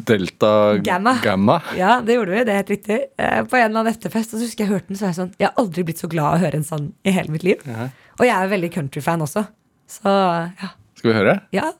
Delta 0.07 0.77
Gamma. 0.86 1.15
Gamma? 1.23 1.57
Ja, 1.77 1.95
det 2.05 2.15
gjorde 2.17 2.31
vi. 2.36 2.43
Det 2.45 2.53
er 2.53 2.59
helt 2.62 2.73
riktig. 2.75 2.99
Eh, 3.17 3.39
På 3.49 3.57
en 3.57 3.65
eller 3.65 3.81
annen 3.81 3.93
etterfest. 3.93 4.33
Og 4.36 4.39
så 4.39 4.45
husker 4.47 4.65
jeg 4.65 4.71
hørte 4.73 4.91
den, 4.91 4.99
så 4.99 5.07
var 5.07 5.13
jeg 5.13 5.19
sånn 5.21 5.31
Jeg 5.41 5.49
har 5.49 5.55
aldri 5.63 5.86
blitt 5.88 6.01
så 6.03 6.09
glad 6.12 6.29
av 6.29 6.38
å 6.38 6.43
høre 6.45 6.59
en 6.62 6.67
sånn 6.67 6.91
i 7.03 7.13
hele 7.15 7.33
mitt 7.33 7.43
liv. 7.47 7.63
Ja. 7.67 7.89
Og 8.19 8.25
jeg 8.27 8.36
er 8.38 8.51
veldig 8.53 8.69
countryfan 8.75 9.25
også. 9.25 9.47
Så 9.89 10.13
ja. 10.62 10.69
Skal 10.99 11.12
vi 11.12 11.17
høre? 11.19 11.39
ja. 11.55 11.71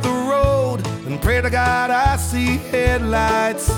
The 0.00 0.08
road 0.08 0.86
and 1.06 1.20
pray 1.20 1.40
to 1.42 1.50
God 1.50 1.90
I 1.90 2.16
see 2.16 2.56
headlights. 2.70 3.68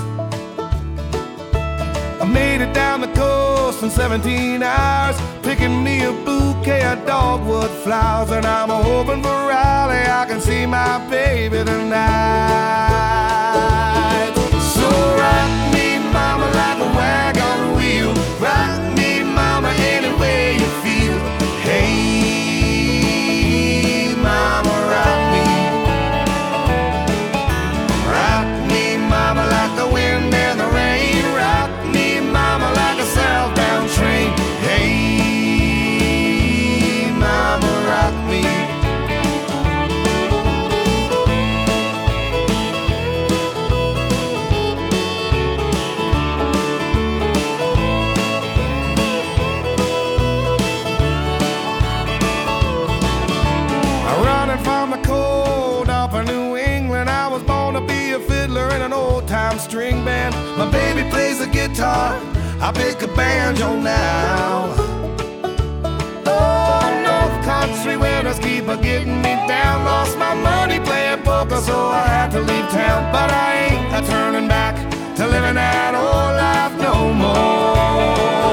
I 2.21 2.25
made 2.25 2.61
it 2.61 2.73
down 2.73 3.01
the 3.01 3.11
coast 3.13 3.83
in 3.83 3.89
17 3.89 4.63
hours, 4.63 5.17
picking 5.43 5.83
me 5.83 6.05
a 6.05 6.13
bouquet 6.13 6.85
of 6.85 7.05
dogwood 7.05 7.69
flowers, 7.83 8.31
and 8.31 8.45
I'm 8.45 8.69
hoping 8.69 9.21
for 9.21 9.29
Raleigh 9.29 10.07
I 10.07 10.25
can 10.25 10.39
see 10.39 10.65
my 10.65 11.05
baby 11.09 11.57
tonight. 11.65 12.05
So 14.75 14.87
rock 15.19 15.73
me, 15.73 15.99
mama, 16.13 16.45
like 16.53 16.74
guitar, 61.75 62.17
I 62.61 62.71
pick 62.71 63.01
a 63.01 63.07
banjo 63.15 63.75
now. 63.75 64.73
Oh, 66.25 66.83
North 67.03 67.45
Country 67.45 67.97
winters 67.97 68.39
keep 68.39 68.67
a 68.69 68.77
getting 68.77 69.21
me 69.21 69.35
down. 69.47 69.83
Lost 69.83 70.17
my 70.17 70.33
money 70.35 70.79
playing 70.79 71.23
poker, 71.23 71.57
so 71.57 71.87
I 71.87 72.07
had 72.07 72.31
to 72.31 72.39
leave 72.39 72.69
town. 72.69 73.11
But 73.11 73.29
I 73.29 73.67
ain't 73.67 73.93
a 73.93 74.07
turning 74.09 74.47
back 74.47 74.75
to 75.17 75.27
living 75.27 75.55
that 75.55 75.93
old 75.95 76.37
life 76.39 76.75
no 76.81 77.13
more. 77.13 78.44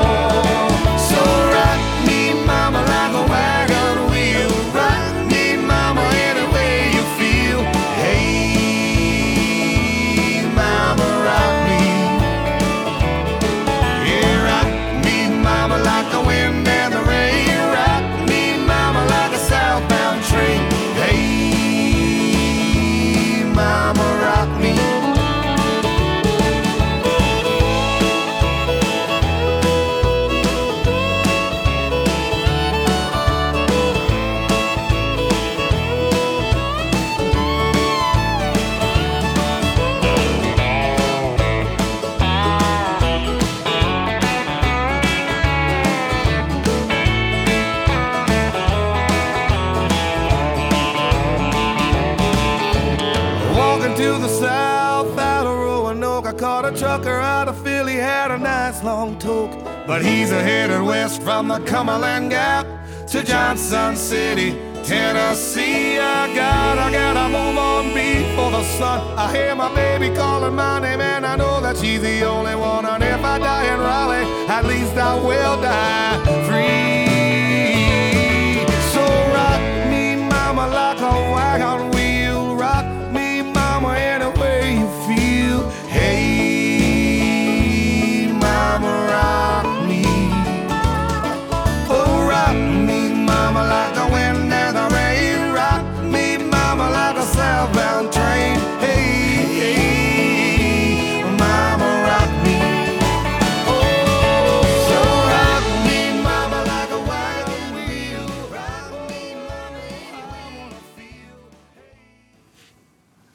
But 59.87 60.05
he's 60.05 60.31
headed 60.31 60.83
west 60.83 61.23
from 61.23 61.49
the 61.49 61.59
Cumberland 61.61 62.31
Gap 62.31 62.66
to 63.09 63.23
Johnson 63.23 63.97
City, 63.97 64.53
Tennessee. 64.85 65.99
I 65.99 66.33
gotta, 66.35 66.92
gotta 66.92 67.29
move 67.29 67.59
on 67.59 67.92
before 67.92 68.53
the 68.53 68.62
sun. 68.62 69.01
I 69.18 69.35
hear 69.35 69.55
my 69.57 69.75
baby 69.75 70.14
calling 70.14 70.55
my 70.55 70.79
name, 70.79 71.01
and 71.01 71.27
I 71.27 71.37
know 71.37 71.61
that 71.61 71.77
she's 71.77 72.01
the 72.01 72.25
only 72.25 72.55
one. 72.55 72.87
And 72.87 73.03
if 73.03 73.25
I 73.25 73.38
die 73.38 73.75
in 73.75 73.81
Raleigh, 73.81 74.47
at 74.49 74.64
least 74.64 74.97
I 74.97 75.14
will 75.16 75.61
die 75.61 76.32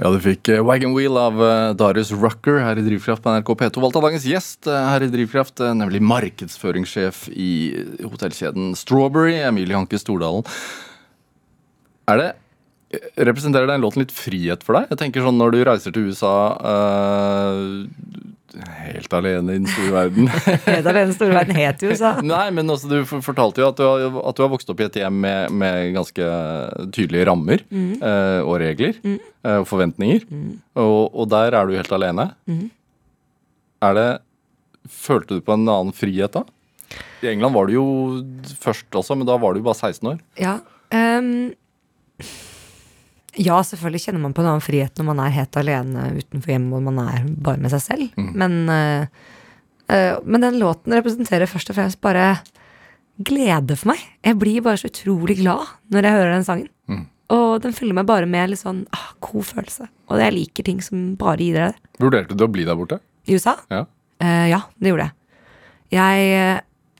Ja, 0.07 0.13
du 0.15 0.21
fikk 0.23 0.47
eh, 0.53 0.61
Wagon 0.63 0.93
Wheel 0.95 1.17
av 1.19 1.41
eh, 1.43 1.73
Darius 1.75 2.13
Rucker 2.15 2.61
her 2.63 2.79
i 2.79 2.83
Drivkraft 2.85 3.19
på 3.25 3.31
NRK 3.33 3.49
P2. 3.59 3.81
Valgt 3.83 3.97
av 3.99 4.05
dagens 4.05 4.23
gjest 4.23 4.69
eh, 4.71 4.85
her 4.87 5.03
i 5.03 5.09
Drivkraft, 5.11 5.59
nemlig 5.75 5.99
markedsføringssjef 5.99 7.25
i 7.35 7.49
hotellkjeden 8.05 8.69
Strawberry, 8.79 9.33
Emilie 9.43 9.75
Hanke 9.75 9.99
Stordalen. 9.99 10.47
Er 12.07 12.21
det 12.23 12.29
Representerer 13.19 13.67
den 13.67 13.83
låten 13.83 14.05
litt 14.05 14.15
frihet 14.15 14.63
for 14.63 14.77
deg? 14.77 14.93
Jeg 14.93 15.01
tenker 15.01 15.25
sånn 15.25 15.35
Når 15.35 15.51
du 15.51 15.57
reiser 15.67 15.91
til 15.91 16.07
USA 16.07 16.37
helt 18.55 19.13
alene 19.13 19.55
i 19.55 19.59
den 19.59 19.67
store 19.67 19.91
verden 19.91 20.29
Helt 20.65 20.87
alene 20.87 21.11
i 21.11 21.15
store 21.15 21.35
verden 21.35 21.57
het 21.59 21.83
jo 21.83 21.95
så 21.99 22.13
Nei, 22.25 22.45
men 22.55 22.71
også, 22.71 22.89
du 22.89 23.21
fortalte 23.25 23.61
jo 23.63 23.69
at 23.71 23.79
du, 23.79 23.83
har, 23.83 24.19
at 24.29 24.37
du 24.37 24.43
har 24.45 24.51
vokst 24.53 24.71
opp 24.71 24.81
i 24.81 24.87
et 24.87 24.99
hjem 25.01 25.19
med, 25.25 25.51
med 25.51 25.91
ganske 25.97 26.29
tydelige 26.95 27.27
rammer 27.27 27.63
eh, 27.67 28.39
og 28.41 28.55
regler 28.63 28.97
eh, 29.03 29.57
og 29.59 29.67
forventninger. 29.69 30.23
Og, 30.79 31.01
og 31.11 31.29
der 31.31 31.57
er 31.59 31.67
du 31.67 31.75
helt 31.77 31.91
alene. 31.97 32.29
Er 33.83 33.97
det 33.97 34.07
Følte 34.87 35.35
du 35.35 35.43
på 35.43 35.51
en 35.57 35.67
annen 35.67 35.91
frihet 35.91 36.31
da? 36.31 36.45
I 37.19 37.31
England 37.33 37.57
var 37.57 37.67
du 37.67 37.73
jo 37.75 37.85
først 38.61 38.95
også, 38.95 39.17
men 39.19 39.27
da 39.27 39.35
var 39.41 39.51
du 39.51 39.59
jo 39.59 39.65
bare 39.67 39.75
16 39.91 40.13
år. 40.13 40.21
Ja. 40.39 40.53
ehm, 40.95 41.49
ja, 43.37 43.57
selvfølgelig 43.63 44.03
kjenner 44.07 44.23
man 44.23 44.33
på 44.35 44.43
en 44.43 44.51
annen 44.51 44.65
frihet 44.65 44.97
når 44.97 45.07
man 45.11 45.19
er 45.23 45.33
helt 45.35 45.57
alene 45.59 46.05
utenfor 46.17 46.53
hjemmet 46.53 46.77
og 46.79 46.85
man 46.89 47.01
er 47.05 47.25
bare 47.45 47.61
med 47.61 47.73
seg 47.73 47.83
selv. 47.83 48.15
Men, 48.17 48.55
eh, 48.73 49.27
eh, 49.93 50.15
men 50.25 50.45
den 50.45 50.57
låten 50.61 50.95
representerer 50.97 51.49
først 51.49 51.69
og 51.71 51.77
fremst 51.77 52.01
bare 52.01 52.39
glede 53.17 53.77
for 53.77 53.93
meg. 53.93 54.01
Jeg 54.25 54.39
blir 54.41 54.65
bare 54.65 54.81
så 54.81 54.89
utrolig 54.91 55.39
glad 55.41 55.69
når 55.93 56.09
jeg 56.09 56.17
hører 56.17 56.35
den 56.35 56.47
sangen. 56.47 57.05
Og 57.33 57.59
den 57.59 57.73
fyller 57.75 57.97
meg 57.97 58.07
bare 58.07 58.27
med 58.29 58.53
litt 58.53 58.61
sånn 58.61 58.85
ah, 58.95 59.09
god 59.25 59.43
følelse. 59.49 59.89
Og 60.07 60.21
jeg 60.21 60.31
liker 60.31 60.63
ting 60.63 60.79
som 60.83 61.09
bare 61.19 61.43
gir 61.43 61.57
deg 61.57 61.73
det. 61.73 61.91
Vurderte 61.99 62.37
du 62.37 62.45
å 62.45 62.51
bli 62.51 62.63
der 62.67 62.77
borte? 62.79 63.01
I 63.27 63.35
USA? 63.35 63.57
Ja. 63.67 63.81
Uh, 64.23 64.45
ja, 64.47 64.61
det 64.79 64.93
gjorde 64.93 65.09
jeg. 65.09 65.41
Jeg 65.97 66.29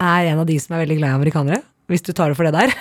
er 0.03 0.27
en 0.33 0.41
av 0.43 0.49
de 0.49 0.57
som 0.59 0.75
er 0.75 0.83
veldig 0.83 0.97
glad 0.99 1.13
i 1.13 1.19
amerikanere, 1.21 1.61
hvis 1.87 2.03
du 2.03 2.11
tar 2.13 2.31
det 2.31 2.37
for 2.39 2.47
det 2.47 2.55
der. 2.57 2.69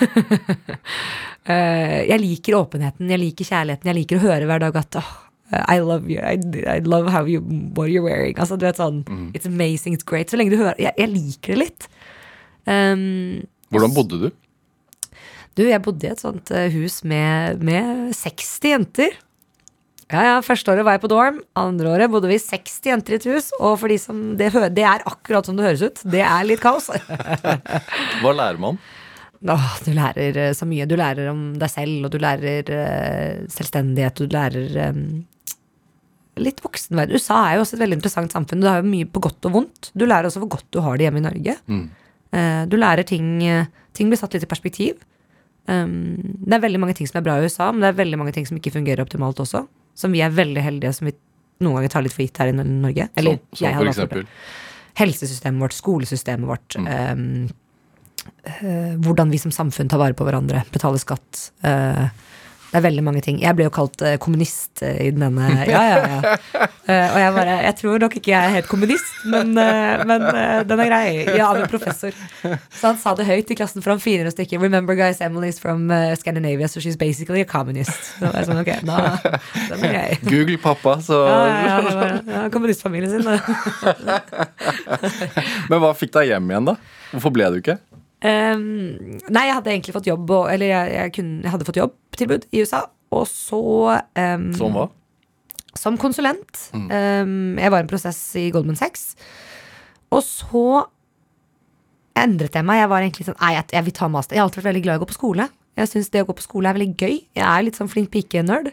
Eh, 1.46 2.00
jeg 2.08 2.18
liker 2.18 2.56
åpenheten, 2.58 3.06
jeg 3.06 3.20
liker 3.22 3.46
kjærligheten, 3.46 3.86
jeg 3.86 3.94
liker 4.00 4.18
å 4.18 4.22
høre 4.24 4.48
hver 4.50 4.64
dag 4.64 4.78
at 4.80 4.96
oh, 4.98 5.10
I 5.54 5.76
love 5.78 6.10
you, 6.10 6.18
I, 6.18 6.34
I 6.66 6.80
love 6.82 7.12
how 7.14 7.22
you, 7.30 7.38
what 7.76 7.86
you're 7.86 8.02
wearing. 8.02 8.34
Altså, 8.34 8.56
du 8.58 8.64
vet 8.66 8.80
sånn, 8.80 9.04
It's 9.30 9.46
amazing, 9.46 9.94
it's 9.94 10.02
great. 10.02 10.26
Så 10.26 10.40
lenge 10.40 10.50
du 10.50 10.58
hører 10.58 10.74
Jeg, 10.82 10.96
jeg 10.98 11.12
liker 11.12 11.54
det 11.54 11.60
litt. 11.60 11.86
Um, 12.66 13.46
Hvordan 13.70 13.94
bodde 13.94 14.18
du? 14.24 14.26
du, 15.56 15.62
jeg 15.70 15.84
bodde 15.86 16.04
i 16.08 16.10
et 16.16 16.20
sånt 16.20 16.50
eh, 16.50 16.66
hus 16.74 16.98
med, 17.06 17.62
med 17.64 18.10
60 18.18 18.72
jenter. 18.74 19.14
Ja, 20.06 20.20
ja, 20.22 20.34
Første 20.44 20.70
året 20.70 20.86
var 20.86 20.94
jeg 20.98 21.02
på 21.02 21.10
dorm. 21.10 21.40
Andre 21.58 21.94
året 21.96 22.10
bodde 22.12 22.28
vi 22.30 22.36
60 22.38 22.90
jenter 22.92 23.16
i 23.16 23.18
et 23.18 23.26
hus. 23.26 23.48
Og 23.58 23.78
for 23.80 23.90
de 23.90 23.96
som 23.98 24.20
det, 24.38 24.52
det 24.76 24.84
er 24.86 25.02
akkurat 25.08 25.48
som 25.48 25.56
det 25.58 25.66
høres 25.66 25.82
ut. 25.82 26.02
Det 26.06 26.22
er 26.22 26.46
litt 26.46 26.62
kaos. 26.62 26.90
Hva 28.22 28.34
lærer 28.36 28.60
man? 28.62 28.78
Åh, 29.52 29.70
du 29.86 29.92
lærer 29.96 30.36
eh, 30.42 30.52
så 30.56 30.66
mye. 30.68 30.86
Du 30.90 30.96
lærer 30.98 31.30
om 31.30 31.40
deg 31.60 31.70
selv, 31.70 32.06
og 32.08 32.12
du 32.14 32.18
lærer 32.22 32.70
uh, 32.72 33.46
selvstendighet, 33.52 34.20
og 34.20 34.28
du 34.30 34.36
lærer 34.36 34.76
um, 34.90 35.02
litt 36.42 36.60
voksenverden. 36.64 37.16
USA 37.16 37.42
er 37.48 37.56
jo 37.56 37.64
også 37.64 37.76
et 37.78 37.84
veldig 37.84 37.98
interessant 38.00 38.34
samfunn. 38.34 38.60
Du 38.64 38.68
har 38.68 38.82
jo 38.82 38.90
mye 38.90 39.08
på 39.08 39.22
godt 39.24 39.48
og 39.48 39.54
vondt. 39.60 39.90
Du 39.96 40.04
lærer 40.06 40.28
også 40.28 40.42
hvor 40.42 40.56
godt 40.58 40.66
du 40.74 40.80
har 40.84 40.98
det 40.98 41.06
hjemme 41.06 41.22
i 41.22 41.26
Norge. 41.28 41.56
Eh, 42.36 42.62
du 42.68 42.76
lærer 42.76 43.06
ting 43.08 43.38
Ting 43.96 44.10
blir 44.12 44.18
satt 44.20 44.34
litt 44.36 44.44
i 44.44 44.48
perspektiv. 44.50 44.98
Um, 45.66 46.18
det 46.44 46.52
er 46.58 46.60
veldig 46.66 46.80
mange 46.82 46.92
ting 46.98 47.08
som 47.08 47.16
er 47.16 47.24
bra 47.24 47.38
i 47.40 47.46
USA, 47.48 47.70
men 47.72 47.80
det 47.80 47.88
er 47.88 47.96
veldig 48.02 48.18
mange 48.20 48.34
ting 48.36 48.44
som 48.44 48.58
ikke 48.58 48.74
fungerer 48.74 49.00
optimalt 49.00 49.40
også. 49.40 49.62
Som 49.96 50.12
vi 50.12 50.20
er 50.20 50.34
veldig 50.36 50.60
heldige 50.60 50.92
som 50.92 51.08
vi 51.08 51.14
noen 51.64 51.78
ganger 51.78 51.94
tar 51.94 52.04
litt 52.04 52.12
for 52.12 52.26
gitt 52.26 52.36
her 52.42 52.50
i 52.52 52.56
Norge. 52.58 53.06
Eller 53.16 53.38
så, 53.48 53.62
så, 53.62 53.70
for 53.72 53.88
eksempel. 53.88 54.26
helsesystemet 55.00 55.64
vårt, 55.64 55.76
skolesystemet 55.78 56.50
vårt, 56.50 56.76
Mm. 56.76 56.86
eh, 56.92 57.54
hvordan 59.02 59.30
vi 59.32 59.38
som 59.42 59.52
samfunn 59.54 59.90
tar 59.92 60.00
vare 60.02 60.16
på 60.16 60.24
hverandre, 60.26 60.58
betaler 60.74 61.00
skatt. 61.02 61.32
eh, 61.66 62.06
det 62.66 62.80
er 62.80 62.88
veldig 62.90 63.02
mange 63.06 63.20
ting. 63.22 63.36
Jeg 63.40 63.54
ble 63.56 63.64
jo 63.68 63.70
kalt 63.72 64.02
eh, 64.04 64.16
kommunist 64.20 64.82
eh, 64.84 64.96
i 65.06 65.10
denne 65.14 65.44
Ja, 65.70 65.82
ja, 65.86 65.98
ja. 66.02 66.18
Eh, 66.86 67.12
og 67.14 67.18
jeg 67.22 67.30
bare 67.36 67.54
Jeg 67.62 67.74
tror 67.78 67.98
nok 68.02 68.16
ikke 68.18 68.32
jeg 68.32 68.42
er 68.50 68.54
helt 68.56 68.68
kommunist, 68.68 69.12
men, 69.24 69.52
eh, 69.62 70.02
men 70.04 70.22
eh, 70.28 70.60
den 70.66 70.80
er 70.82 70.88
grei. 70.90 71.06
Ja, 71.38 71.46
av 71.52 71.56
en 71.62 71.70
professor. 71.70 72.12
Så 72.42 72.82
han 72.90 72.98
sa 73.00 73.14
det 73.16 73.24
høyt 73.30 73.50
i 73.54 73.56
klassen 73.56 73.80
for 73.84 73.90
han 73.94 74.02
finere 74.02 74.30
stykke. 74.34 74.58
Remember 74.60 74.94
guys, 74.98 75.20
Emily's 75.24 75.60
from 75.62 75.86
eh, 75.94 76.16
Scandinavia, 76.18 76.66
so 76.68 76.80
she's 76.82 76.98
basically 77.00 77.40
a 77.46 77.48
communist. 77.48 77.94
Så 78.18 78.26
jeg 78.34 78.44
sånn, 78.50 78.60
ok, 78.60 78.72
da, 78.90 78.96
den 79.70 79.86
er 79.86 79.90
grei. 79.96 80.10
Google 80.26 80.58
pappa, 80.66 80.98
så 81.06 81.16
Ja, 81.22 81.38
ja, 81.46 81.54
ja, 81.70 81.78
det 82.26 82.34
ja, 82.34 82.42
kommunistfamilien 82.52 83.10
sin. 83.14 83.24
Men 85.70 85.78
hva 85.80 85.94
fikk 85.96 86.12
deg 86.18 86.34
hjem 86.34 86.50
igjen, 86.52 86.66
da? 86.74 86.76
Hvorfor 87.14 87.30
ble 87.32 87.46
du 87.54 87.62
ikke? 87.62 87.78
Ehm, 88.24 89.18
nei, 89.28 89.42
jeg 89.44 89.56
hadde 89.58 89.72
egentlig 89.74 89.92
fått 89.92 90.06
jobb 90.08 90.30
Eller 90.48 90.70
jeg, 90.70 90.92
jeg, 90.94 91.10
kunne, 91.18 91.42
jeg 91.44 91.52
hadde 91.52 91.66
fått 91.68 91.80
jobbtilbud 91.82 92.46
i 92.50 92.62
USA. 92.64 92.86
Og 93.14 93.26
så 93.30 93.60
um, 94.00 94.46
Som 94.56 94.76
hva? 94.76 94.86
Som 95.76 95.98
konsulent. 96.00 96.70
Ehm, 96.72 97.58
jeg 97.60 97.72
var 97.72 97.82
i 97.82 97.84
en 97.84 97.90
prosess 97.90 98.20
i 98.40 98.48
Goldman 98.54 98.78
Sachs. 98.80 99.10
Og 100.08 100.22
så 100.24 100.86
endret 102.16 102.56
jeg 102.56 102.64
meg. 102.64 102.80
Jeg 102.80 102.90
var 102.92 103.04
egentlig 103.04 103.26
sånn 103.28 103.38
Nei, 103.42 103.52
jeg, 103.58 103.68
jeg 103.76 103.88
vil 103.90 103.96
ta 103.98 104.08
master. 104.08 104.36
Jeg 104.36 104.42
har 104.42 104.48
alltid 104.48 104.62
vært 104.62 104.70
veldig 104.72 104.84
glad 104.86 104.96
i 104.96 105.02
å 105.02 105.04
gå 105.04 105.10
på 105.12 105.18
skole. 105.18 105.50
Jeg 105.76 105.92
syns 105.92 106.08
det 106.14 106.24
å 106.24 106.30
gå 106.30 106.38
på 106.38 106.46
skole 106.46 106.70
er 106.70 106.78
veldig 106.78 106.96
gøy. 106.96 107.18
Jeg 107.36 107.44
er 107.44 107.66
litt 107.66 107.76
sånn 107.76 107.92
flink 107.92 108.08
pike-nerd. 108.14 108.72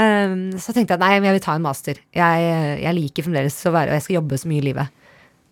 Ehm, 0.00 0.46
så 0.56 0.72
tenkte 0.72 0.96
jeg 0.96 1.04
nei, 1.04 1.12
men 1.18 1.28
jeg 1.28 1.36
vil 1.36 1.44
ta 1.44 1.58
en 1.58 1.66
master. 1.66 2.00
Jeg, 2.16 2.54
jeg 2.80 2.96
liker 2.96 3.26
fremdeles 3.28 3.60
å 3.68 3.74
være 3.74 3.92
Og 3.92 3.98
jeg 3.98 4.06
skal 4.06 4.16
jobbe 4.22 4.40
så 4.40 4.48
mye 4.50 4.62
i 4.62 4.68
livet. 4.70 5.03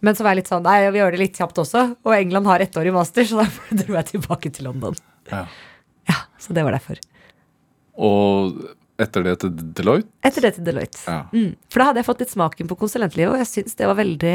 Men 0.03 0.18
så 0.18 0.24
var 0.26 0.34
jeg 0.34 0.42
litt 0.42 0.50
sånn 0.50 0.64
Nei, 0.66 0.76
vi 0.90 0.98
gjør 0.98 1.14
det 1.14 1.20
litt 1.22 1.38
kjapt 1.38 1.61
også. 1.62 1.82
Og 2.03 2.14
England 2.16 2.48
har 2.50 2.64
ett 2.64 2.76
år 2.78 2.90
i 2.90 2.94
master, 2.94 3.26
så 3.28 3.42
da 3.42 3.48
dro 3.82 3.96
jeg 3.98 4.09
tilbake 4.12 4.53
til 4.55 4.66
London. 4.68 4.96
Ja. 5.30 5.44
Ja, 6.11 6.20
Så 6.42 6.55
det 6.57 6.64
var 6.66 6.74
derfor. 6.74 6.98
Og 8.03 8.62
etter 9.03 9.24
det 9.26 9.34
til 9.42 9.53
Deloitte? 9.78 10.11
Etter 10.26 10.46
det 10.46 10.55
til 10.57 10.66
Deloitte. 10.66 11.03
Ja. 11.07 11.20
Mm. 11.34 11.53
For 11.70 11.82
da 11.82 11.90
hadde 11.90 12.03
jeg 12.03 12.09
fått 12.09 12.24
litt 12.24 12.32
smaken 12.34 12.70
på 12.70 12.78
konsulentlivet, 12.80 13.34
og 13.34 13.42
jeg 13.42 13.50
syns 13.50 13.78
det 13.78 13.88
var 13.90 13.98
veldig 13.98 14.34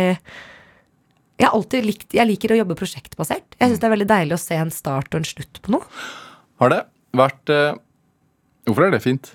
Jeg 1.38 1.46
har 1.46 1.54
alltid 1.54 1.86
likt 1.86 2.16
Jeg 2.18 2.30
liker 2.32 2.54
å 2.56 2.62
jobbe 2.62 2.78
prosjektbasert. 2.80 3.60
Jeg 3.60 3.74
syns 3.74 3.84
det 3.84 3.90
er 3.90 3.96
veldig 3.98 4.10
deilig 4.14 4.38
å 4.38 4.42
se 4.42 4.58
en 4.60 4.74
start 4.74 5.12
og 5.12 5.20
en 5.22 5.28
slutt 5.28 5.62
på 5.64 5.76
noe. 5.76 6.00
Har 6.64 6.74
det 6.74 6.82
vært 7.18 7.54
eh, 7.54 7.76
Hvorfor 8.68 8.88
er 8.88 8.96
det 8.96 9.04
fint? 9.04 9.30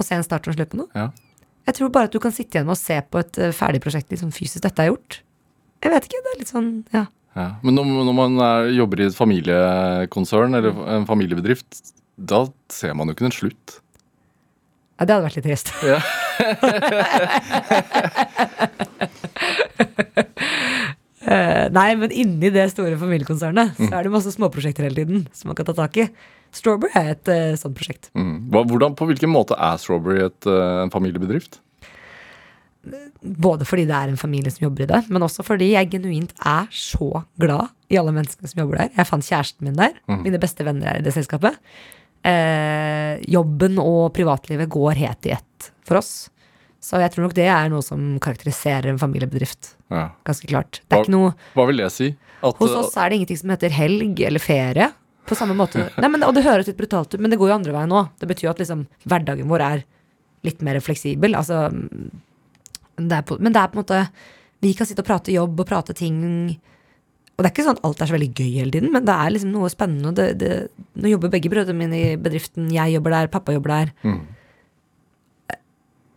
Å 0.00 0.06
se 0.06 0.16
en 0.16 0.24
start 0.24 0.46
og 0.46 0.54
en 0.54 0.60
slutt 0.60 0.72
på 0.72 0.82
noe. 0.84 0.92
Ja. 0.96 1.08
Jeg 1.68 1.76
tror 1.76 1.90
bare 1.94 2.08
at 2.08 2.14
du 2.14 2.20
kan 2.22 2.32
sitte 2.34 2.56
igjen 2.56 2.68
med 2.68 2.78
å 2.78 2.80
se 2.80 2.96
på 3.04 3.20
et 3.20 3.40
eh, 3.40 3.52
ferdig 3.56 3.82
prosjekt 3.84 4.14
sånn 4.18 4.32
fysisk. 4.34 4.62
Dette 4.64 4.86
er 4.86 4.92
gjort. 4.92 5.20
Jeg 5.80 5.94
vet 5.94 6.06
ikke. 6.08 6.20
Det 6.24 6.34
er 6.34 6.40
litt 6.42 6.52
sånn 6.52 6.70
Ja. 6.96 7.06
Ja. 7.38 7.46
Men 7.62 7.76
når, 7.78 7.90
når 8.08 8.14
man 8.16 8.40
er, 8.42 8.72
jobber 8.74 9.00
i 9.00 9.06
et 9.06 9.14
familiekonsern 9.14 10.58
eller 10.58 10.74
en 10.96 11.06
familiebedrift, 11.06 11.78
da 12.18 12.42
ser 12.72 12.96
man 12.98 13.06
jo 13.06 13.14
ikke 13.14 13.28
en 13.28 13.36
slutt. 13.36 13.76
ja 14.98 15.06
det 15.06 15.14
hadde 15.14 15.28
vært 15.28 15.38
litt 15.38 15.46
trist. 15.46 15.70
Ja. 15.90 16.00
Eh, 21.30 21.66
nei, 21.70 21.90
men 22.00 22.10
inni 22.16 22.48
det 22.50 22.62
store 22.72 22.96
familiekonsernet 22.98 23.76
så 23.76 23.90
er 23.92 24.06
det 24.06 24.10
masse 24.10 24.32
småprosjekter 24.32 24.86
hele 24.86 25.02
tiden 25.02 25.26
som 25.36 25.50
man 25.50 25.58
kan 25.58 25.68
ta 25.68 25.74
tak 25.76 25.98
i. 26.00 26.06
Strawberry 26.50 26.90
er 26.96 27.10
et 27.12 27.30
uh, 27.30 27.58
sånt 27.60 27.76
prosjekt. 27.76 28.08
Mm. 28.18 28.48
Hvordan, 28.50 28.96
på 28.98 29.06
hvilken 29.06 29.30
måte 29.30 29.54
er 29.54 29.76
Strawberry 29.78 30.24
et, 30.24 30.48
uh, 30.48 30.80
en 30.82 30.90
familiebedrift? 30.90 31.60
Både 33.20 33.66
fordi 33.68 33.84
det 33.88 33.96
er 33.96 34.12
en 34.12 34.20
familie 34.20 34.52
som 34.52 34.64
jobber 34.64 34.86
i 34.86 34.90
det, 34.90 35.02
men 35.12 35.24
også 35.26 35.44
fordi 35.44 35.72
jeg 35.74 35.90
genuint 35.92 36.32
er 36.46 36.68
så 36.72 37.24
glad 37.40 37.68
i 37.92 37.98
alle 38.00 38.14
menneskene 38.16 38.48
som 38.48 38.62
jobber 38.62 38.80
der. 38.80 38.92
Jeg 38.96 39.08
fant 39.10 39.26
kjæresten 39.26 39.68
min 39.68 39.76
der. 39.76 39.96
Mine 40.22 40.40
beste 40.40 40.64
venner 40.64 40.94
er 40.94 41.00
i 41.00 41.04
det 41.04 41.12
selskapet. 41.16 41.58
Eh, 42.24 43.20
jobben 43.32 43.80
og 43.80 44.10
privatlivet 44.16 44.68
går 44.72 45.00
helt 45.00 45.28
i 45.28 45.34
ett 45.36 45.70
for 45.88 46.00
oss. 46.00 46.30
Så 46.80 46.96
jeg 47.02 47.12
tror 47.12 47.26
nok 47.26 47.36
det 47.36 47.46
er 47.52 47.68
noe 47.72 47.84
som 47.84 48.16
karakteriserer 48.24 48.88
en 48.88 49.00
familiebedrift. 49.00 49.74
Ja. 49.92 50.06
Ganske 50.24 50.48
klart. 50.48 50.80
Det 50.86 50.96
er 50.96 51.04
ikke 51.04 51.12
noe 51.12 51.34
Hva 51.56 51.66
vil 51.68 51.82
det 51.82 51.90
si? 51.92 52.08
At, 52.40 52.56
Hos 52.56 52.72
oss 52.72 52.96
er 52.96 53.10
det 53.10 53.20
ingenting 53.20 53.40
som 53.42 53.52
heter 53.52 53.74
helg 53.76 54.22
eller 54.24 54.40
ferie. 54.40 54.88
På 55.28 55.36
samme 55.36 55.54
måte. 55.58 55.90
Nei, 56.00 56.08
men, 56.08 56.24
og 56.24 56.32
det 56.36 56.46
høres 56.46 56.70
litt 56.70 56.80
brutalt 56.80 57.12
ut, 57.12 57.20
men 57.20 57.32
det 57.32 57.36
går 57.40 57.52
jo 57.52 57.56
andre 57.58 57.74
veien 57.76 57.92
òg. 58.00 58.08
Det 58.20 58.30
betyr 58.30 58.54
at 58.54 58.62
liksom, 58.62 58.86
hverdagen 59.04 59.50
vår 59.50 59.66
er 59.66 59.84
litt 60.48 60.64
mer 60.64 60.80
fleksibel. 60.80 61.36
Altså, 61.36 61.66
det 63.08 63.22
på, 63.28 63.38
men 63.40 63.54
det 63.54 63.62
er 63.62 63.70
på 63.70 63.78
en 63.78 63.84
måte 63.84 64.00
Vi 64.60 64.74
kan 64.76 64.88
sitte 64.88 65.00
og 65.00 65.08
prate 65.08 65.32
jobb 65.32 65.62
og 65.62 65.68
prate 65.68 65.94
ting. 65.96 66.16
Og 67.32 67.40
det 67.40 67.48
er 67.48 67.52
ikke 67.54 67.64
sånn 67.64 67.78
at 67.78 67.86
alt 67.88 68.02
er 68.02 68.10
så 68.10 68.12
veldig 68.12 68.34
gøy 68.36 68.50
hele 68.58 68.74
tiden, 68.74 68.90
men 68.92 69.06
det 69.08 69.14
er 69.14 69.30
liksom 69.32 69.54
noe 69.54 69.70
spennende. 69.72 70.12
Det, 70.12 70.26
det, 70.36 70.50
nå 71.00 71.08
jobber 71.08 71.32
begge 71.32 71.48
brødrene 71.48 71.80
mine 71.80 71.96
i 71.96 72.18
bedriften. 72.20 72.66
Jeg 72.74 72.92
jobber 72.98 73.14
der, 73.16 73.30
pappa 73.32 73.54
jobber 73.56 73.72
der. 73.72 73.94
Mm. 74.04 74.20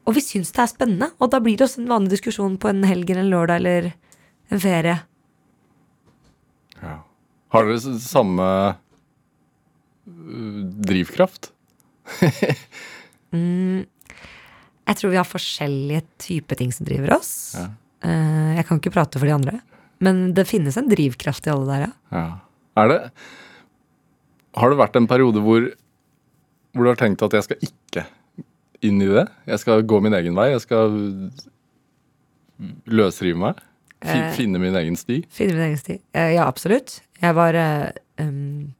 Og 0.03 0.17
vi 0.17 0.25
syns 0.25 0.51
det 0.51 0.59
er 0.65 0.73
spennende. 0.73 1.09
Og 1.23 1.31
da 1.31 1.39
blir 1.39 1.55
det 1.55 1.69
også 1.69 1.79
en 1.85 1.93
vanlig 1.93 2.17
diskusjon 2.17 2.59
på 2.59 2.73
en 2.73 2.83
helg 2.83 3.07
eller 3.07 3.23
en 3.23 3.31
lørdag 3.31 3.63
eller 3.63 3.89
en 4.51 4.63
ferie. 4.65 4.97
ja. 6.81 6.99
Har 7.53 7.67
dere 7.69 7.99
samme 8.01 8.45
drivkraft? 10.83 11.51
drivkraft? 11.53 11.53
Jeg 14.93 14.99
tror 14.99 15.13
vi 15.13 15.17
har 15.17 15.25
forskjellige 15.25 16.03
typer 16.21 16.59
ting 16.59 16.69
som 16.73 16.85
driver 16.85 17.15
oss. 17.15 17.31
Ja. 17.57 17.67
Eh, 18.05 18.49
jeg 18.59 18.67
kan 18.67 18.77
ikke 18.77 18.93
prate 18.93 19.17
for 19.17 19.25
de 19.25 19.33
andre. 19.33 19.57
Men 20.03 20.27
det 20.37 20.45
finnes 20.45 20.77
en 20.77 20.89
drivkraft 20.91 21.47
i 21.47 21.53
alle 21.53 21.65
der, 21.65 21.85
ja. 21.87 21.93
Ja. 22.13 22.27
Er 22.77 22.89
det 22.89 22.99
Har 24.57 24.69
det 24.69 24.77
vært 24.77 24.95
en 24.97 25.07
periode 25.09 25.41
hvor, 25.41 25.65
hvor 26.73 26.85
du 26.85 26.89
har 26.91 26.99
tenkt 26.99 27.25
at 27.25 27.33
jeg 27.33 27.45
skal 27.47 27.65
ikke 27.65 28.05
inn 28.85 29.01
i 29.01 29.09
det? 29.09 29.25
Jeg 29.49 29.61
skal 29.63 29.81
gå 29.81 29.99
min 30.03 30.13
egen 30.13 30.37
vei. 30.37 30.51
Jeg 30.51 30.61
skal 30.67 30.93
løsrive 32.85 33.39
meg. 33.39 33.65
Eh. 34.03 34.29
finne 34.35 34.61
min 34.61 34.77
egen 34.77 34.99
sti. 34.99 35.23
Finne 35.33 35.57
min 35.57 35.67
egen 35.71 35.81
sti. 35.81 35.97
Eh, 36.13 36.35
ja, 36.35 36.45
absolutt. 36.45 36.99
Jeg 37.23 37.33
var 37.33 37.57
um, 38.21 38.73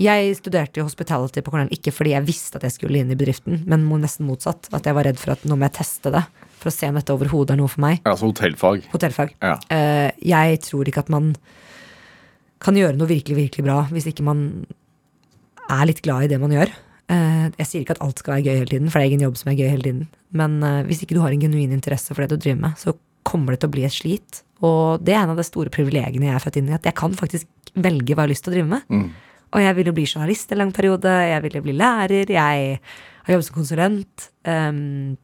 Jeg 0.00 0.36
studerte 0.38 0.80
jo 0.80 0.86
hospitality 0.86 1.42
på 1.44 1.52
Cornell 1.52 1.72
ikke 1.74 1.92
fordi 1.94 2.14
jeg 2.14 2.26
visste 2.26 2.58
at 2.58 2.64
jeg 2.66 2.74
skulle 2.74 3.02
inn 3.02 3.12
i 3.12 3.18
bedriften, 3.18 3.60
men 3.68 3.84
nesten 4.00 4.26
motsatt. 4.28 4.70
At 4.72 4.86
jeg 4.88 4.96
var 4.96 5.06
redd 5.08 5.20
for 5.20 5.34
at 5.34 5.44
nå 5.44 5.58
må 5.58 5.68
jeg 5.68 5.76
teste 5.82 6.12
det, 6.14 6.22
for 6.62 6.70
å 6.70 6.74
se 6.74 6.88
om 6.88 6.98
dette 6.98 7.14
overhodet 7.14 7.54
er 7.54 7.60
noe 7.60 7.70
for 7.70 7.84
meg. 7.84 8.00
Altså 8.08 8.30
hotellfag. 8.30 8.86
Hotellfag. 8.94 9.34
Ja. 9.42 9.58
Eh, 9.74 10.08
jeg 10.32 10.62
tror 10.64 10.88
ikke 10.88 11.04
at 11.04 11.12
man 11.12 11.34
kan 12.62 12.78
gjøre 12.78 12.96
noe 12.96 13.10
virkelig, 13.10 13.36
virkelig 13.48 13.66
bra 13.66 13.82
hvis 13.90 14.06
ikke 14.10 14.24
man 14.26 14.46
er 15.72 15.86
litt 15.88 16.02
glad 16.04 16.26
i 16.26 16.32
det 16.32 16.40
man 16.42 16.54
gjør. 16.54 16.72
Eh, 17.12 17.46
jeg 17.58 17.68
sier 17.68 17.84
ikke 17.84 17.96
at 17.98 18.04
alt 18.04 18.22
skal 18.22 18.36
være 18.36 18.46
gøy 18.46 18.60
hele 18.62 18.70
tiden, 18.70 18.90
for 18.90 18.98
det 18.98 19.04
er 19.04 19.12
ingen 19.12 19.26
jobb 19.26 19.40
som 19.40 19.52
er 19.52 19.58
gøy 19.58 19.68
hele 19.68 19.86
tiden. 19.88 20.06
Men 20.38 20.60
eh, 20.66 20.84
hvis 20.88 21.02
ikke 21.04 21.18
du 21.18 21.22
har 21.24 21.34
en 21.34 21.42
genuin 21.42 21.74
interesse 21.74 22.14
for 22.14 22.24
det 22.24 22.32
du 22.32 22.46
driver 22.46 22.62
med, 22.68 22.78
så 22.80 22.96
kommer 23.28 23.54
det 23.54 23.62
til 23.62 23.70
å 23.70 23.74
bli 23.76 23.84
et 23.86 23.94
slit. 23.94 24.42
Og 24.62 25.02
det 25.02 25.14
er 25.14 25.24
en 25.24 25.34
av 25.34 25.40
de 25.40 25.46
store 25.46 25.72
privilegiene 25.74 26.28
jeg 26.28 26.38
er 26.38 26.42
født 26.42 26.58
inn 26.60 26.70
i, 26.70 26.78
at 26.78 26.86
jeg 26.88 26.96
kan 26.98 27.14
faktisk 27.18 27.50
velge 27.72 28.14
hva 28.14 28.22
jeg 28.22 28.28
har 28.28 28.32
lyst 28.32 28.46
til 28.46 28.52
å 28.52 28.56
drive 28.56 28.70
med. 28.70 28.88
Mm. 28.92 29.31
Og 29.52 29.60
jeg 29.60 29.76
ville 29.76 29.92
bli 29.94 30.06
journalist 30.08 30.52
en 30.52 30.62
lang 30.62 30.72
periode, 30.72 31.10
jeg 31.28 31.42
ville 31.44 31.62
bli 31.64 31.74
lærer, 31.76 32.30
jeg 32.32 32.78
har 33.24 33.34
jobbet 33.34 33.48
som 33.48 33.56
konsulent. 33.56 34.28
Um, 34.48 35.18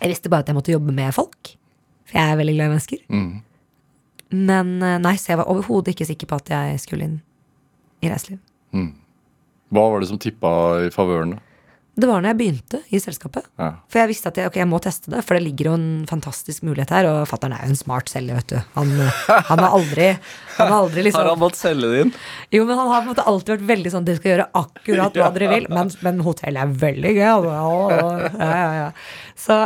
jeg 0.00 0.10
visste 0.10 0.30
bare 0.32 0.44
at 0.44 0.50
jeg 0.50 0.58
måtte 0.58 0.74
jobbe 0.74 0.92
med 0.92 1.14
folk, 1.16 1.54
for 2.04 2.18
jeg 2.18 2.32
er 2.32 2.40
veldig 2.40 2.56
glad 2.58 2.66
i 2.66 2.74
mennesker. 2.74 3.04
Mm. 3.08 3.32
Men 4.34 4.74
eh, 4.82 4.98
nei, 4.98 5.14
så 5.20 5.32
jeg 5.32 5.40
var 5.40 5.50
overhodet 5.52 5.94
ikke 5.94 6.08
sikker 6.08 6.28
på 6.30 6.38
at 6.40 6.50
jeg 6.50 6.80
skulle 6.82 7.06
inn 7.06 7.18
i 8.02 8.10
reiseliv. 8.10 8.40
Hva 9.74 9.84
var 9.92 10.02
det 10.02 10.10
som 10.10 10.20
tippa 10.20 10.50
i 10.86 10.90
favøren? 10.94 11.36
da? 11.36 11.53
Det 11.94 12.08
var 12.10 12.22
når 12.22 12.32
jeg 12.32 12.38
begynte 12.40 12.78
i 12.90 12.98
selskapet. 12.98 13.44
Ja. 13.60 13.68
For 13.90 14.00
jeg 14.00 14.10
visste 14.10 14.30
at 14.32 14.38
jeg, 14.40 14.50
okay, 14.50 14.60
jeg 14.64 14.68
må 14.70 14.80
teste 14.82 15.12
det, 15.12 15.20
for 15.22 15.38
det 15.38 15.44
ligger 15.44 15.68
jo 15.70 15.74
en 15.78 15.90
fantastisk 16.10 16.64
mulighet 16.66 16.90
her. 16.90 17.06
Og 17.06 17.28
fatter'n 17.30 17.54
er 17.54 17.68
jo 17.68 17.74
en 17.74 17.78
smart 17.78 18.10
selger, 18.10 18.40
vet 18.40 18.50
du. 18.50 18.72
Han, 18.74 18.90
han 19.50 19.62
har 19.62 19.76
aldri, 19.78 20.08
han 20.56 20.72
har 20.72 20.76
aldri 20.80 21.06
liksom 21.06 21.22
Har 21.22 21.30
han 21.30 21.42
måttet 21.44 21.62
selge 21.62 21.92
det 21.92 22.02
inn? 22.02 22.12
Jo, 22.56 22.64
men 22.66 22.80
han 22.80 22.90
har 22.90 23.06
måte 23.06 23.26
alltid 23.30 23.54
vært 23.54 23.66
veldig 23.70 23.94
sånn 23.94 24.08
Dere 24.08 24.18
skal 24.18 24.32
gjøre 24.32 24.48
akkurat 24.64 25.22
hva 25.22 25.30
dere 25.36 25.52
vil, 25.54 25.70
men, 25.70 25.94
men 26.08 26.20
hotell 26.26 26.58
er 26.58 26.76
veldig 26.82 27.14
gøy. 27.14 27.24
Og, 27.30 27.48
og, 27.54 28.26
ja, 28.42 28.52
ja, 28.58 28.68
ja. 28.80 28.90
Så, 29.38 29.62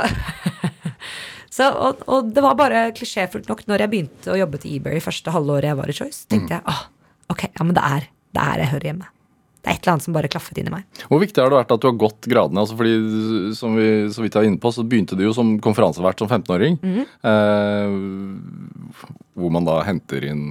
så 1.60 1.72
og, 1.72 2.06
og 2.12 2.32
det 2.36 2.44
var 2.44 2.60
bare 2.60 2.88
klisjéfullt 2.98 3.48
nok 3.48 3.64
når 3.70 3.86
jeg 3.86 3.94
begynte 3.94 4.34
å 4.34 4.40
jobbe 4.44 4.60
til 4.60 4.76
eBay 4.76 5.00
første 5.04 5.32
halvåret 5.32 5.72
jeg 5.72 5.80
var 5.80 5.88
i 5.88 5.96
Choice. 5.96 6.26
tenkte 6.28 6.58
jeg, 6.58 6.66
ah, 6.68 6.90
ok, 7.32 7.48
ja, 7.54 7.64
men 7.64 7.76
det 7.78 7.92
er, 7.96 8.10
det 8.36 8.50
er 8.52 8.66
jeg 8.66 8.76
hører 8.76 8.92
hjemme. 8.92 9.14
Det 9.58 9.72
er 9.72 9.74
et 9.74 9.82
eller 9.82 9.92
annet 9.96 10.04
som 10.06 10.14
bare 10.14 10.28
klaffet 10.30 10.58
inni 10.62 10.70
meg. 10.70 10.84
Hvor 11.10 11.18
viktig 11.20 11.42
har 11.42 11.50
det 11.50 11.58
vært 11.58 11.72
at 11.74 11.82
du 11.82 11.88
har 11.90 11.96
gått 11.98 12.28
gradene? 12.30 12.62
Altså 12.62 12.76
fordi, 12.78 13.52
som 13.58 13.74
vi 13.76 13.88
så 14.14 14.22
vidt 14.22 14.36
var 14.38 14.46
inne 14.46 14.60
på, 14.62 14.70
så 14.72 14.84
begynte 14.86 15.16
du 15.18 15.24
jo 15.26 15.32
som 15.34 15.56
konferansevert 15.64 16.18
som 16.22 16.28
15-åring. 16.30 16.78
eh, 17.26 17.98
hvor 19.38 19.50
man 19.54 19.66
da 19.68 19.80
henter 19.86 20.24
inn 20.30 20.46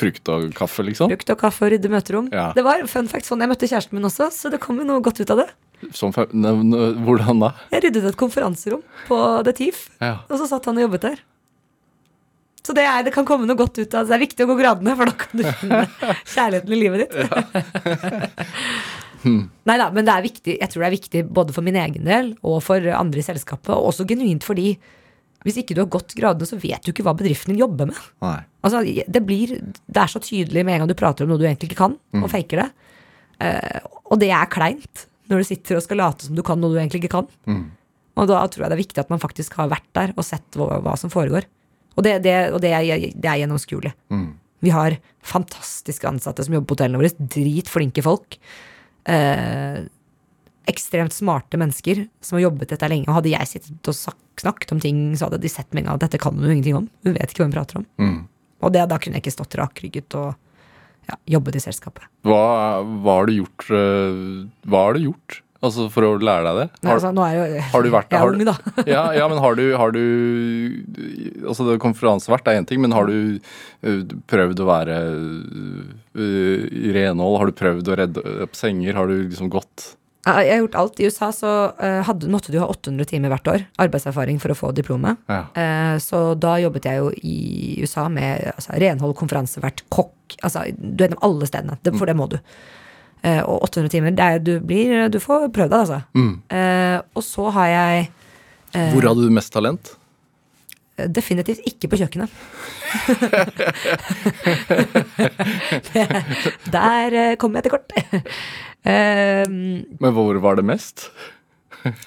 frukt 0.00 0.30
og 0.32 0.46
kaffe, 0.56 0.84
liksom. 0.86 1.10
Frukt 1.12 1.34
og 1.34 1.40
kaffe 1.42 1.66
og 1.66 1.74
rydde 1.74 1.90
møterom. 1.92 2.30
Ja. 2.32 2.52
Det 2.56 2.64
var 2.64 2.86
fun 2.88 3.10
fact 3.10 3.26
sånn 3.28 3.42
jeg 3.44 3.50
møtte 3.50 3.68
kjæresten 3.68 3.98
min 3.98 4.08
også, 4.08 4.30
så 4.32 4.50
det 4.54 4.62
kom 4.62 4.78
jo 4.80 4.86
noe 4.88 5.02
godt 5.04 5.20
ut 5.20 5.34
av 5.34 5.42
det. 5.42 5.50
Som 5.92 6.14
hvordan 6.14 7.42
da? 7.42 7.50
Jeg 7.74 7.84
ryddet 7.84 8.06
et 8.08 8.16
konferanserom 8.16 8.80
på 9.10 9.18
The 9.44 9.52
Thief, 9.58 9.88
Ja. 10.00 10.20
og 10.30 10.38
så 10.40 10.46
satt 10.48 10.64
han 10.70 10.78
og 10.80 10.86
jobbet 10.86 11.04
der. 11.10 11.18
Så 12.64 12.72
det, 12.76 12.84
er, 12.88 13.02
det 13.04 13.12
kan 13.12 13.26
komme 13.28 13.44
noe 13.48 13.58
godt 13.58 13.76
ut 13.76 13.92
av 13.92 14.06
det. 14.06 14.08
Det 14.08 14.16
er 14.16 14.24
viktig 14.24 14.44
å 14.46 14.48
gå 14.48 14.56
gradene, 14.56 14.94
for 14.96 15.10
da 15.10 15.14
kan 15.20 15.40
du 15.40 15.44
finne 15.60 15.82
kjærligheten 16.34 16.72
i 16.72 16.80
livet 16.80 17.04
ditt. 17.04 17.18
Nei 19.68 19.76
da, 19.80 19.90
men 19.92 20.06
det 20.06 20.14
er 20.14 20.24
viktig. 20.24 20.56
Jeg 20.60 20.72
tror 20.72 20.84
det 20.84 20.88
er 20.88 20.96
viktig 20.96 21.24
både 21.40 21.56
for 21.56 21.66
min 21.66 21.78
egen 21.80 22.08
del 22.08 22.32
og 22.44 22.60
for 22.64 22.88
andre 22.96 23.20
i 23.20 23.26
selskapet, 23.26 23.72
og 23.76 23.90
også 23.92 24.06
genuint 24.08 24.46
fordi 24.46 24.74
hvis 25.44 25.58
ikke 25.60 25.76
du 25.76 25.82
har 25.82 25.90
gått 25.92 26.14
gradene, 26.16 26.48
så 26.48 26.56
vet 26.56 26.80
du 26.84 26.94
ikke 26.94 27.04
hva 27.04 27.12
bedriften 27.16 27.52
din 27.52 27.60
jobber 27.60 27.90
med. 27.90 27.98
Altså, 28.64 28.80
det, 28.80 29.20
blir, 29.28 29.50
det 29.60 30.00
er 30.00 30.08
så 30.08 30.20
tydelig 30.24 30.62
med 30.64 30.78
en 30.78 30.84
gang 30.84 30.88
du 30.88 30.96
prater 30.96 31.26
om 31.26 31.34
noe 31.34 31.40
du 31.40 31.44
egentlig 31.44 31.68
ikke 31.68 31.82
kan, 31.82 31.98
og 32.16 32.30
faker 32.32 32.62
det. 32.62 32.68
Uh, 33.44 33.80
og 34.08 34.16
det 34.22 34.30
er 34.32 34.48
kleint 34.48 35.02
når 35.28 35.42
du 35.42 35.48
sitter 35.48 35.76
og 35.76 35.84
skal 35.84 36.00
late 36.00 36.28
som 36.28 36.36
du 36.38 36.40
kan 36.46 36.60
noe 36.60 36.72
du 36.72 36.78
egentlig 36.80 37.02
ikke 37.02 37.18
kan. 37.18 37.28
Og 38.14 38.28
da 38.30 38.40
tror 38.48 38.64
jeg 38.64 38.70
det 38.72 38.76
er 38.78 38.84
viktig 38.86 39.02
at 39.04 39.12
man 39.12 39.20
faktisk 39.20 39.56
har 39.60 39.68
vært 39.72 39.88
der 39.96 40.14
og 40.16 40.24
sett 40.24 40.56
hva, 40.56 40.78
hva 40.84 40.94
som 41.00 41.12
foregår. 41.12 41.44
Og 41.94 42.06
det, 42.06 42.18
det, 42.26 42.34
og 42.52 42.60
det, 42.62 42.72
er, 42.74 43.08
det 43.14 43.30
er 43.30 43.40
gjennomskuelig. 43.42 43.94
Vi 44.64 44.72
har 44.72 44.96
fantastiske 45.24 46.08
ansatte 46.08 46.44
som 46.44 46.56
jobber 46.56 46.70
på 46.70 46.78
hotellene 46.78 47.00
våre. 47.00 47.28
Dritflinke 47.34 48.04
folk. 48.04 48.38
Eh, 49.04 49.84
ekstremt 50.70 51.12
smarte 51.12 51.60
mennesker 51.60 52.06
som 52.24 52.38
har 52.38 52.46
jobbet 52.46 52.72
dette 52.72 52.88
lenge. 52.88 53.08
Og 53.08 53.18
hadde 53.18 53.34
jeg 53.34 53.50
sittet 53.50 53.90
og 53.90 53.98
snakket 54.40 54.72
om 54.74 54.80
ting, 54.82 55.02
så 55.18 55.28
hadde 55.28 55.42
de 55.42 55.52
sett 55.52 55.68
med 55.72 55.84
en 55.84 55.90
gang 55.90 56.00
at 56.00 56.06
dette 56.06 56.22
kan 56.22 56.38
hun 56.38 56.48
ingenting 56.48 56.78
om. 56.80 56.88
Hun 57.04 57.18
vet 57.18 57.30
ikke 57.30 57.44
hva 57.44 57.50
hun 57.50 57.56
prater 57.58 57.82
om. 57.82 57.86
Mm. 58.00 58.18
Og 58.64 58.74
det, 58.74 58.86
da 58.88 58.98
kunne 58.98 59.18
jeg 59.18 59.26
ikke 59.26 59.36
stått 59.36 59.58
rakrygget 59.60 60.16
og 60.16 60.32
ja, 61.10 61.18
jobbet 61.36 61.60
i 61.60 61.64
selskapet. 61.66 62.08
Hva, 62.24 62.44
hva 63.04 63.18
har 63.20 63.28
du 63.28 63.34
gjort 63.36 63.66
eh, 63.76 64.20
Hva 64.64 64.86
har 64.86 64.96
du 64.96 65.04
gjort 65.10 65.42
altså 65.64 65.86
for 65.92 66.06
å 66.06 66.12
lære 66.20 66.44
deg 66.46 66.60
det? 66.60 66.66
Har, 66.74 66.88
Har, 66.88 66.98
altså, 66.98 67.10
nå 67.16 67.24
er 67.26 67.34
jo, 67.36 67.64
har 67.72 67.84
du 67.84 67.90
vært 67.94 68.14
Jeg 68.14 68.20
er 68.20 68.36
ung, 68.36 68.44
da. 68.48 68.54
ja, 68.94 69.04
ja, 69.16 69.26
men 69.30 69.40
har 69.42 69.58
du, 69.58 69.64
har 69.80 69.94
du 69.94 70.04
Altså, 71.44 71.66
det 71.68 71.80
konferansevert 71.82 72.48
er 72.48 72.60
én 72.60 72.68
ting, 72.68 72.80
men 72.84 72.94
har 72.96 73.08
du 73.08 73.40
prøvd 74.30 74.62
å 74.64 74.68
være 74.68 75.00
uh, 75.12 76.62
i 76.68 76.94
renhold? 76.94 77.36
Har 77.40 77.50
du 77.50 77.58
prøvd 77.58 77.90
å 77.90 77.98
redde 78.00 78.24
opp 78.46 78.56
senger? 78.56 78.96
Har 78.96 79.10
du 79.10 79.18
liksom 79.26 79.50
gått 79.52 79.90
Jeg 80.24 80.52
har 80.54 80.62
gjort 80.62 80.78
alt. 80.80 81.00
I 81.00 81.10
USA 81.10 81.28
så 81.36 81.50
hadde, 82.08 82.30
måtte 82.32 82.54
du 82.54 82.60
ha 82.62 82.68
800 82.72 83.10
timer 83.10 83.34
hvert 83.34 83.50
år 83.52 83.66
arbeidserfaring 83.84 84.40
for 84.40 84.54
å 84.54 84.56
få 84.56 84.70
diplomet. 84.76 85.20
Ja. 85.28 85.98
Så 86.00 86.22
da 86.40 86.54
jobbet 86.62 86.88
jeg 86.88 87.02
jo 87.02 87.10
i 87.20 87.36
USA 87.82 88.06
med 88.12 88.54
altså, 88.54 88.72
renhold, 88.80 89.12
konferansevert, 89.20 89.84
kokk. 89.92 90.38
Altså, 90.40 90.64
du 90.78 91.04
er 91.04 91.10
gjennom 91.10 91.26
alle 91.28 91.50
stedene, 91.50 91.76
for 91.92 92.08
det 92.08 92.16
må 92.16 92.30
du. 92.32 92.38
Eh, 93.24 93.40
og 93.48 93.62
800 93.70 93.88
timer, 93.94 94.12
er, 94.20 94.38
du, 94.44 94.58
blir, 94.60 95.08
du 95.08 95.16
får 95.22 95.46
prøvd 95.56 95.70
deg, 95.72 95.80
altså. 95.80 96.00
Eh, 96.52 96.98
og 97.16 97.22
så 97.24 97.46
har 97.56 97.68
jeg 97.72 98.08
Hvor 98.92 99.06
hadde 99.08 99.24
du 99.24 99.30
mest 99.32 99.52
talent? 99.54 99.94
eh, 100.98 101.08
definitivt 101.08 101.64
ikke 101.66 101.88
på 101.90 101.96
kjøkkenet. 102.02 102.30
Der 106.74 107.16
eh, 107.20 107.36
kom 107.40 107.54
jeg 107.58 107.66
til 107.68 107.74
kort. 107.78 107.92
Eh, 108.84 109.46
Men 109.48 110.10
hvor 110.12 110.36
var 110.44 110.58
det 110.58 110.64
mest? 110.68 111.06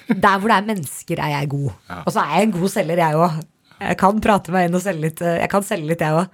Der 0.06 0.36
hvor 0.38 0.46
det 0.46 0.58
er 0.60 0.66
mennesker, 0.68 1.18
er 1.18 1.32
jeg 1.32 1.48
god. 1.50 1.72
Og 2.04 2.12
så 2.14 2.22
er 2.22 2.36
jeg 2.36 2.46
en 2.46 2.52
god 2.54 2.68
selger, 2.70 3.00
jeg 3.02 3.18
òg. 3.18 3.40
Jeg 3.82 3.96
kan 3.98 4.20
prate 4.22 4.54
meg 4.54 4.68
inn 4.68 4.76
og 4.78 4.84
selge 4.84 5.02
litt. 5.08 5.18
eh, 5.26 5.40
Jeg 5.42 5.50
kan 5.50 5.66
selge 5.66 5.88
litt, 5.90 6.04
jeg 6.06 6.14
òg. 6.20 6.30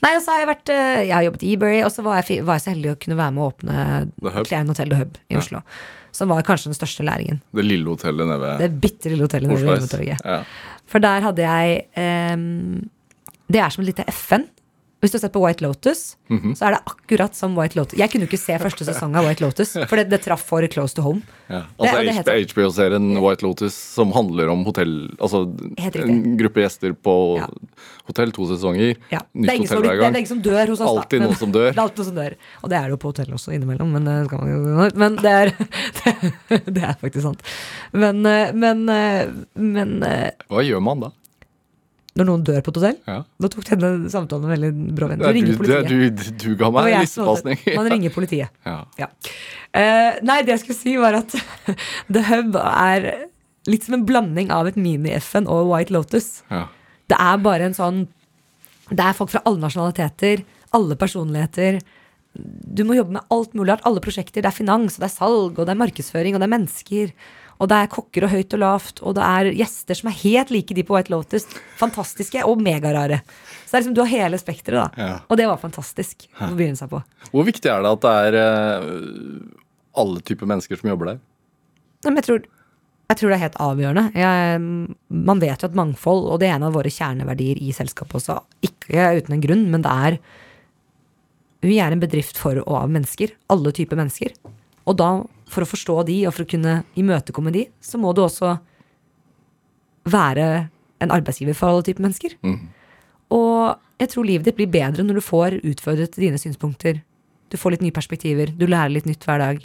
Nei, 0.00 0.12
og 0.16 0.22
så 0.24 0.32
har 0.32 0.42
jeg 0.42 0.48
vært 0.48 0.70
eh, 0.72 1.00
Jeg 1.04 1.12
har 1.12 1.24
jobbet 1.26 1.42
i 1.44 1.54
Ebury, 1.54 1.80
og 1.84 1.90
så 1.92 2.04
var 2.06 2.20
jeg, 2.22 2.44
var 2.48 2.58
jeg 2.58 2.64
så 2.64 2.72
heldig 2.72 2.92
å 2.94 2.98
kunne 3.00 3.18
være 3.18 3.34
med 3.36 3.44
å 3.44 3.48
åpne. 3.50 4.44
Klein 4.48 4.70
Hotel 4.72 4.92
The 4.92 5.00
Hub 5.02 5.18
i 5.28 5.40
Oslo. 5.40 5.60
Som 6.16 6.32
var 6.32 6.46
kanskje 6.46 6.72
den 6.72 6.78
største 6.78 7.04
læringen. 7.06 7.42
Det 7.54 7.64
lille 7.66 7.86
hotellet 7.86 8.26
nede 8.26 8.54
Det 8.58 8.70
ved 8.72 8.80
bitte 8.82 9.12
lille 9.12 9.28
hotellet 9.28 9.52
nede 9.52 9.66
ved 9.68 9.84
Oslo 9.84 10.00
Ja. 10.08 10.40
For 10.90 11.04
der 11.04 11.22
hadde 11.22 11.44
jeg 11.44 11.84
um, 12.34 12.88
Det 13.46 13.60
er 13.62 13.70
som 13.70 13.84
et 13.84 13.92
lite 13.92 14.08
FN. 14.10 14.48
Hvis 15.00 15.12
du 15.12 15.16
har 15.16 15.22
sett 15.24 15.32
på 15.32 15.40
White 15.40 15.64
Lotus, 15.64 16.16
Mhm. 16.28 16.52
så 16.54 16.66
er 16.68 16.70
det 16.76 16.80
akkurat 16.86 17.34
som 17.34 17.54
White 17.56 17.74
Lotus. 17.78 17.98
Jeg 17.98 18.10
kunne 18.12 18.26
jo 18.26 18.28
ikke 18.30 18.38
se 18.38 18.58
første 18.60 18.84
sesong 18.84 19.16
av 19.16 19.24
White 19.24 19.40
Lotus, 19.42 19.72
for 19.88 19.96
det, 19.96 20.10
det 20.10 20.20
traff 20.22 20.42
for 20.46 20.66
close 20.68 20.92
to 20.94 21.02
home. 21.02 21.22
Ja. 21.48 21.62
Altså 21.80 22.34
HBO-serien 22.52 23.06
White 23.18 23.42
Lotus 23.42 23.74
som 23.74 24.12
handler 24.14 24.50
om 24.52 24.62
hotell 24.64 24.92
Altså 25.18 25.40
en 25.80 26.36
gruppe 26.38 26.62
gjester 26.62 26.92
på 26.94 27.14
Ja. 27.40 27.48
hotell, 28.06 28.30
to 28.36 28.46
sesonger. 28.46 28.96
Ja. 29.10 29.20
Nytt 29.34 29.50
hotell 29.50 29.66
som, 29.72 29.82
hver 29.82 29.96
gang. 29.98 30.12
det 30.12 30.20
er 30.20 30.22
ingen 30.22 30.34
som 30.34 30.42
dør 30.42 30.66
hos 30.74 30.80
oss. 30.80 30.92
Alltid 31.00 31.22
noen 31.24 31.36
som 31.40 31.52
dør. 31.52 31.72
Alltid 31.84 31.98
noen 32.04 32.10
som 32.12 32.18
dør. 32.20 32.36
Og 32.62 32.70
det 32.70 32.76
er 32.78 32.82
det 32.82 32.90
jo 32.94 33.00
på 33.02 33.10
hotellet 33.14 33.34
også 33.40 33.54
innimellom, 33.56 33.90
men 33.96 34.04
jo, 34.28 34.90
men 35.00 35.16
det, 35.16 35.32
er, 35.32 35.54
det, 36.04 36.62
det 36.76 36.82
er 36.84 36.94
faktisk 37.00 37.22
sant. 37.24 37.42
Men, 37.92 38.20
eh, 38.26 38.52
men, 38.52 38.84
eh, 38.88 39.32
men 39.56 40.02
eh, 40.06 40.30
Hva 40.50 40.62
gjør 40.66 40.84
man 40.84 41.00
da? 41.08 41.10
Når 42.18 42.26
noen 42.26 42.42
dør 42.46 42.60
på 42.66 42.72
et 42.72 42.78
hotell 42.80 42.96
Ja. 43.06 43.18
Nå 43.38 43.50
tok 43.52 43.68
denne 43.70 44.10
samtalen 44.10 44.48
en 44.48 44.54
veldig 44.54 44.70
brå 44.98 45.08
venn. 45.12 45.20
Du 45.22 45.28
er 45.28 45.36
ringer 45.36 45.54
du, 45.54 45.62
er 45.62 45.84
politiet. 45.86 46.24
du, 46.26 46.38
du 46.42 46.56
ga 46.58 46.70
meg 46.74 46.90
en 46.90 47.04
lissepasning. 47.04 47.60
Man 47.76 47.90
ringer 47.94 48.14
politiet. 48.14 48.56
Ja. 48.70 48.78
Ja. 48.98 49.08
Uh, 49.70 50.18
nei, 50.26 50.40
det 50.42 50.56
jeg 50.56 50.64
skulle 50.64 50.80
si, 50.80 50.96
var 50.98 51.20
at 51.20 51.36
The 52.12 52.24
Hub 52.26 52.58
er 52.58 53.06
litt 53.70 53.86
som 53.86 53.98
en 54.00 54.06
blanding 54.08 54.50
av 54.54 54.66
et 54.70 54.78
mini-FN 54.80 55.46
og 55.50 55.70
White 55.70 55.94
Lotus. 55.94 56.40
Ja. 56.50 56.64
Det 57.10 57.18
er 57.18 57.40
bare 57.42 57.66
en 57.66 57.74
sånn 57.76 58.04
Det 58.90 59.02
er 59.02 59.14
folk 59.14 59.30
fra 59.32 59.42
alle 59.46 59.62
nasjonaliteter, 59.62 60.42
alle 60.74 60.96
personligheter. 60.98 61.78
Du 62.34 62.82
må 62.86 62.96
jobbe 62.98 63.18
med 63.18 63.34
alt 63.34 63.54
mulig 63.54 63.70
rart. 63.72 63.84
Alle 63.86 64.02
prosjekter. 64.02 64.42
Det 64.42 64.50
er 64.50 64.56
finans, 64.56 64.96
og 64.96 65.04
det 65.04 65.08
er 65.10 65.14
salg, 65.14 65.58
og 65.58 65.62
det 65.62 65.74
er 65.74 65.78
markedsføring, 65.78 66.34
og 66.34 66.42
det 66.42 66.48
er 66.48 66.56
mennesker. 66.56 67.12
Og 67.60 67.68
det 67.68 67.76
er 67.76 67.90
kokker 67.92 68.24
og 68.24 68.32
høyt 68.32 68.54
og 68.56 68.62
lavt, 68.62 69.00
og 69.04 69.16
det 69.18 69.24
er 69.26 69.50
gjester 69.58 69.98
som 69.98 70.08
er 70.08 70.18
helt 70.22 70.52
like 70.54 70.76
de 70.76 70.84
på 70.86 70.96
White 70.96 71.12
Lotus. 71.12 71.44
Fantastiske 71.80 72.44
og 72.48 72.62
megarare. 72.64 73.20
Så 73.66 73.74
det 73.74 73.76
er 73.76 73.82
liksom, 73.82 73.96
du 73.98 74.00
har 74.02 74.12
hele 74.14 74.40
spekteret, 74.40 74.80
da. 74.80 75.08
Ja. 75.10 75.18
Og 75.28 75.40
det 75.40 75.48
var 75.50 75.60
fantastisk 75.60 76.24
å 76.40 76.54
begynne 76.56 76.80
seg 76.80 76.92
på. 76.92 77.02
Hvor 77.34 77.44
viktig 77.46 77.68
er 77.68 77.84
det 77.84 77.92
at 77.92 78.06
det 78.06 78.14
er 78.30 78.38
eh, 78.40 78.86
alle 80.00 80.24
typer 80.24 80.48
mennesker 80.48 80.80
som 80.80 80.88
jobber 80.90 81.12
der? 81.12 81.20
Nei, 82.00 82.14
men 82.14 82.22
jeg 82.22 82.28
tror, 82.30 82.46
jeg 83.10 83.20
tror 83.20 83.32
det 83.32 83.36
er 83.36 83.44
helt 83.44 83.60
avgjørende. 83.60 84.04
Jeg, 84.16 84.60
man 85.30 85.42
vet 85.42 85.62
jo 85.62 85.68
at 85.68 85.76
mangfold, 85.78 86.28
og 86.30 86.40
det 86.40 86.48
er 86.48 86.56
en 86.56 86.68
av 86.70 86.76
våre 86.78 86.92
kjerneverdier 86.94 87.60
i 87.60 87.74
selskapet 87.76 88.22
også, 88.22 88.38
ikke 88.66 89.10
uten 89.18 89.36
en 89.36 89.44
grunn, 89.44 89.66
men 89.72 89.84
det 89.84 89.96
er 90.06 90.22
Vi 91.60 91.76
er 91.76 91.92
en 91.92 92.00
bedrift 92.00 92.38
for 92.40 92.56
og 92.62 92.72
av 92.72 92.88
mennesker. 92.88 93.34
Alle 93.52 93.74
typer 93.76 93.98
mennesker. 94.00 94.32
Og 94.88 94.96
da, 94.96 95.10
for 95.50 95.64
å 95.64 95.68
forstå 95.68 95.96
de, 96.08 96.18
og 96.28 96.34
for 96.36 96.46
å 96.46 96.50
kunne 96.50 96.80
imøtekomme 96.98 97.52
de, 97.54 97.66
så 97.82 97.98
må 98.00 98.12
du 98.14 98.22
også 98.24 98.56
være 100.10 100.46
en 101.00 101.12
arbeidsgiver 101.12 101.56
for 101.56 101.70
alle 101.70 101.86
typer 101.86 102.04
mennesker. 102.06 102.36
Og 103.30 103.76
jeg 104.00 104.10
tror 104.12 104.26
livet 104.26 104.48
ditt 104.48 104.58
blir 104.58 104.70
bedre 104.70 105.04
når 105.04 105.20
du 105.20 105.24
får 105.24 105.58
utfordret 105.60 106.16
dine 106.18 106.40
synspunkter. 106.40 107.02
Du 107.50 107.58
får 107.58 107.76
litt 107.76 107.84
nye 107.84 107.94
perspektiver, 107.94 108.52
du 108.54 108.66
lærer 108.66 108.94
litt 108.94 109.08
nytt 109.08 109.24
hver 109.26 109.42
dag. 109.42 109.60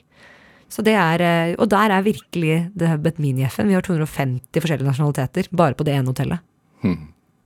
Så 0.71 0.81
det 0.85 0.95
er, 0.97 1.21
eh, 1.21 1.55
og 1.61 1.69
der 1.69 1.93
er 1.93 2.01
virkelig 2.05 2.71
det 2.75 2.89
Hub 2.89 3.05
et 3.07 3.19
mini-FN. 3.21 3.67
Vi 3.69 3.77
har 3.77 3.85
250 3.85 4.59
forskjellige 4.59 4.89
nasjonaliteter 4.89 5.49
bare 5.51 5.77
på 5.77 5.85
det 5.85 5.93
ene 5.93 6.09
hotellet. 6.09 6.41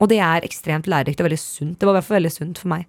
Og 0.00 0.08
det 0.08 0.18
er 0.24 0.46
ekstremt 0.46 0.88
lærerikt 0.88 1.20
og 1.20 1.28
veldig 1.28 1.38
sunt. 1.38 1.78
Det 1.78 1.86
var 1.86 1.94
i 1.94 1.98
hvert 1.98 2.08
fall 2.08 2.16
veldig 2.22 2.32
sunt 2.32 2.58
for 2.58 2.72
meg 2.72 2.86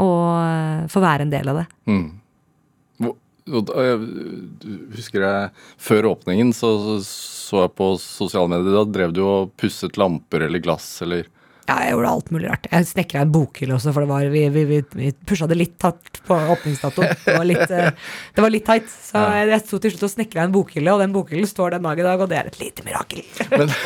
å 0.00 0.08
eh, 0.40 0.88
få 0.88 1.02
være 1.04 1.26
en 1.26 1.30
del 1.34 1.48
av 1.52 1.60
det. 1.60 1.66
Jeg 1.86 2.21
husker 3.50 5.24
jeg 5.24 5.50
Før 5.82 6.12
åpningen 6.12 6.52
så 6.54 6.70
så 7.02 7.66
jeg 7.66 7.74
på 7.76 7.86
sosiale 8.00 8.48
medier. 8.48 8.78
Da 8.78 8.84
drev 8.88 9.10
du 9.12 9.22
og 9.26 9.50
pusset 9.60 9.98
lamper 10.00 10.46
eller 10.46 10.62
glass 10.64 10.86
eller 11.04 11.26
Ja, 11.68 11.76
jeg 11.84 11.92
gjorde 11.94 12.10
alt 12.10 12.30
mulig 12.34 12.48
rart. 12.50 12.66
Jeg 12.72 12.86
snekra 12.90 13.22
en 13.22 13.32
bokhylle 13.34 13.76
også, 13.76 13.92
for 13.94 14.02
det 14.02 14.10
var, 14.10 14.24
vi, 14.32 14.42
vi, 14.50 14.62
vi, 14.66 14.78
vi 14.98 15.10
pusha 15.28 15.46
det 15.50 15.58
litt 15.60 15.84
hardt 15.86 16.18
på 16.26 16.34
åpningsdatoen. 16.54 17.12
Det 17.22 17.36
var 17.36 17.46
litt, 17.46 17.70
eh, 17.70 17.92
det 18.34 18.44
var 18.44 18.52
litt 18.52 18.66
tight. 18.66 18.88
Så 18.90 19.22
jeg, 19.22 19.48
jeg 19.52 19.62
sto 19.62 19.78
til 19.82 19.94
slutt 19.94 20.06
og 20.08 20.12
snekra 20.16 20.46
en 20.46 20.54
bokhylle, 20.54 20.90
og 20.94 21.02
den 21.04 21.14
bokhyllen 21.14 21.48
står 21.48 21.76
den 21.76 21.86
dag 21.86 22.02
i 22.02 22.06
dag, 22.06 22.24
og 22.24 22.32
det 22.32 22.40
er 22.40 22.50
et 22.50 22.58
lite 22.60 22.86
mirakel. 22.86 23.22
Men 23.54 23.70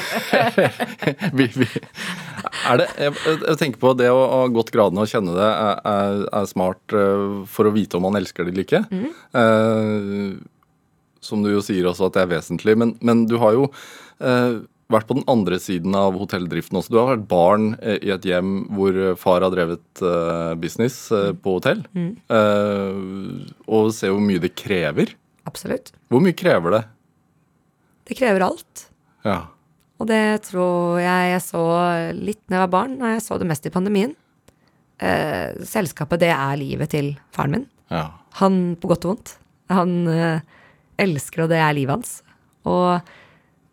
er 2.71 2.81
det, 2.81 2.89
jeg, 2.97 3.13
jeg 3.29 3.61
tenker 3.61 3.83
på 3.83 3.93
det 4.01 4.09
å 4.13 4.21
ha 4.33 4.43
gått 4.53 4.73
gradene 4.75 5.05
og 5.05 5.11
kjenne 5.11 5.37
det 5.37 5.47
er, 5.47 5.81
er, 5.93 6.27
er 6.41 6.49
smart 6.49 6.97
eh, 6.97 7.27
for 7.53 7.69
å 7.69 7.75
vite 7.77 8.01
om 8.01 8.07
man 8.09 8.17
elsker 8.19 8.47
det 8.47 8.55
eller 8.55 8.65
ikke. 8.65 8.83
Mm. 8.89 9.09
Eh, 9.43 10.31
som 11.27 11.43
du 11.43 11.51
jo 11.53 11.63
sier 11.65 11.89
også 11.91 12.09
at 12.09 12.17
det 12.17 12.25
er 12.25 12.33
vesentlig. 12.39 12.77
Men, 12.79 12.95
men 13.05 13.27
du 13.29 13.37
har 13.43 13.57
jo 13.57 13.69
eh, 14.25 14.65
vært 14.93 15.09
på 15.09 15.17
den 15.19 15.27
andre 15.31 15.59
siden 15.63 15.95
av 15.99 16.15
hotelldriften 16.21 16.79
også. 16.79 16.93
Du 16.93 16.99
har 17.01 17.09
vært 17.15 17.27
barn 17.31 17.73
eh, 17.81 17.99
i 18.07 18.13
et 18.15 18.27
hjem 18.29 18.53
hvor 18.77 18.95
eh, 18.95 19.17
far 19.19 19.43
har 19.43 19.51
drevet 19.55 20.03
eh, 20.03 20.53
business 20.63 20.99
eh, 21.15 21.33
på 21.35 21.57
hotell. 21.59 21.83
Mm. 21.97 22.13
Og 23.67 23.91
se 23.97 24.11
hvor 24.13 24.23
mye 24.23 24.43
det 24.43 24.53
krever. 24.59 25.15
Absolutt. 25.47 25.93
Hvor 26.13 26.23
mye 26.23 26.37
krever 26.39 26.77
det? 26.77 26.83
Det 28.07 28.19
krever 28.19 28.47
alt. 28.47 28.87
Ja. 29.27 29.41
Og 29.99 30.07
det 30.11 30.23
tror 30.47 31.01
jeg 31.01 31.33
jeg 31.33 31.43
så 31.43 31.65
litt 32.15 32.43
da 32.47 32.59
jeg 32.59 32.65
var 32.67 32.75
barn, 32.75 32.99
og 33.01 33.11
jeg 33.11 33.25
så 33.25 33.39
det 33.41 33.49
mest 33.49 33.67
i 33.67 33.73
pandemien. 33.75 34.13
Selskapet, 35.67 36.21
det 36.23 36.31
er 36.35 36.59
livet 36.61 36.93
til 36.93 37.15
faren 37.35 37.57
min. 37.57 37.67
ja. 37.91 38.07
Han 38.37 38.77
på 38.77 38.91
godt 38.91 39.07
og 39.07 39.15
vondt. 39.15 39.31
Han 39.73 39.95
elsker, 41.01 41.47
og 41.47 41.53
det 41.55 41.59
er 41.65 41.73
livet 41.73 41.95
hans. 41.95 42.11
Og 42.69 43.01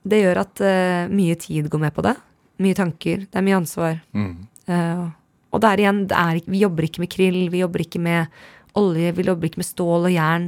det 0.03 0.21
gjør 0.23 0.41
at 0.43 0.63
uh, 0.63 1.11
mye 1.11 1.35
tid 1.39 1.69
går 1.71 1.81
med 1.85 1.93
på 1.95 2.03
det. 2.05 2.15
Mye 2.63 2.77
tanker. 2.77 3.25
Det 3.25 3.39
er 3.39 3.45
mye 3.45 3.59
ansvar. 3.61 3.99
Mm. 4.15 4.33
Uh, 4.67 5.07
og 5.53 5.61
det 5.63 5.69
er 5.69 5.83
igjen, 5.83 6.03
det 6.09 6.17
er, 6.17 6.41
vi 6.49 6.63
jobber 6.63 6.87
ikke 6.87 7.03
med 7.03 7.11
krill, 7.13 7.39
vi 7.53 7.61
jobber 7.61 7.83
ikke 7.83 8.01
med 8.01 8.43
olje, 8.79 9.13
vi 9.13 9.25
jobber 9.27 9.49
ikke 9.49 9.61
med 9.61 9.69
stål 9.69 10.09
og 10.09 10.13
jern. 10.15 10.47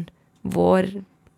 Vår 0.56 0.90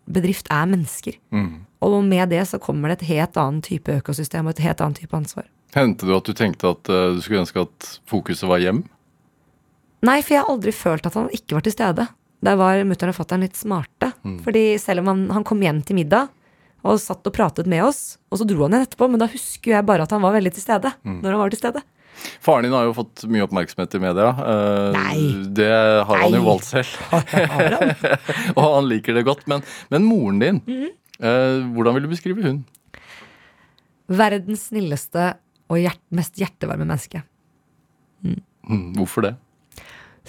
bedrift 0.08 0.48
er 0.52 0.68
mennesker. 0.70 1.18
Mm. 1.34 1.66
Og 1.84 1.98
med 2.04 2.32
det 2.32 2.42
så 2.48 2.60
kommer 2.62 2.90
det 2.90 3.00
et 3.00 3.10
helt 3.12 3.36
annen 3.38 3.60
type 3.64 3.92
økosystem 4.00 4.48
og 4.48 4.56
et 4.56 4.64
helt 4.64 4.80
annet 4.82 5.02
type 5.02 5.14
ansvar. 5.16 5.46
Hendte 5.76 6.08
det 6.08 6.16
at 6.16 6.30
du 6.30 6.34
tenkte 6.36 6.72
at 6.72 6.90
uh, 6.90 7.10
du 7.14 7.20
skulle 7.22 7.44
ønske 7.44 7.66
at 7.66 7.90
fokuset 8.08 8.48
var 8.48 8.62
hjem? 8.64 8.82
Nei, 10.06 10.20
for 10.22 10.34
jeg 10.34 10.42
har 10.44 10.50
aldri 10.52 10.72
følt 10.72 11.06
at 11.10 11.16
han 11.18 11.28
ikke 11.34 11.58
var 11.58 11.66
til 11.66 11.74
stede. 11.74 12.06
Der 12.46 12.58
var 12.58 12.80
mutter'n 12.86 13.10
og 13.10 13.16
fatter'n 13.18 13.42
litt 13.42 13.58
smarte. 13.58 14.12
Fordi 14.44 14.62
selv 14.78 15.02
om 15.02 15.08
han, 15.10 15.24
han 15.34 15.46
kom 15.46 15.62
hjem 15.64 15.80
til 15.82 15.98
middag 15.98 16.28
og 16.88 17.00
satt 17.02 17.26
og 17.28 17.34
pratet 17.34 17.68
med 17.68 17.84
oss, 17.84 18.16
og 18.32 18.40
så 18.40 18.46
dro 18.48 18.64
han 18.64 18.74
igjen 18.74 18.88
etterpå, 18.88 19.08
men 19.12 19.20
da 19.20 19.28
husker 19.30 19.76
jeg 19.76 19.86
bare 19.88 20.06
at 20.06 20.14
han 20.14 20.24
var 20.24 20.36
veldig 20.36 20.52
til 20.56 20.64
stede. 20.64 20.92
Når 21.04 21.30
han 21.34 21.42
var 21.42 21.52
til 21.52 21.60
stede. 21.60 21.84
Faren 22.42 22.66
din 22.66 22.74
har 22.74 22.86
jo 22.88 22.94
fått 22.96 23.24
mye 23.30 23.44
oppmerksomhet 23.46 23.94
i 23.94 24.00
media. 24.02 24.30
Uh, 24.34 24.88
Nei. 24.94 25.18
Det 25.54 25.68
har 25.70 26.22
han 26.24 26.34
jo 26.34 26.40
Nei. 26.40 26.46
valgt 26.48 26.66
selv. 26.66 26.96
og 28.58 28.64
han 28.64 28.88
liker 28.90 29.18
det 29.18 29.26
godt. 29.28 29.44
Men, 29.50 29.62
men 29.92 30.06
moren 30.08 30.42
din, 30.42 30.62
mm 30.66 30.80
-hmm. 30.82 30.94
uh, 31.22 31.74
hvordan 31.74 31.94
vil 31.94 32.08
du 32.08 32.08
beskrive 32.14 32.42
hun? 32.42 32.64
Verdens 34.08 34.68
snilleste 34.68 35.34
og 35.68 35.78
hjert, 35.78 36.00
mest 36.10 36.38
hjertevarme 36.40 36.84
menneske. 36.84 37.22
Mm, 38.24 38.92
Hvorfor 38.96 39.20
det? 39.22 39.36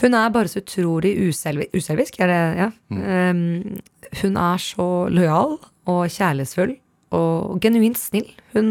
Hun 0.01 0.13
er 0.13 0.29
bare 0.29 0.47
så 0.47 0.61
utrolig 0.61 1.11
uselvi, 1.27 1.67
uselvisk. 1.75 2.19
Er 2.19 2.27
det, 2.27 2.57
ja. 2.57 2.69
Um, 2.89 3.79
hun 4.21 4.37
er 4.37 4.57
så 4.57 5.09
lojal 5.11 5.57
og 5.89 6.05
kjærlighetsfull 6.13 6.75
og 7.15 7.57
genuint 7.63 7.97
snill. 7.97 8.29
Hun 8.53 8.69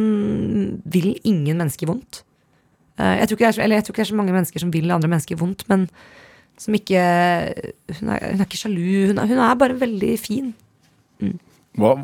vil 0.87 1.17
ingen 1.27 1.59
mennesker 1.59 1.91
vondt. 1.91 2.23
Uh, 2.99 3.15
jeg, 3.19 3.29
tror 3.31 3.53
så, 3.55 3.63
eller 3.63 3.79
jeg 3.79 3.87
tror 3.87 3.95
ikke 3.95 4.03
det 4.03 4.07
er 4.07 4.13
så 4.13 4.19
mange 4.19 4.35
mennesker 4.35 4.63
som 4.63 4.73
vil 4.75 4.91
andre 4.91 5.11
mennesker 5.11 5.39
vondt, 5.39 5.67
men 5.71 5.87
som 6.59 6.75
ikke 6.75 6.99
Hun 8.01 8.09
er, 8.11 8.19
hun 8.33 8.41
er 8.41 8.47
ikke 8.47 8.59
sjalu. 8.59 9.07
Hun 9.13 9.19
er, 9.19 9.27
hun 9.31 9.39
er 9.39 9.55
bare 9.55 9.81
veldig 9.81 10.19
fin. 10.19 10.55
Hva 11.79 11.95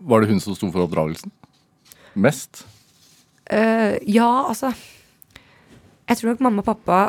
Var 0.00 0.20
det 0.20 0.30
hun 0.30 0.40
som 0.40 0.56
sto 0.56 0.68
for 0.72 0.84
oppdragelsen? 0.84 1.32
Mest? 2.14 2.66
Uh, 3.50 3.96
ja, 4.06 4.48
altså 4.48 4.72
Jeg 6.08 6.16
tror 6.16 6.30
nok 6.30 6.40
mamma 6.40 6.62
og 6.62 6.68
pappa 6.68 7.00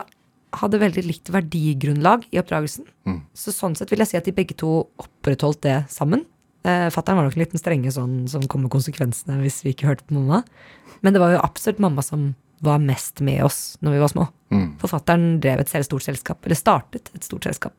hadde 0.59 0.79
veldig 0.81 1.03
likt 1.07 1.29
verdigrunnlag 1.31 2.25
i 2.31 2.39
oppdragelsen. 2.41 2.85
Så 3.33 3.53
sånn 3.55 3.75
sett 3.77 3.91
vil 3.91 3.99
jeg 4.03 4.07
si 4.11 4.17
at 4.19 4.25
de 4.27 4.33
begge 4.35 4.55
to 4.59 4.87
opprettholdt 4.99 5.61
det 5.63 5.77
sammen. 5.89 6.25
Eh, 6.67 6.89
Fattern 6.93 7.15
var 7.17 7.25
nok 7.25 7.37
en 7.37 7.43
liten 7.45 7.59
strenge 7.61 7.91
sånn 7.95 8.27
som 8.29 8.43
kom 8.51 8.61
med 8.65 8.71
konsekvensene 8.73 9.39
hvis 9.41 9.61
vi 9.65 9.71
ikke 9.73 9.87
hørte 9.89 10.03
på 10.09 10.13
mamma. 10.19 10.43
Men 11.01 11.13
det 11.15 11.21
var 11.23 11.31
jo 11.33 11.39
absolutt 11.41 11.79
mamma 11.81 12.03
som 12.05 12.33
var 12.61 12.77
mest 12.83 13.21
med 13.25 13.41
oss 13.47 13.77
når 13.81 13.95
vi 13.95 14.01
var 14.03 14.11
små. 14.11 14.27
Mm. 14.53 14.67
For 14.81 14.91
fattern 14.91 15.39
drev 15.41 15.63
et 15.63 15.71
stort 15.87 16.03
selskap, 16.05 16.43
eller 16.45 16.59
startet 16.59 17.09
et 17.15 17.23
stort 17.25 17.47
selskap. 17.47 17.73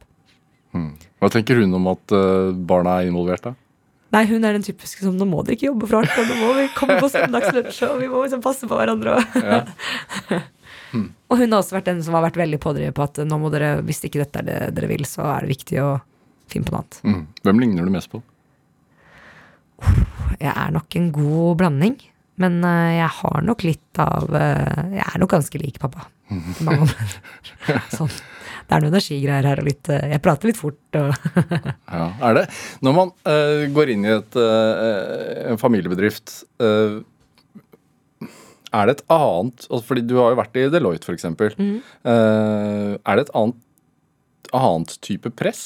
Hva 0.72 1.28
tenker 1.30 1.60
hun 1.60 1.74
om 1.76 1.86
at 1.92 2.10
eh, 2.16 2.50
barna 2.56 2.96
er 3.02 3.10
involvert? 3.12 3.44
da? 3.44 3.52
Nei, 4.12 4.24
hun 4.28 4.44
er 4.44 4.52
den 4.56 4.64
typiske 4.64 5.04
som 5.06 5.14
nå 5.16 5.24
må 5.28 5.44
dere 5.44 5.54
ikke 5.56 5.68
jobbe 5.70 5.86
for 5.88 6.00
alt, 6.02 6.16
og 6.20 6.26
nå 6.28 6.34
må 6.40 6.48
vi 6.58 6.66
komme 6.76 6.98
på 7.00 7.08
søndagslunsj, 7.12 7.78
og 7.86 8.00
vi 8.02 8.08
må 8.12 8.24
liksom 8.24 8.42
passe 8.44 8.66
på 8.68 8.76
hverandre. 8.80 9.14
og- 9.20 10.42
Og 11.32 11.40
hun 11.40 11.48
har 11.48 11.62
også 11.62 11.78
vært 11.78 11.88
den 11.88 12.02
som 12.04 12.16
har 12.18 12.26
vært 12.26 12.36
veldig 12.36 12.60
pådriver 12.60 12.92
på 12.96 13.06
at 13.06 13.22
nå 13.24 13.38
må 13.40 13.48
dere, 13.52 13.78
hvis 13.86 14.04
ikke 14.04 14.20
dette 14.20 14.42
er 14.42 14.48
det 14.48 14.58
dere 14.76 14.90
vil, 14.90 15.06
så 15.08 15.24
er 15.32 15.46
det 15.46 15.54
viktig 15.54 15.78
å 15.80 15.90
finne 16.52 16.68
på 16.68 16.74
noe 16.74 16.82
annet. 16.82 16.98
Mm. 17.08 17.22
Hvem 17.48 17.62
ligner 17.62 17.88
du 17.88 17.94
mest 17.94 18.12
på? 18.12 18.20
Jeg 20.36 20.52
er 20.52 20.74
nok 20.74 20.98
en 20.98 21.08
god 21.14 21.56
blanding, 21.62 21.96
men 22.42 22.60
eh, 22.68 22.98
jeg 22.98 23.08
har 23.22 23.46
nok 23.48 23.64
litt 23.64 24.02
av 24.02 24.36
eh, 24.36 24.98
Jeg 24.98 25.06
er 25.08 25.22
nok 25.22 25.32
ganske 25.32 25.62
lik 25.62 25.80
pappa. 25.82 26.04
sånn. 27.96 28.12
Det 28.62 28.76
er 28.76 28.84
noen 28.84 28.92
energigreier 28.92 29.48
her 29.50 29.60
og 29.60 29.66
litt 29.68 29.88
eh, 29.92 30.12
Jeg 30.14 30.22
prater 30.24 30.48
litt 30.48 30.60
fort 30.60 30.96
Ja, 30.96 32.06
er 32.28 32.38
det? 32.38 32.44
Når 32.84 32.96
man 32.96 33.12
uh, 33.28 33.64
går 33.74 33.92
inn 33.94 34.06
i 34.06 34.12
et, 34.14 34.38
uh, 34.38 35.50
en 35.52 35.60
familiebedrift, 35.60 36.34
eh, 36.62 37.00
er 38.72 38.88
det 38.88 38.96
et 38.96 39.04
annet 39.12 39.66
altså 39.68 39.84
Fordi 39.88 40.04
du 40.08 40.16
har 40.18 40.32
jo 40.32 40.40
vært 40.40 40.58
i 40.58 40.68
Deloitte, 40.72 41.06
f.eks. 41.08 41.20
eksempel 41.20 41.56
Uh, 42.02 42.98
er 42.98 43.18
det 43.18 43.26
et 43.26 43.34
annet, 43.38 43.58
annet 44.56 44.94
type 45.04 45.30
press? 45.38 45.64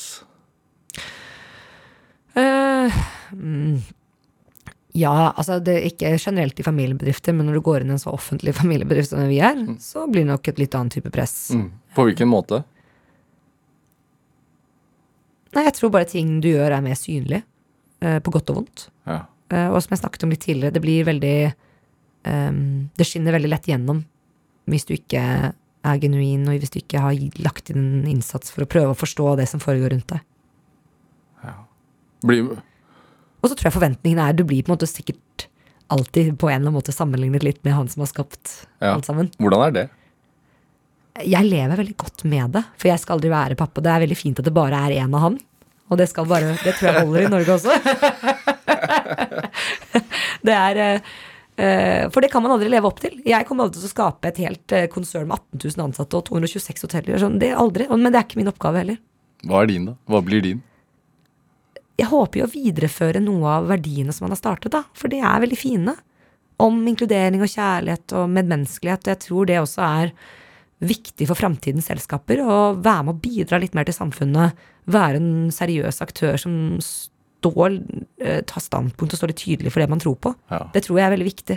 Uh, 2.36 2.92
mm, 3.32 3.80
Ja, 4.96 5.32
altså 5.36 5.58
det 5.64 5.74
er 5.76 5.88
ikke 5.90 6.14
generelt 6.16 6.60
i 6.60 6.64
familiebedrifter, 6.64 7.34
men 7.36 7.48
når 7.48 7.58
du 7.58 7.64
går 7.64 7.84
inn 7.84 7.92
i 7.92 7.96
en 7.96 8.00
så 8.00 8.12
offentlig 8.16 8.54
familiebedrift 8.56 9.12
som 9.12 9.26
vi 9.28 9.40
er, 9.44 9.58
så 9.82 10.06
blir 10.08 10.24
det 10.24 10.30
nok 10.30 10.48
et 10.52 10.62
litt 10.62 10.76
annet 10.78 10.96
type 10.96 11.12
press. 11.12 11.36
Mm. 11.56 11.68
På 11.96 12.06
hvilken 12.08 12.30
måte? 12.30 12.62
Nei, 15.56 15.64
jeg 15.64 15.76
tror 15.78 15.92
bare 15.92 16.08
ting 16.08 16.38
du 16.44 16.50
gjør 16.50 16.76
er 16.76 16.84
mer 16.84 16.96
synlig, 17.00 17.42
eh, 18.04 18.18
på 18.20 18.32
godt 18.32 18.52
og 18.52 18.60
vondt. 18.60 18.86
Ja. 19.08 19.22
Eh, 19.52 19.68
og 19.68 19.78
som 19.84 19.94
jeg 19.94 20.02
snakket 20.02 20.26
om 20.26 20.32
litt 20.32 20.44
tidligere, 20.44 20.74
det 20.74 20.84
blir 20.84 21.06
veldig 21.08 21.36
ehm, 22.26 22.88
Det 22.96 23.06
skinner 23.06 23.32
veldig 23.36 23.50
lett 23.52 23.68
gjennom 23.70 24.04
hvis 24.66 24.82
du 24.88 24.94
ikke 24.96 25.20
er 25.86 25.98
genuin, 26.02 26.42
og 26.50 26.56
hvis 26.58 26.72
du 26.74 26.80
ikke 26.80 26.98
har 26.98 27.14
lagt 27.38 27.70
inn 27.70 27.84
en 28.02 28.08
innsats 28.10 28.50
for 28.50 28.64
å 28.64 28.70
prøve 28.70 28.90
å 28.90 28.98
forstå 28.98 29.36
det 29.38 29.46
som 29.48 29.60
foregår 29.62 29.90
rundt 29.94 30.08
deg. 30.10 30.20
Blir, 32.26 32.48
Og 33.44 33.50
så 33.50 33.54
tror 33.54 33.68
jeg 33.68 33.76
forventningene 33.76 34.24
er 34.24 34.32
Du 34.34 34.40
blir 34.48 34.62
på 34.64 34.72
en 34.72 34.78
måte 34.78 34.88
sikkert 34.88 35.46
alltid 35.92 36.32
på 36.40 36.48
en 36.48 36.56
eller 36.56 36.66
annen 36.72 36.78
måte 36.80 36.92
sammenlignet 36.96 37.44
litt 37.46 37.60
med 37.62 37.76
han 37.76 37.88
som 37.92 38.00
har 38.02 38.08
skapt 38.10 38.64
Ja. 38.80 38.94
alt 38.96 39.04
sammen. 39.06 39.30
hvordan 39.38 39.62
er 39.68 39.72
det? 39.76 39.86
Jeg 41.22 41.44
lever 41.46 41.76
veldig 41.76 41.96
godt 41.96 42.24
med 42.24 42.50
det, 42.52 42.64
for 42.76 42.88
jeg 42.88 42.98
skal 42.98 43.14
aldri 43.16 43.30
være 43.30 43.54
pappa. 43.56 43.80
Det 43.80 43.90
er 43.92 44.00
veldig 44.06 44.16
fint 44.18 44.38
at 44.40 44.44
det 44.44 44.52
bare 44.52 44.74
er 44.74 44.90
én 45.00 45.14
av 45.14 45.20
han. 45.20 45.38
Og 45.90 45.96
det 45.98 46.08
skal 46.08 46.26
bare 46.26 46.56
Det 46.64 46.74
tror 46.74 46.92
jeg 46.92 47.06
holder 47.06 47.22
i 47.22 47.28
Norge 47.30 47.52
også. 47.54 47.70
det 50.46 50.54
er 50.56 50.76
eh, 50.76 51.00
For 51.56 52.20
det 52.20 52.28
kan 52.32 52.42
man 52.44 52.52
aldri 52.52 52.68
leve 52.68 52.88
opp 52.88 52.98
til. 53.00 53.14
Jeg 53.24 53.46
kommer 53.48 53.64
aldri 53.64 53.80
til 53.80 53.88
å 53.88 53.92
skape 53.94 54.28
et 54.28 54.40
helt 54.44 54.72
eh, 54.76 54.88
konsern 54.92 55.28
med 55.30 55.38
18 55.38 55.62
000 55.78 55.84
ansatte 55.86 56.18
og 56.18 56.26
226 56.28 56.84
hoteller. 56.84 57.20
Sånn. 57.22 57.38
Det 57.40 57.52
aldri. 57.56 57.88
Men 57.92 58.10
det 58.10 58.20
er 58.20 58.26
ikke 58.28 58.40
min 58.42 58.50
oppgave 58.52 58.82
heller. 58.82 58.98
Hva 59.46 59.62
er 59.62 59.70
din, 59.70 59.86
da? 59.88 59.96
Hva 60.10 60.20
blir 60.26 60.44
din? 60.44 60.60
Jeg 61.96 62.10
håper 62.10 62.42
jo 62.42 62.46
å 62.48 62.52
videreføre 62.52 63.22
noe 63.24 63.54
av 63.54 63.70
verdiene 63.70 64.12
som 64.12 64.26
man 64.26 64.34
har 64.34 64.40
startet, 64.40 64.74
da. 64.74 64.82
For 64.96 65.12
de 65.12 65.22
er 65.24 65.44
veldig 65.46 65.58
fine. 65.60 65.96
Om 66.60 66.82
inkludering 66.92 67.44
og 67.44 67.52
kjærlighet 67.52 68.16
og 68.16 68.28
medmenneskelighet. 68.36 69.06
Og 69.06 69.14
jeg 69.14 69.22
tror 69.24 69.48
det 69.48 69.60
også 69.62 69.86
er 69.86 70.12
viktig 70.84 71.28
for 71.30 71.40
framtidens 71.40 71.88
selskaper. 71.88 72.42
Å 72.44 72.58
være 72.76 73.08
med 73.08 73.16
å 73.16 73.20
bidra 73.24 73.60
litt 73.62 73.76
mer 73.76 73.88
til 73.88 73.96
samfunnet. 73.96 74.56
Være 74.92 75.22
en 75.22 75.48
seriøs 75.54 76.02
aktør 76.04 76.36
som 76.40 76.58
står, 77.52 77.78
ta 78.48 78.60
standpunkt 78.62 79.14
og 79.14 79.20
står 79.20 79.32
litt 79.32 79.42
tydelig 79.44 79.72
for 79.74 79.82
det 79.82 79.90
man 79.92 80.02
tror 80.02 80.16
på. 80.20 80.32
Ja. 80.52 80.64
Det 80.74 80.84
tror 80.86 81.00
jeg 81.00 81.06
er 81.06 81.14
veldig 81.14 81.28
viktig. 81.28 81.56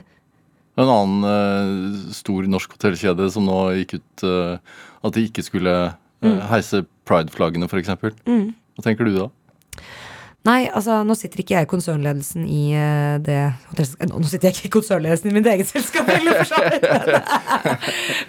En 0.80 0.88
annen 0.88 1.26
uh, 1.28 2.12
stor 2.16 2.46
norsk 2.48 2.78
hotellkjede 2.78 3.28
som 3.34 3.48
nå 3.48 3.58
gikk 3.82 3.98
ut 4.00 4.24
uh, 4.28 4.80
at 5.04 5.16
de 5.16 5.26
ikke 5.28 5.44
skulle 5.44 5.76
uh, 5.92 6.40
heise 6.52 6.86
prideflaggene, 7.10 7.68
f.eks. 7.68 7.92
Mm. 8.30 8.52
Hva 8.78 8.86
tenker 8.86 9.10
du 9.10 9.18
da? 9.18 9.28
Nei, 10.50 10.64
altså 10.74 11.02
nå 11.06 11.14
sitter 11.18 11.44
ikke 11.44 11.54
jeg 11.54 11.68
i 11.68 11.70
konsernledelsen 11.70 12.46
i 12.50 12.62
eh, 12.74 13.18
det 13.22 13.38
Nå 14.10 14.24
sitter 14.26 14.50
jeg 14.50 14.56
ikke 14.56 14.70
i 14.70 14.72
konsernledelsen 14.80 15.30
i 15.30 15.34
mitt 15.36 15.50
eget 15.52 15.70
selskap 15.70 16.10
heller, 16.10 16.40
for 16.42 16.50
så 16.50 16.62
vidt. 16.66 16.88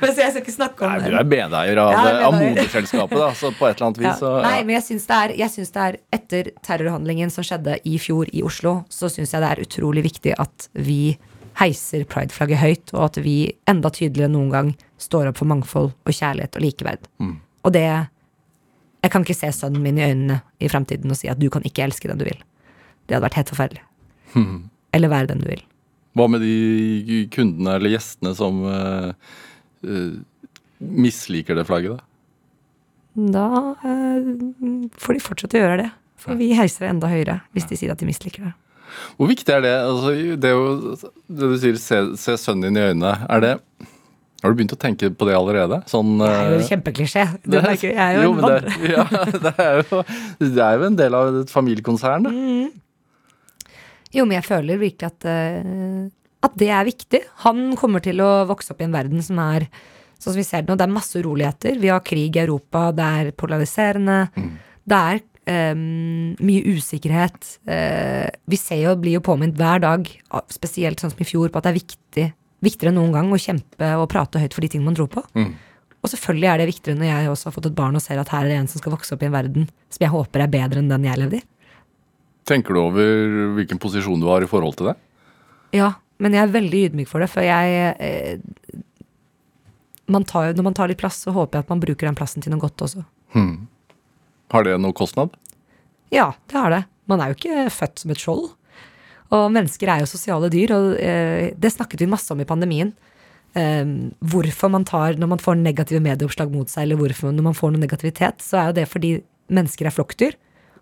Men 0.02 0.12
så 0.12 0.24
jeg 0.24 0.34
skal 0.34 0.42
ikke 0.42 0.54
snakke 0.56 0.84
om 0.84 0.92
Nei, 0.92 1.08
du 1.12 1.16
er 1.16 1.30
medeier 1.30 1.80
av, 1.80 1.92
Ja, 1.94 2.12
av 2.28 2.36
moderselskapet, 2.36 3.16
da, 3.22 3.30
så 3.38 3.52
på 3.56 3.68
et 3.70 3.78
eller 3.78 3.88
annet 3.88 4.02
Ja. 4.04 4.12
vis 4.12 4.24
ja. 4.26 4.34
Nei, 4.44 4.60
men 4.66 4.76
jeg 4.76 4.86
syns, 4.90 5.08
det 5.08 5.80
det 5.80 5.82
er 5.86 5.98
Etter 6.20 6.52
terrorhandlingen 6.66 7.32
som 7.32 7.46
skjedde 7.46 7.78
i 7.88 7.96
fjor 8.02 8.28
i 8.36 8.44
Oslo, 8.46 8.80
så 8.92 9.08
syns 9.12 9.32
jeg 9.34 9.44
det 9.44 9.50
er 9.54 9.64
utrolig 9.64 10.04
viktig 10.10 10.36
at 10.38 10.68
vi 10.76 11.16
heiser 11.60 12.06
prideflagget 12.08 12.60
høyt, 12.60 12.94
og 12.94 13.04
at 13.10 13.20
vi 13.24 13.36
enda 13.68 13.90
tydeligere 13.92 14.30
enn 14.30 14.36
noen 14.38 14.52
gang 14.54 14.72
står 15.00 15.30
opp 15.30 15.40
for 15.40 15.50
mangfold 15.50 15.92
og 15.92 16.12
kjærlighet 16.14 16.56
og 16.56 16.64
likeverd. 16.64 17.08
Mm. 17.22 17.36
Og 17.64 17.74
det 17.74 17.88
Jeg 19.00 19.12
kan 19.12 19.24
ikke 19.24 19.38
se 19.38 19.50
sønnen 19.56 19.82
min 19.84 19.98
i 19.98 20.06
øynene 20.10 20.40
i 20.60 20.68
fremtiden 20.68 21.12
og 21.12 21.18
si 21.18 21.30
at 21.32 21.40
du 21.40 21.48
kan 21.52 21.64
ikke 21.66 21.86
elske 21.86 22.10
den 22.10 22.20
du 22.20 22.26
vil. 22.28 22.40
Det 23.08 23.16
hadde 23.16 23.26
vært 23.26 23.38
helt 23.40 23.52
forferdelig. 23.52 23.84
Eller 24.96 25.12
være 25.12 25.32
den 25.32 25.44
du 25.44 25.48
vil. 25.48 25.62
Hva 26.18 26.26
med 26.26 26.42
de 26.42 27.20
kundene 27.30 27.76
eller 27.78 27.92
gjestene 27.92 28.32
som 28.34 28.56
uh, 28.66 29.12
uh, 29.86 30.16
misliker 30.82 31.54
det 31.54 31.62
flagget, 31.68 32.00
da? 32.00 32.06
Da 33.36 33.44
uh, 33.78 34.88
får 34.98 35.16
de 35.16 35.22
fortsette 35.22 35.54
å 35.54 35.62
gjøre 35.62 35.76
det. 35.84 35.86
For 36.20 36.40
vi 36.40 36.50
heiser 36.58 36.84
det 36.84 36.90
enda 36.96 37.12
høyere 37.12 37.38
hvis 37.54 37.68
de 37.70 37.78
sier 37.78 37.94
at 37.94 38.02
de 38.02 38.10
misliker 38.10 38.48
det. 38.48 38.52
Hvor 39.16 39.30
viktig 39.30 39.54
er 39.54 39.62
det? 39.62 39.74
Altså, 39.86 40.12
det, 40.34 40.50
er 40.50 40.58
jo, 40.58 41.14
det 41.30 41.50
du 41.52 41.56
sier, 41.62 41.78
se, 41.78 42.00
se 42.18 42.34
sønnen 42.42 42.66
din 42.66 42.80
i 42.80 42.88
øynene. 42.90 43.14
Er 43.30 43.44
det 43.44 43.54
Har 44.40 44.52
du 44.52 44.56
begynt 44.56 44.72
å 44.72 44.78
tenke 44.80 45.10
på 45.12 45.28
det 45.28 45.34
allerede? 45.36 45.82
Sånn 45.90 46.14
Det 46.20 46.28
er 46.28 46.46
jo 46.48 46.56
eh, 46.56 46.62
en 46.62 46.68
kjempeklisjé. 46.70 47.24
Det, 47.44 47.60
det, 47.60 47.74
Jeg 47.82 47.96
er 47.96 48.16
jo 48.16 48.22
jo, 48.24 48.32
en 48.38 48.46
det, 48.46 48.76
ja, 48.94 49.04
det, 49.34 49.52
er 49.52 49.80
jo, 49.82 50.00
det 50.40 50.64
er 50.64 50.78
jo 50.78 50.86
en 50.88 50.98
del 51.00 51.18
av 51.18 51.42
et 51.42 51.52
familiekonsern, 51.52 52.28
da. 52.28 52.32
Jo, 54.10 54.24
men 54.24 54.40
jeg 54.40 54.48
føler 54.48 54.80
virkelig 54.80 55.10
at, 55.12 55.28
eh, 55.30 56.08
at 56.46 56.58
det 56.58 56.70
er 56.74 56.88
viktig. 56.88 57.22
Han 57.44 57.76
kommer 57.78 58.02
til 58.02 58.22
å 58.24 58.30
vokse 58.48 58.72
opp 58.74 58.80
i 58.82 58.88
en 58.88 58.96
verden 58.96 59.22
som 59.22 59.38
er 59.44 59.68
sånn 60.20 60.32
som 60.32 60.40
vi 60.40 60.46
ser 60.48 60.64
det 60.64 60.72
nå. 60.72 60.78
Det 60.80 60.88
er 60.88 60.96
masse 60.96 61.20
uroligheter. 61.20 61.76
Vi 61.80 61.92
har 61.92 62.02
krig 62.04 62.36
i 62.36 62.42
Europa, 62.42 62.88
det 62.96 63.10
er 63.20 63.34
polariserende. 63.38 64.24
Det 64.88 65.02
er 65.14 65.26
Um, 65.50 66.36
mye 66.44 66.76
usikkerhet. 66.76 67.46
Uh, 67.66 68.28
vi 68.46 68.58
ser 68.60 68.84
jo, 68.84 68.92
blir 69.00 69.16
jo 69.16 69.22
påminnet 69.24 69.56
hver 69.58 69.80
dag, 69.82 70.04
spesielt 70.52 71.00
sånn 71.00 71.10
som 71.10 71.22
i 71.24 71.26
fjor, 71.26 71.48
på 71.50 71.58
at 71.58 71.66
det 71.66 71.70
er 71.72 71.78
viktig, 71.78 72.26
viktigere 72.64 72.92
enn 72.92 72.98
noen 73.00 73.12
gang 73.16 73.30
å 73.32 73.40
kjempe 73.40 73.90
og 73.96 74.08
prate 74.12 74.40
høyt 74.42 74.54
for 74.56 74.64
de 74.64 74.68
tingene 74.72 74.90
man 74.90 74.98
tror 74.98 75.10
på. 75.12 75.22
Og 76.00 76.08
selvfølgelig 76.08 76.48
er 76.48 76.60
det 76.62 76.68
viktigere 76.70 76.98
når 76.98 77.08
jeg 77.10 77.30
også 77.30 77.48
har 77.48 77.54
fått 77.56 77.66
et 77.70 77.76
barn 77.76 77.96
og 77.98 78.02
ser 78.04 78.20
at 78.20 78.30
her 78.32 78.46
er 78.46 78.52
det 78.52 78.58
en 78.60 78.68
som 78.72 78.80
skal 78.80 78.94
vokse 78.94 79.12
opp 79.14 79.22
i 79.22 79.28
en 79.28 79.34
verden 79.34 79.66
som 79.92 80.04
jeg 80.04 80.12
håper 80.12 80.44
er 80.44 80.52
bedre 80.52 80.80
enn 80.80 80.88
den 80.88 81.04
jeg 81.04 81.20
levde 81.20 81.40
i. 81.40 81.42
Tenker 82.48 82.74
du 82.74 82.80
over 82.80 83.10
hvilken 83.58 83.78
posisjon 83.78 84.20
du 84.20 84.28
har 84.30 84.42
i 84.42 84.48
forhold 84.48 84.78
til 84.78 84.90
det? 84.90 84.96
Ja, 85.76 85.92
men 86.18 86.34
jeg 86.34 86.42
er 86.46 86.54
veldig 86.54 86.80
ydmyk 86.88 87.10
for 87.10 87.22
det, 87.22 87.28
for 87.30 87.44
jeg 87.44 87.94
eh, 88.00 88.40
man 90.10 90.24
tar, 90.26 90.54
Når 90.56 90.64
man 90.66 90.74
tar 90.74 90.88
litt 90.90 90.98
plass, 90.98 91.20
så 91.22 91.30
håper 91.30 91.58
jeg 91.60 91.66
at 91.66 91.68
man 91.70 91.82
bruker 91.84 92.08
den 92.08 92.16
plassen 92.18 92.42
til 92.42 92.50
noe 92.50 92.60
godt 92.64 92.82
også. 92.82 93.04
Har 94.50 94.64
det 94.66 94.72
noe 94.82 94.96
kostnad? 94.96 95.36
Ja, 96.10 96.32
det 96.50 96.56
har 96.58 96.72
det. 96.74 96.80
Man 97.06 97.20
er 97.22 97.30
jo 97.30 97.38
ikke 97.38 97.68
født 97.70 98.02
som 98.02 98.10
et 98.10 98.18
skjold. 98.18 98.48
Og 99.36 99.46
mennesker 99.54 99.90
er 99.92 100.02
jo 100.02 100.10
sosiale 100.10 100.50
dyr, 100.52 100.74
og 100.74 100.98
eh, 100.98 101.52
det 101.54 101.72
snakket 101.74 102.02
vi 102.02 102.10
masse 102.10 102.30
om 102.34 102.40
i 102.42 102.48
pandemien. 102.48 102.92
Eh, 103.54 103.86
hvorfor 104.20 104.70
man 104.70 104.84
tar 104.86 105.16
Når 105.18 105.26
man 105.26 105.40
får 105.42 105.56
negative 105.58 106.00
medieoppslag 106.00 106.52
mot 106.52 106.68
seg, 106.70 106.84
eller 106.84 107.00
hvorfor 107.00 107.34
når 107.34 107.46
man 107.50 107.54
får 107.54 107.72
noe 107.72 107.84
negativitet, 107.86 108.42
så 108.42 108.58
er 108.58 108.66
jo 108.70 108.78
det 108.80 108.88
fordi 108.90 109.12
mennesker 109.50 109.86
er 109.86 109.94
flokkdyr. 109.94 110.36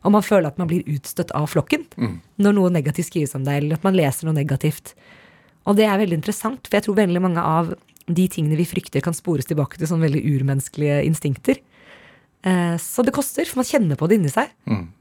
Og 0.07 0.13
man 0.15 0.23
føler 0.23 0.49
at 0.49 0.59
man 0.59 0.69
blir 0.71 0.87
utstøtt 0.87 1.33
av 1.35 1.49
flokken 1.51 1.89
når 2.39 2.53
noe 2.55 2.71
negativt 2.71 3.09
skrives 3.09 3.35
om 3.35 3.43
deg, 3.45 3.65
eller 3.65 3.81
at 3.81 3.85
man 3.85 3.97
leser 3.97 4.29
noe 4.29 4.37
negativt. 4.37 4.95
Og 5.67 5.77
det 5.77 5.89
er 5.89 5.99
veldig 5.99 6.21
interessant, 6.21 6.69
for 6.69 6.79
jeg 6.79 6.87
tror 6.87 7.01
veldig 7.01 7.23
mange 7.25 7.43
av 7.43 7.73
de 8.09 8.29
tingene 8.31 8.57
vi 8.57 8.65
frykter, 8.69 9.03
kan 9.05 9.17
spores 9.17 9.49
tilbake 9.49 9.77
til 9.77 9.91
sånne 9.91 10.07
veldig 10.07 10.23
urmenneskelige 10.39 11.03
instinkter. 11.05 11.59
Eh, 12.45 12.77
Så 12.79 13.03
det 13.05 13.13
koster, 13.17 13.45
for 13.51 13.59
man 13.63 13.67
kjenner 13.67 13.97
på 13.99 14.07
det 14.09 14.15
inni 14.21 14.31
seg. 14.31 14.47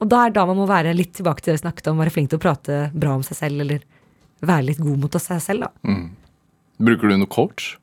Og 0.01 0.09
da 0.09 0.25
er 0.25 0.29
da 0.33 0.45
man 0.49 0.57
må 0.57 0.65
være 0.67 0.95
litt 0.97 1.13
tilbake 1.13 1.41
til 1.41 1.53
det 1.53 1.59
vi 1.61 1.65
snakket 1.69 1.87
om, 1.91 1.97
være 2.01 2.11
flink 2.15 2.29
til 2.31 2.39
å 2.39 2.41
prate 2.41 2.89
bra 2.93 3.13
om 3.15 3.21
seg 3.23 3.37
selv, 3.37 3.61
eller 3.61 3.79
være 4.41 4.65
litt 4.71 4.79
god 4.81 4.97
mot 4.99 5.11
seg 5.21 5.41
selv, 5.41 5.59
da. 5.67 5.71
Bruker 6.79 7.07
du 7.09 7.17
noe 7.17 7.27
coach? 7.29 7.77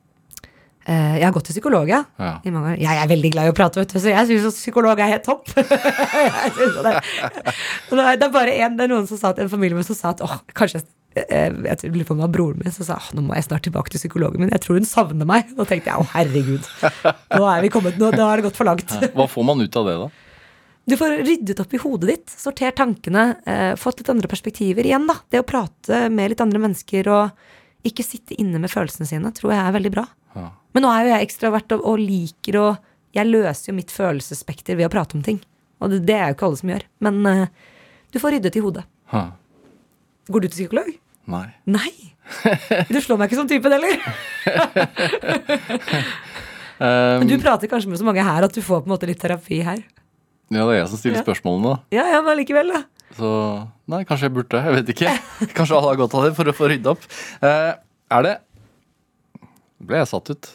Eh, 0.87 1.17
Jeg 1.19 1.25
har 1.25 1.33
gått 1.33 1.45
til 1.49 1.55
psykolog, 1.57 1.89
ja. 1.89 2.03
Ja. 2.19 2.35
I 2.45 2.51
mange 2.51 2.75
år. 2.75 2.79
Jeg 2.83 2.99
er 3.03 3.09
veldig 3.09 3.31
glad 3.33 3.47
i 3.47 3.51
å 3.55 3.57
prate, 3.57 3.81
vet 3.81 3.89
du, 3.95 3.99
så 3.99 4.09
jeg 4.13 4.27
syns 4.29 4.55
psykolog 4.59 4.99
er 5.01 5.09
helt 5.15 5.25
topp. 5.25 5.47
Det. 5.55 5.65
Det 7.91 8.23
er- 8.23 8.31
bare 8.35 8.53
en, 8.59 8.77
det 8.77 8.85
er 8.85 8.89
noen 8.93 9.07
som 9.09 9.17
sa 9.19 9.33
til 9.33 9.45
en 9.47 9.51
familie 9.53 9.83
som 9.87 9.95
sa 9.97 10.11
at 10.11 10.21
åh, 10.21 10.37
kanskje 10.55 10.81
jeg 10.83 10.87
jeg 11.15 11.79
tror- 11.81 11.93
lurer 11.95 12.07
på 12.09 12.15
om 12.15 12.19
det 12.21 12.27
var 12.27 12.33
broren 12.35 12.61
min 12.65 12.73
som 12.75 12.87
sa 12.89 12.97
nå 13.15 13.23
må 13.23 13.35
jeg 13.37 13.47
snart 13.47 13.63
tilbake 13.67 13.93
til 13.95 14.01
psykologen 14.03 14.41
min. 14.43 14.51
Jeg 14.51 14.61
tror 14.65 14.79
hun 14.81 14.89
savner 14.89 15.29
meg. 15.29 15.51
Da 15.57 15.65
tenkte 15.69 15.93
jeg 15.93 16.03
å 16.03 16.07
herregud, 16.11 16.67
nå 17.39 17.47
er 17.53 17.63
vi 17.63 17.71
kommet, 17.71 17.99
nå, 18.01 18.11
nå 18.15 18.27
har 18.29 18.41
det 18.41 18.47
gått 18.49 18.59
for 18.59 18.67
langt. 18.69 18.91
Hva 19.15 19.27
får 19.31 19.47
man 19.47 19.63
ut 19.63 19.77
av 19.81 19.87
det, 19.91 19.97
da? 20.03 20.09
Du 20.85 20.97
får 21.01 21.15
ryddet 21.25 21.61
opp 21.63 21.73
i 21.73 21.81
hodet 21.81 22.09
ditt, 22.11 22.33
sortert 22.37 22.77
tankene, 22.77 23.23
eh, 23.49 23.71
fått 23.81 24.03
litt 24.03 24.11
andre 24.13 24.29
perspektiver. 24.29 24.85
Igjen, 24.85 25.07
da. 25.09 25.15
Det 25.33 25.41
å 25.41 25.47
prate 25.49 26.11
med 26.13 26.35
litt 26.35 26.43
andre 26.45 26.61
mennesker 26.61 27.09
og 27.09 27.31
ikke 27.89 28.05
sitte 28.05 28.37
inne 28.41 28.61
med 28.61 28.73
følelsene 28.73 29.07
sine, 29.09 29.31
tror 29.33 29.55
jeg 29.55 29.63
er 29.65 29.73
veldig 29.79 29.93
bra. 29.95 30.05
Ja. 30.37 30.51
Men 30.75 30.85
nå 30.85 30.91
er 30.93 31.07
jo 31.07 31.15
jeg 31.15 31.29
ekstravert 31.29 31.73
og, 31.79 31.87
og 31.89 32.03
liker 32.03 32.59
å 32.61 32.67
Jeg 33.15 33.29
løser 33.31 33.69
jo 33.71 33.77
mitt 33.77 33.93
følelsesspekter 33.95 34.75
ved 34.75 34.89
å 34.89 34.91
prate 34.91 35.15
om 35.15 35.23
ting. 35.23 35.37
Og 35.81 35.93
det, 35.93 36.01
det 36.09 36.17
er 36.19 36.33
jo 36.33 36.35
ikke 36.35 36.47
alle 36.49 36.59
som 36.59 36.71
gjør. 36.73 36.85
Men 37.07 37.27
eh, 37.31 37.47
du 38.11 38.19
får 38.19 38.33
ryddet 38.35 38.57
i 38.59 38.63
hodet. 38.65 38.83
Ha. 39.13 39.21
Går 40.27 40.43
du 40.43 40.49
til 40.49 40.57
psykolog? 40.65 40.89
Nei. 41.31 41.47
Nei! 41.67 41.93
Du 42.89 42.99
slår 43.05 43.19
meg 43.21 43.29
ikke 43.31 43.39
som 43.43 43.49
typen 43.51 43.73
heller. 43.73 43.99
Um, 46.75 47.21
Men 47.23 47.29
du 47.31 47.37
prater 47.39 47.71
kanskje 47.71 47.87
med 47.87 48.01
så 48.01 48.05
mange 48.07 48.23
her 48.27 48.43
at 48.43 48.51
du 48.57 48.59
får 48.59 48.81
på 48.83 48.89
en 48.89 48.93
måte 48.97 49.07
litt 49.07 49.21
terapi 49.23 49.61
her. 49.63 49.79
ja, 50.51 50.65
det 50.67 50.73
er 50.75 50.79
jeg 50.81 50.89
som 50.91 50.99
stiller 50.99 51.21
Ja. 51.21 51.23
spørsmålene, 51.23 51.71
da. 51.71 51.77
Ja, 51.95 52.05
ja, 52.17 52.23
men 52.27 52.35
likevel, 52.41 52.73
da. 52.75 52.81
Så 53.15 53.29
nei, 53.87 54.01
kanskje 54.09 54.27
jeg 54.27 54.35
burde. 54.35 54.59
Jeg 54.59 54.75
vet 54.75 54.91
ikke. 54.91 55.13
Kanskje 55.55 55.77
alle 55.79 55.93
har 55.93 56.01
godt 56.03 56.17
av 56.19 56.25
det 56.27 56.33
for 56.35 56.51
å 56.51 56.55
få 56.59 56.67
rydda 56.73 56.91
opp. 56.97 57.07
Eh, 57.47 57.71
er 58.19 58.27
det 58.27 58.33
ble 59.89 60.01
jeg 60.01 60.09
satt 60.11 60.31
ut. 60.33 60.49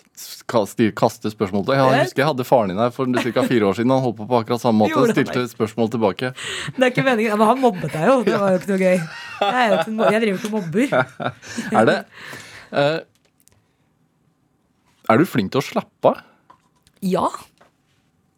Kaste, 0.50 1.32
spørsmål 1.32 1.66
til 1.68 1.78
Jeg 1.78 2.04
husker 2.04 2.22
jeg 2.24 2.28
hadde 2.28 2.46
faren 2.48 2.72
din 2.74 2.80
her 2.82 2.92
for 2.94 3.08
ca. 3.08 3.44
fire 3.48 3.70
år 3.70 3.78
siden. 3.78 3.94
Han 3.94 4.04
holdt 4.04 4.18
på 4.20 4.28
på 4.30 4.40
akkurat 4.42 4.62
samme 4.64 4.84
måte 4.84 4.96
Gjorde 4.96 5.16
stilte 5.16 5.44
spørsmål 5.52 5.92
tilbake. 5.94 6.32
Det 6.76 6.84
er 6.84 6.92
ikke 6.92 7.06
meningen. 7.08 7.38
Men 7.40 7.52
han 7.52 7.62
mobbet 7.62 7.94
deg 7.94 8.08
jo. 8.10 8.18
Det 8.28 8.40
var 8.42 8.56
jo 8.56 8.60
ikke 8.62 8.72
noe 8.74 8.82
gøy. 8.82 8.98
Jeg, 9.40 9.70
jo 9.70 9.78
ikke, 9.80 10.10
jeg 10.16 10.24
driver 10.26 10.42
ikke 10.42 10.50
og 10.50 10.56
mobber. 10.58 10.88
Er 11.80 11.88
det 11.90 11.98
eh, 12.76 12.98
Er 15.10 15.22
du 15.22 15.30
flink 15.30 15.54
til 15.54 15.62
å 15.64 15.66
slappe 15.66 16.12
av? 16.12 16.26
Ja, 17.00 17.30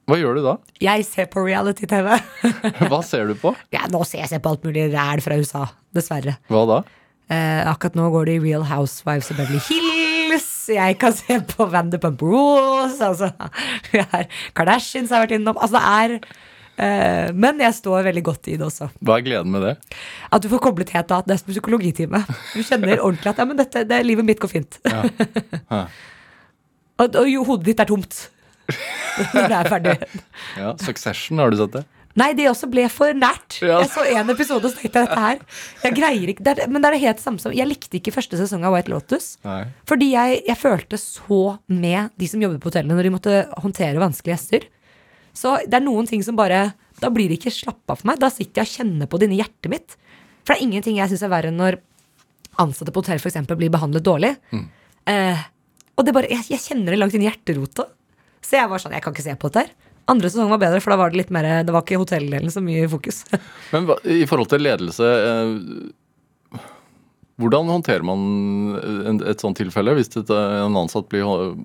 Hva 0.05 0.17
gjør 0.19 0.37
du 0.37 0.43
da? 0.45 0.55
jeg 0.83 1.05
ser 1.07 1.25
på 1.33 1.41
reality-TV. 1.45 2.11
Hva 2.91 2.99
ser 3.05 3.31
du 3.31 3.33
på? 3.39 3.55
Ja, 3.73 3.87
nå 3.89 4.03
ser 4.05 4.27
jeg 4.29 4.43
på 4.43 4.53
alt 4.53 4.67
mulig 4.67 4.91
ræl 4.93 5.23
fra 5.25 5.37
USA. 5.39 5.65
Dessverre. 5.95 6.37
Hva 6.51 6.65
da? 6.69 6.81
Eh, 7.31 7.63
akkurat 7.71 7.95
nå 7.95 8.09
går 8.13 8.27
det 8.27 8.37
i 8.37 8.43
Real 8.43 8.67
Housewives 8.67 9.31
of 9.31 9.39
Beverly 9.39 9.63
Hills. 9.69 10.00
Jeg 10.69 10.97
kan 11.01 11.15
se 11.15 11.39
på 11.53 11.65
Vanderpump 11.71 12.21
Rules. 12.21 12.99
Altså, 13.01 13.31
vi 13.91 14.03
har 14.03 14.27
Kardashians 14.57 15.13
har 15.13 15.25
vært 15.25 15.37
innom. 15.37 15.57
Altså, 15.57 15.79
det 15.79 15.83
er 15.87 16.15
eh, 16.85 17.31
Men 17.33 17.61
jeg 17.63 17.77
står 17.79 18.05
veldig 18.09 18.23
godt 18.27 18.51
i 18.51 18.57
det 18.59 18.67
også. 18.67 18.91
Hva 19.01 19.17
er 19.17 19.25
gleden 19.25 19.55
med 19.55 19.65
det? 19.65 19.75
At 20.31 20.43
du 20.43 20.49
får 20.51 20.63
koblet 20.67 20.93
helt 20.95 21.15
av. 21.15 21.25
Det 21.27 21.37
er 21.37 21.41
som 21.43 21.53
psykologitime. 21.53 22.23
Du 22.53 22.61
kjenner 22.61 22.99
ordentlig 23.05 23.33
at 23.33 23.41
ja, 23.41 23.47
men 23.49 23.61
dette, 23.61 23.85
det, 23.89 24.03
livet 24.05 24.27
mitt 24.27 24.43
går 24.43 24.53
fint. 24.53 24.81
Ja. 24.85 25.85
og, 27.01 27.07
og 27.07 27.25
jo, 27.31 27.47
hodet 27.47 27.71
ditt 27.71 27.83
er 27.83 27.89
tomt. 27.89 28.27
Når 29.33 29.49
det 29.51 29.57
er 29.57 29.71
ferdig. 29.71 29.97
Ja, 30.59 30.75
Succession, 30.79 31.41
har 31.41 31.51
du 31.51 31.59
sett 31.59 31.79
det? 31.79 31.85
Nei, 32.19 32.31
det 32.35 32.47
også 32.51 32.67
ble 32.71 32.87
for 32.91 33.15
nært. 33.15 33.59
Ja. 33.63 33.79
Jeg 33.83 33.91
så 33.93 34.03
en 34.09 34.33
episode 34.33 34.67
og 34.67 34.75
tenkte 34.75 35.03
dette 35.05 35.19
her. 35.23 35.39
Jeg 35.85 35.95
greier 35.95 36.33
ikke, 36.33 36.43
det 36.43 36.53
er, 36.55 36.71
Men 36.71 36.83
det 36.83 36.89
er 36.89 36.97
det 36.97 37.03
helt 37.05 37.23
samme 37.23 37.39
som 37.39 37.53
Jeg 37.55 37.69
likte 37.69 37.99
ikke 37.99 38.13
første 38.15 38.39
sesong 38.39 38.65
av 38.67 38.75
White 38.75 38.91
Lotus. 38.91 39.35
Nei. 39.47 39.63
Fordi 39.87 40.11
jeg, 40.13 40.41
jeg 40.49 40.59
følte 40.59 40.99
så 40.99 41.41
med 41.71 42.11
de 42.19 42.29
som 42.31 42.43
jobber 42.43 42.59
på 42.61 42.71
hotellene 42.71 42.97
når 42.97 43.07
de 43.07 43.13
måtte 43.15 43.37
håndtere 43.63 44.01
vanskelige 44.01 44.35
gjester. 44.35 44.67
Så 45.37 45.55
det 45.63 45.79
er 45.79 45.85
noen 45.85 46.09
ting 46.09 46.23
som 46.25 46.35
bare 46.35 46.73
Da 46.99 47.07
blir 47.13 47.31
det 47.31 47.37
ikke 47.39 47.53
slapp 47.55 47.93
av 47.93 48.01
for 48.01 48.11
meg. 48.11 48.19
Da 48.21 48.29
sitter 48.33 48.61
jeg 48.61 48.67
og 48.67 48.75
kjenner 48.75 49.09
på 49.09 49.17
det 49.17 49.29
inni 49.29 49.39
hjertet 49.39 49.71
mitt. 49.71 49.95
For 50.43 50.53
det 50.53 50.59
er 50.59 50.67
ingenting 50.67 50.99
jeg 50.99 51.13
syns 51.13 51.23
er 51.25 51.31
verre 51.31 51.49
enn 51.53 51.57
når 51.61 51.79
ansatte 52.61 52.91
på 52.93 53.01
hotell 53.01 53.21
eksempel 53.21 53.57
blir 53.57 53.71
behandlet 53.73 54.03
dårlig. 54.05 54.35
Eh, 55.09 55.39
og 55.97 56.05
det 56.05 56.13
bare, 56.15 56.29
jeg, 56.29 56.45
jeg 56.51 56.61
kjenner 56.61 56.93
det 56.93 56.99
langt 56.99 57.15
inn 57.15 57.23
i 57.23 57.29
hjerterota. 57.29 57.87
Så 58.41 58.57
jeg 58.57 58.69
var 58.69 58.81
sånn, 58.81 58.93
jeg 58.97 59.05
kan 59.05 59.15
ikke 59.15 59.25
se 59.25 59.37
på 59.39 59.49
dette 59.49 59.63
her. 59.65 59.90
Andre 60.09 60.31
sesong 60.31 60.49
var 60.49 60.61
bedre, 60.61 60.81
for 60.83 60.93
da 60.93 60.99
var 60.99 61.11
det 61.11 61.19
litt 61.21 61.33
mer 61.33 61.45
Det 61.65 61.73
var 61.73 61.85
ikke 61.85 61.99
hotelldelen 62.01 62.51
så 62.51 62.63
mye 62.63 62.85
i 62.85 62.89
fokus. 62.91 63.21
Men 63.73 63.85
hva, 63.89 63.99
i 64.03 64.25
forhold 64.29 64.49
til 64.51 64.63
ledelse 64.65 65.07
eh, 65.07 66.59
Hvordan 67.41 67.69
håndterer 67.71 68.05
man 68.05 68.23
en, 69.07 69.21
et 69.25 69.41
sånt 69.41 69.57
tilfelle 69.57 69.95
hvis 69.97 70.11
et, 70.13 70.29
en 70.29 70.77
ansatt 70.77 71.07
blir 71.09 71.55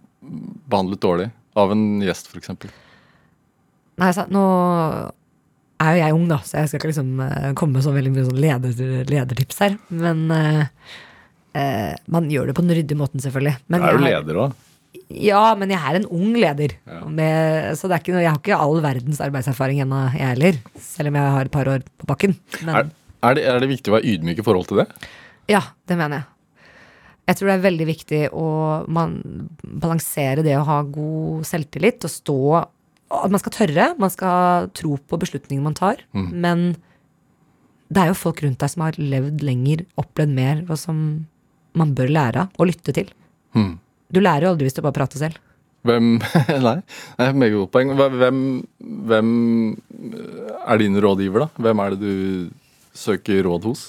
behandlet 0.71 1.03
dårlig 1.03 1.31
av 1.57 1.73
en 1.73 1.83
gjest, 2.05 2.31
f.eks.? 2.33 2.55
Nei, 4.01 4.09
så, 4.13 4.25
nå 4.33 4.45
er 5.83 5.97
jo 5.97 6.03
jeg 6.03 6.17
ung, 6.17 6.27
da, 6.31 6.39
så 6.45 6.61
jeg 6.61 6.71
skal 6.71 6.81
ikke 6.81 6.91
liksom 6.93 7.23
eh, 7.25 7.51
komme 7.59 7.79
med 7.79 7.85
så 7.85 7.93
veldig 7.95 8.13
mye 8.15 8.27
sånn 8.29 8.41
leder, 8.41 8.79
ledertips 9.11 9.61
her. 9.65 9.77
Men 9.93 10.23
eh, 10.33 10.63
eh, 11.61 11.93
man 12.13 12.31
gjør 12.33 12.51
det 12.51 12.57
på 12.57 12.65
den 12.65 12.77
ryddige 12.79 13.01
måten, 13.01 13.23
selvfølgelig. 13.25 13.57
Du 13.69 13.77
er 13.81 13.99
jo 13.99 14.05
leder 14.05 14.41
òg. 14.47 14.63
Ja, 15.11 15.55
men 15.59 15.71
jeg 15.73 15.81
er 15.81 15.99
en 16.01 16.07
ung 16.13 16.35
leder. 16.39 16.75
Med, 17.09 17.73
så 17.79 17.89
det 17.89 17.97
er 17.97 18.03
ikke, 18.05 18.15
noe- 18.15 18.23
jeg 18.25 18.33
har 18.33 18.41
ikke 18.41 18.59
all 18.67 18.81
verdens 18.85 19.21
arbeidserfaring 19.25 19.81
ennå, 19.85 20.01
jeg 20.17 20.31
heller. 20.35 20.59
Selv 20.81 21.09
om 21.13 21.19
jeg 21.21 21.35
har 21.37 21.45
et 21.51 21.55
par 21.55 21.69
år 21.73 21.85
på 21.99 22.09
bakken. 22.11 22.37
Men 22.63 22.75
Er, 22.77 22.91
er, 23.23 23.35
det, 23.39 23.45
er 23.51 23.61
det 23.65 23.69
viktig 23.73 23.93
å 23.93 23.97
være 23.99 24.11
ydmyk 24.15 24.39
i 24.43 24.47
forhold 24.47 24.67
til 24.71 24.83
det? 24.83 24.89
ja, 25.49 25.61
det 25.87 25.97
mener 25.99 26.21
jeg. 26.23 26.27
Jeg 27.27 27.37
tror 27.41 27.49
det 27.49 27.55
er 27.57 27.65
veldig 27.71 27.87
viktig 27.89 28.19
å 28.39 28.47
man, 28.87 29.17
balansere 29.83 30.45
det 30.47 30.55
å 30.61 30.65
ha 30.69 30.81
god 30.83 31.47
selvtillit 31.49 32.05
og 32.07 32.11
stå 32.13 32.37
At 33.11 33.31
man 33.35 33.39
skal 33.43 33.55
tørre, 33.55 33.87
man 33.99 34.11
skal 34.11 34.69
tro 34.75 34.97
på 34.99 35.19
beslutningene 35.23 35.63
man 35.65 35.75
tar. 35.79 36.03
Men 36.15 36.77
det 37.91 38.03
er 38.03 38.09
jo 38.11 38.19
folk 38.19 38.43
rundt 38.43 38.59
deg 38.63 38.71
som 38.73 38.83
har 38.83 38.97
levd 38.99 39.43
lenger, 39.47 39.85
opplevd 39.99 40.33
mer, 40.35 40.63
og 40.69 40.79
som 40.79 41.27
man 41.79 41.93
bør 41.95 42.09
lære 42.11 42.41
av 42.47 42.57
og 42.59 42.67
lytte 42.71 42.95
til. 42.97 43.11
Hmm. 43.55 43.77
Du 44.13 44.23
lærer 44.23 44.47
jo 44.47 44.55
aldri 44.55 44.69
hvis 44.69 44.77
du 44.77 44.83
bare 44.85 44.97
prater 44.97 45.21
selv. 45.21 45.41
Hvem 45.87 46.17
Nei, 46.67 46.79
det 46.83 47.27
er 47.27 47.37
meget 47.39 47.55
godt 47.57 47.73
poeng. 47.75 47.93
Hvem, 47.97 48.41
hvem 49.11 49.31
er 50.67 50.83
din 50.83 50.99
rådgiver, 51.03 51.47
da? 51.47 51.67
Hvem 51.67 51.83
er 51.85 51.95
det 51.95 52.01
du 52.03 52.51
søker 52.97 53.45
råd 53.47 53.71
hos? 53.71 53.87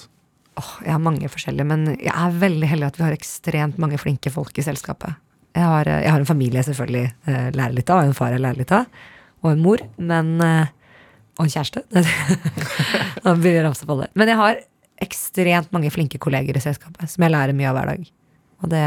Åh, 0.58 0.72
jeg 0.84 0.94
har 0.94 1.02
mange 1.02 1.30
forskjellige, 1.30 1.66
men 1.68 1.86
jeg 1.94 2.12
er 2.12 2.40
veldig 2.42 2.70
heldig 2.70 2.88
at 2.88 2.98
vi 2.98 3.06
har 3.06 3.14
ekstremt 3.14 3.78
mange 3.78 3.98
flinke 4.00 4.30
folk 4.34 4.58
i 4.58 4.64
selskapet. 4.66 5.14
Jeg 5.56 5.64
har, 5.64 5.88
eh, 5.88 6.02
jeg 6.04 6.12
har 6.12 6.22
en 6.22 6.28
familie 6.28 6.60
jeg 6.60 6.70
selvfølgelig 6.70 7.06
eh, 7.30 7.46
lærer 7.54 7.76
litt 7.76 7.90
av, 7.90 8.02
og 8.02 8.10
en 8.10 8.18
far 8.18 8.34
jeg 8.34 8.42
lærer 8.42 8.62
litt 8.62 8.74
av, 8.74 9.06
og 9.42 9.52
en 9.52 9.62
mor, 9.62 9.84
men 9.98 10.34
eh, 10.44 10.74
Og 11.38 11.46
en 11.46 11.52
kjæreste. 11.52 11.84
Nå 13.22 13.32
begynner 13.38 13.60
jeg 13.60 13.62
å 13.62 13.66
ramse 13.68 13.86
på 13.86 13.94
det. 14.00 14.08
Men 14.18 14.26
jeg 14.26 14.38
har 14.40 14.56
ekstremt 15.06 15.68
mange 15.70 15.92
flinke 15.94 16.18
kolleger 16.18 16.56
i 16.58 16.62
selskapet 16.64 17.12
som 17.12 17.22
jeg 17.22 17.30
lærer 17.30 17.54
mye 17.54 17.68
av 17.70 17.76
hver 17.76 17.90
dag. 17.92 18.08
Og 18.58 18.72
det 18.72 18.80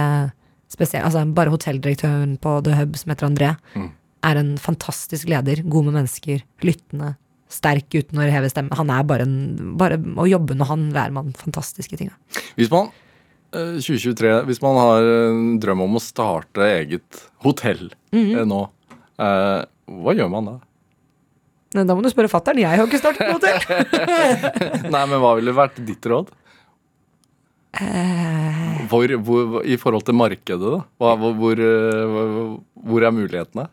spesielt, 0.71 1.05
altså 1.07 1.25
Bare 1.35 1.51
hotelldirektøren 1.53 2.37
på 2.41 2.57
The 2.65 2.77
Hub, 2.79 2.95
som 2.99 3.13
heter 3.13 3.27
André, 3.29 3.51
er 4.21 4.39
en 4.39 4.55
fantastisk 4.61 5.29
leder. 5.31 5.63
God 5.65 5.89
med 5.89 5.99
mennesker, 5.99 6.43
lyttende, 6.65 7.15
sterk 7.51 7.91
uten 7.97 8.21
å 8.21 8.27
heve 8.31 8.49
stemmen. 8.51 8.73
Han 8.79 8.91
er 8.93 9.05
bare 9.07 9.25
en 9.27 9.37
Bare 9.79 9.97
å 9.99 10.27
jobbe 10.29 10.55
med 10.55 10.69
han 10.69 10.89
lærer 10.95 11.15
man 11.15 11.33
fantastiske 11.37 11.97
ting. 11.99 12.11
Hvis 12.55 12.71
man 12.71 12.91
eh, 13.51 13.77
2023, 13.81 14.35
hvis 14.47 14.61
man 14.63 14.79
har 14.79 15.07
en 15.27 15.55
drøm 15.63 15.83
om 15.87 15.99
å 15.99 16.03
starte 16.03 16.63
eget 16.79 17.23
hotell 17.43 17.89
eh, 18.13 18.43
nå, 18.47 18.61
eh, 19.19 19.61
hva 19.91 20.15
gjør 20.15 20.29
man 20.31 20.51
da? 20.51 20.57
Da 21.71 21.95
må 21.95 22.03
du 22.03 22.09
spørre 22.11 22.27
fatter'n. 22.31 22.59
Jeg 22.59 22.79
har 22.79 22.87
ikke 22.87 22.99
startet 22.99 23.29
noe 23.29 23.39
hotell. 23.39 23.59
Nei, 24.93 25.03
men 25.07 25.21
hva 25.23 25.37
ville 25.39 25.53
vært 25.55 25.79
ditt 25.87 26.03
råd? 26.11 26.31
Eh. 27.79 28.81
Hvor, 28.91 29.13
hvor, 29.23 29.61
I 29.63 29.77
forhold 29.79 30.03
til 30.03 30.17
markedet, 30.17 30.59
da? 30.59 30.81
Hvor, 30.99 31.31
hvor, 31.39 31.61
eh, 31.61 32.57
hvor, 32.75 33.05
er 33.05 33.15
mulighetene? 33.15 33.69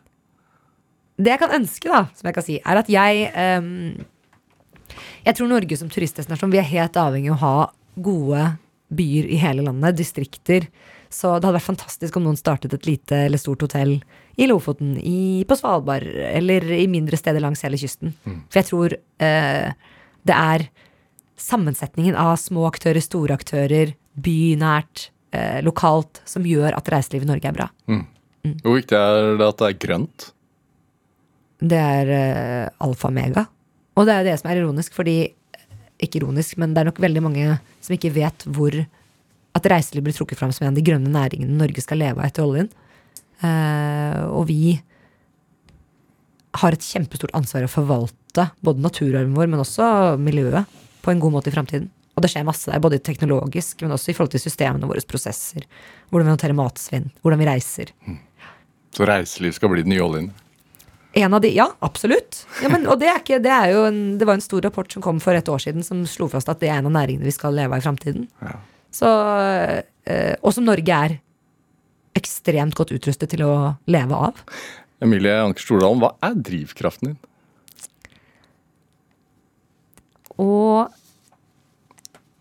Det 1.19 1.33
jeg 1.33 1.41
kan 1.41 1.57
ønske, 1.57 1.91
da, 1.91 2.05
som 2.15 2.29
jeg 2.29 2.37
kan 2.37 2.45
si, 2.45 2.61
er 2.63 2.79
at 2.79 2.89
jeg 2.89 3.25
ehm, 3.35 4.05
Jeg 5.25 5.35
tror 5.35 5.49
Norge 5.51 5.75
som 5.75 5.89
turistdestinasjon, 5.91 6.51
vi 6.51 6.61
er 6.61 6.69
helt 6.69 6.95
avhengig 6.95 7.33
av 7.33 7.35
å 7.35 7.43
ha 7.43 7.57
gode 7.99 8.45
byer 8.95 9.27
i 9.27 9.37
hele 9.41 9.65
landet, 9.67 9.97
distrikter. 9.99 10.69
Så 11.11 11.35
det 11.35 11.43
hadde 11.45 11.57
vært 11.57 11.67
fantastisk 11.67 12.15
om 12.17 12.23
noen 12.23 12.39
startet 12.39 12.73
et 12.73 12.87
lite 12.87 13.25
eller 13.27 13.41
stort 13.41 13.65
hotell 13.65 13.97
i 14.39 14.47
Lofoten, 14.47 14.95
i, 15.01 15.43
på 15.45 15.57
Svalbard 15.59 16.05
eller 16.07 16.65
i 16.77 16.85
mindre 16.89 17.17
steder 17.19 17.43
langs 17.43 17.65
hele 17.65 17.79
kysten. 17.81 18.13
For 18.47 18.61
jeg 18.61 18.69
tror 18.69 18.95
eh, 18.95 19.73
det 20.29 20.37
er 20.37 20.69
sammensetningen 21.39 22.17
av 22.19 22.35
små 22.41 22.65
aktører, 22.69 23.01
store 23.03 23.37
aktører, 23.39 23.93
bynært, 24.19 25.09
eh, 25.31 25.59
lokalt, 25.65 26.21
som 26.25 26.45
gjør 26.47 26.75
at 26.77 26.91
reiselivet 26.91 27.27
i 27.27 27.31
Norge 27.31 27.49
er 27.49 27.55
bra. 27.55 27.69
Hvor 28.63 28.77
viktig 28.77 28.95
er 28.97 29.37
det 29.39 29.47
at 29.47 29.57
det 29.59 29.69
er 29.69 29.79
grønt? 29.87 30.29
Det 31.59 31.79
er 31.79 32.13
eh, 32.15 32.69
alfa 32.79 33.09
og 33.09 33.15
mega. 33.15 33.45
Og 33.99 34.07
det 34.07 34.15
er 34.15 34.29
det 34.29 34.37
som 34.39 34.49
er 34.51 34.61
ironisk, 34.61 34.95
fordi 34.95 35.35
Ikke 35.99 36.21
ironisk, 36.21 36.55
men 36.55 36.71
det 36.71 36.79
er 36.79 36.87
nok 36.87 36.99
veldig 37.03 37.21
mange 37.25 37.45
som 37.83 37.91
ikke 37.91 38.13
vet 38.15 38.45
hvor 38.47 38.71
at 38.71 39.65
reiseliv 39.67 40.05
blir 40.05 40.15
trukket 40.15 40.39
fram 40.39 40.53
som 40.55 40.63
en 40.63 40.71
av 40.71 40.77
de 40.77 40.83
grønne 40.87 41.11
næringene 41.11 41.57
Norge 41.59 41.83
skal 41.83 41.99
leve 41.99 42.21
av 42.21 42.29
etter 42.29 42.45
oljen. 42.45 42.69
Eh, 43.43 44.21
og 44.31 44.45
vi 44.47 44.79
har 46.55 46.71
et 46.71 46.87
kjempestort 46.87 47.35
ansvar 47.35 47.67
å 47.67 47.71
forvalte 47.73 48.47
både 48.63 48.85
naturarven 48.85 49.35
vår, 49.35 49.49
men 49.51 49.59
også 49.59 49.89
miljøet, 50.23 50.71
på 51.01 51.13
en 51.13 51.21
god 51.23 51.35
måte 51.37 51.51
i 51.51 51.55
framtiden. 51.55 51.89
Og 52.17 52.23
det 52.25 52.33
skjer 52.33 52.43
masse 52.47 52.67
der, 52.67 52.81
både 52.83 52.99
teknologisk, 52.99 53.79
men 53.85 53.95
også 53.95 54.11
i 54.11 54.17
forhold 54.17 54.33
til 54.33 54.43
systemene 54.43 54.89
våre, 54.89 55.03
prosesser. 55.07 55.63
Hvordan 56.09 56.27
vi 56.27 56.33
håndterer 56.33 56.57
matsvinn, 56.57 57.07
hvordan 57.23 57.39
vi 57.39 57.47
reiser. 57.47 57.93
Så 58.95 59.07
reiseliv 59.07 59.55
skal 59.55 59.71
bli 59.71 59.85
den 59.85 59.93
nye 59.93 60.03
oljen? 60.03 60.31
En 61.17 61.33
av 61.33 61.41
de, 61.41 61.53
Ja, 61.55 61.69
absolutt. 61.85 62.43
Ja, 62.61 62.69
men, 62.69 62.85
og 62.91 62.99
det, 63.01 63.07
er 63.09 63.21
ikke, 63.21 63.39
det, 63.41 63.53
er 63.53 63.71
jo 63.73 63.85
en, 63.87 64.01
det 64.19 64.27
var 64.27 64.37
en 64.37 64.43
stor 64.45 64.61
rapport 64.67 64.91
som 64.91 65.01
kom 65.05 65.21
for 65.23 65.37
et 65.37 65.47
år 65.49 65.63
siden 65.63 65.85
som 65.85 66.03
slo 66.09 66.27
fast 66.29 66.51
at 66.51 66.59
det 66.61 66.69
er 66.69 66.81
en 66.81 66.91
av 66.91 66.97
næringene 66.99 67.25
vi 67.25 67.33
skal 67.33 67.55
leve 67.55 67.73
av 67.73 67.81
i 67.81 67.85
framtiden. 67.87 68.27
Så, 68.93 69.09
eh, 70.09 70.35
og 70.43 70.53
som 70.53 70.67
Norge 70.67 70.99
er 71.07 71.17
ekstremt 72.19 72.75
godt 72.77 72.93
utrustet 72.93 73.31
til 73.31 73.45
å 73.47 73.53
leve 73.89 74.19
av. 74.27 74.43
Emilie 75.01 75.39
Anker 75.39 75.63
Stordalen, 75.63 76.01
hva 76.03 76.13
er 76.25 76.35
drivkraften 76.35 77.13
din? 77.13 77.19
Og 80.39 80.87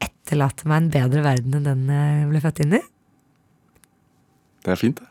etterlate 0.04 0.68
meg 0.68 0.82
en 0.82 0.92
bedre 0.94 1.24
verden 1.24 1.56
enn 1.58 1.66
den 1.66 1.88
jeg 1.92 2.28
ble 2.30 2.44
født 2.44 2.62
inn 2.64 2.76
i. 2.78 2.82
Det 4.66 4.74
er 4.74 4.80
fint, 4.80 5.00
det. 5.00 5.08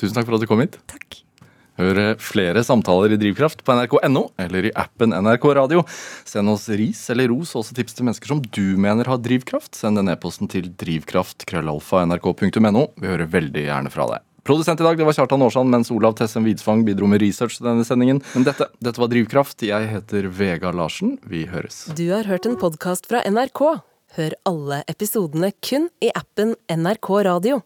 Tusen 0.00 0.16
takk 0.16 0.28
for 0.28 0.36
at 0.36 0.44
du 0.44 0.48
kom 0.48 0.62
hit. 0.62 0.78
Takk. 0.90 1.08
Hør 1.80 1.98
flere 2.20 2.60
samtaler 2.66 3.14
i 3.14 3.18
Drivkraft 3.20 3.62
på 3.64 3.72
nrk.no 3.72 4.22
eller 4.42 4.66
i 4.68 4.72
appen 4.76 5.14
NRK 5.16 5.44
Radio. 5.56 5.80
Send 6.28 6.52
oss 6.52 6.66
ris 6.76 7.00
eller 7.12 7.30
ros 7.32 7.54
og 7.54 7.62
også 7.62 7.76
tips 7.78 7.96
til 7.96 8.04
mennesker 8.08 8.28
som 8.34 8.40
du 8.44 8.66
mener 8.80 9.08
har 9.08 9.18
drivkraft. 9.22 9.72
Send 9.78 9.96
den 9.96 10.12
e-posten 10.12 10.50
til 10.52 10.68
drivkraft.krøllalfa.nrk.no. 10.82 12.82
Vi 13.00 13.06
hører 13.08 13.32
veldig 13.32 13.62
gjerne 13.64 13.90
fra 13.94 14.04
deg. 14.12 14.20
Produsent 14.44 14.80
i 14.80 14.84
dag 14.86 14.96
det 14.96 15.04
var 15.04 15.16
Kjartan 15.16 15.42
Aarsand, 15.44 15.70
mens 15.70 15.90
Olav 15.92 16.14
Tessem 16.18 16.46
Widsvang 16.48 16.84
bidro 16.86 17.08
med 17.10 17.20
research 17.22 17.58
til 17.58 17.68
denne 17.68 17.84
sendingen. 17.84 18.22
Men 18.34 18.46
dette, 18.48 18.70
dette 18.80 19.02
var 19.02 19.10
Drivkraft. 19.12 19.64
Jeg 19.66 19.90
heter 19.90 20.30
Vega 20.32 20.72
Larsen. 20.72 21.18
Vi 21.28 21.44
høres. 21.50 21.84
Du 21.96 22.06
har 22.12 22.28
hørt 22.30 22.48
en 22.48 22.56
podkast 22.60 23.10
fra 23.10 23.20
NRK. 23.28 23.62
Hør 24.16 24.34
alle 24.48 24.80
episodene 24.90 25.52
kun 25.62 25.90
i 26.02 26.10
appen 26.16 26.56
NRK 26.72 27.10
Radio. 27.28 27.60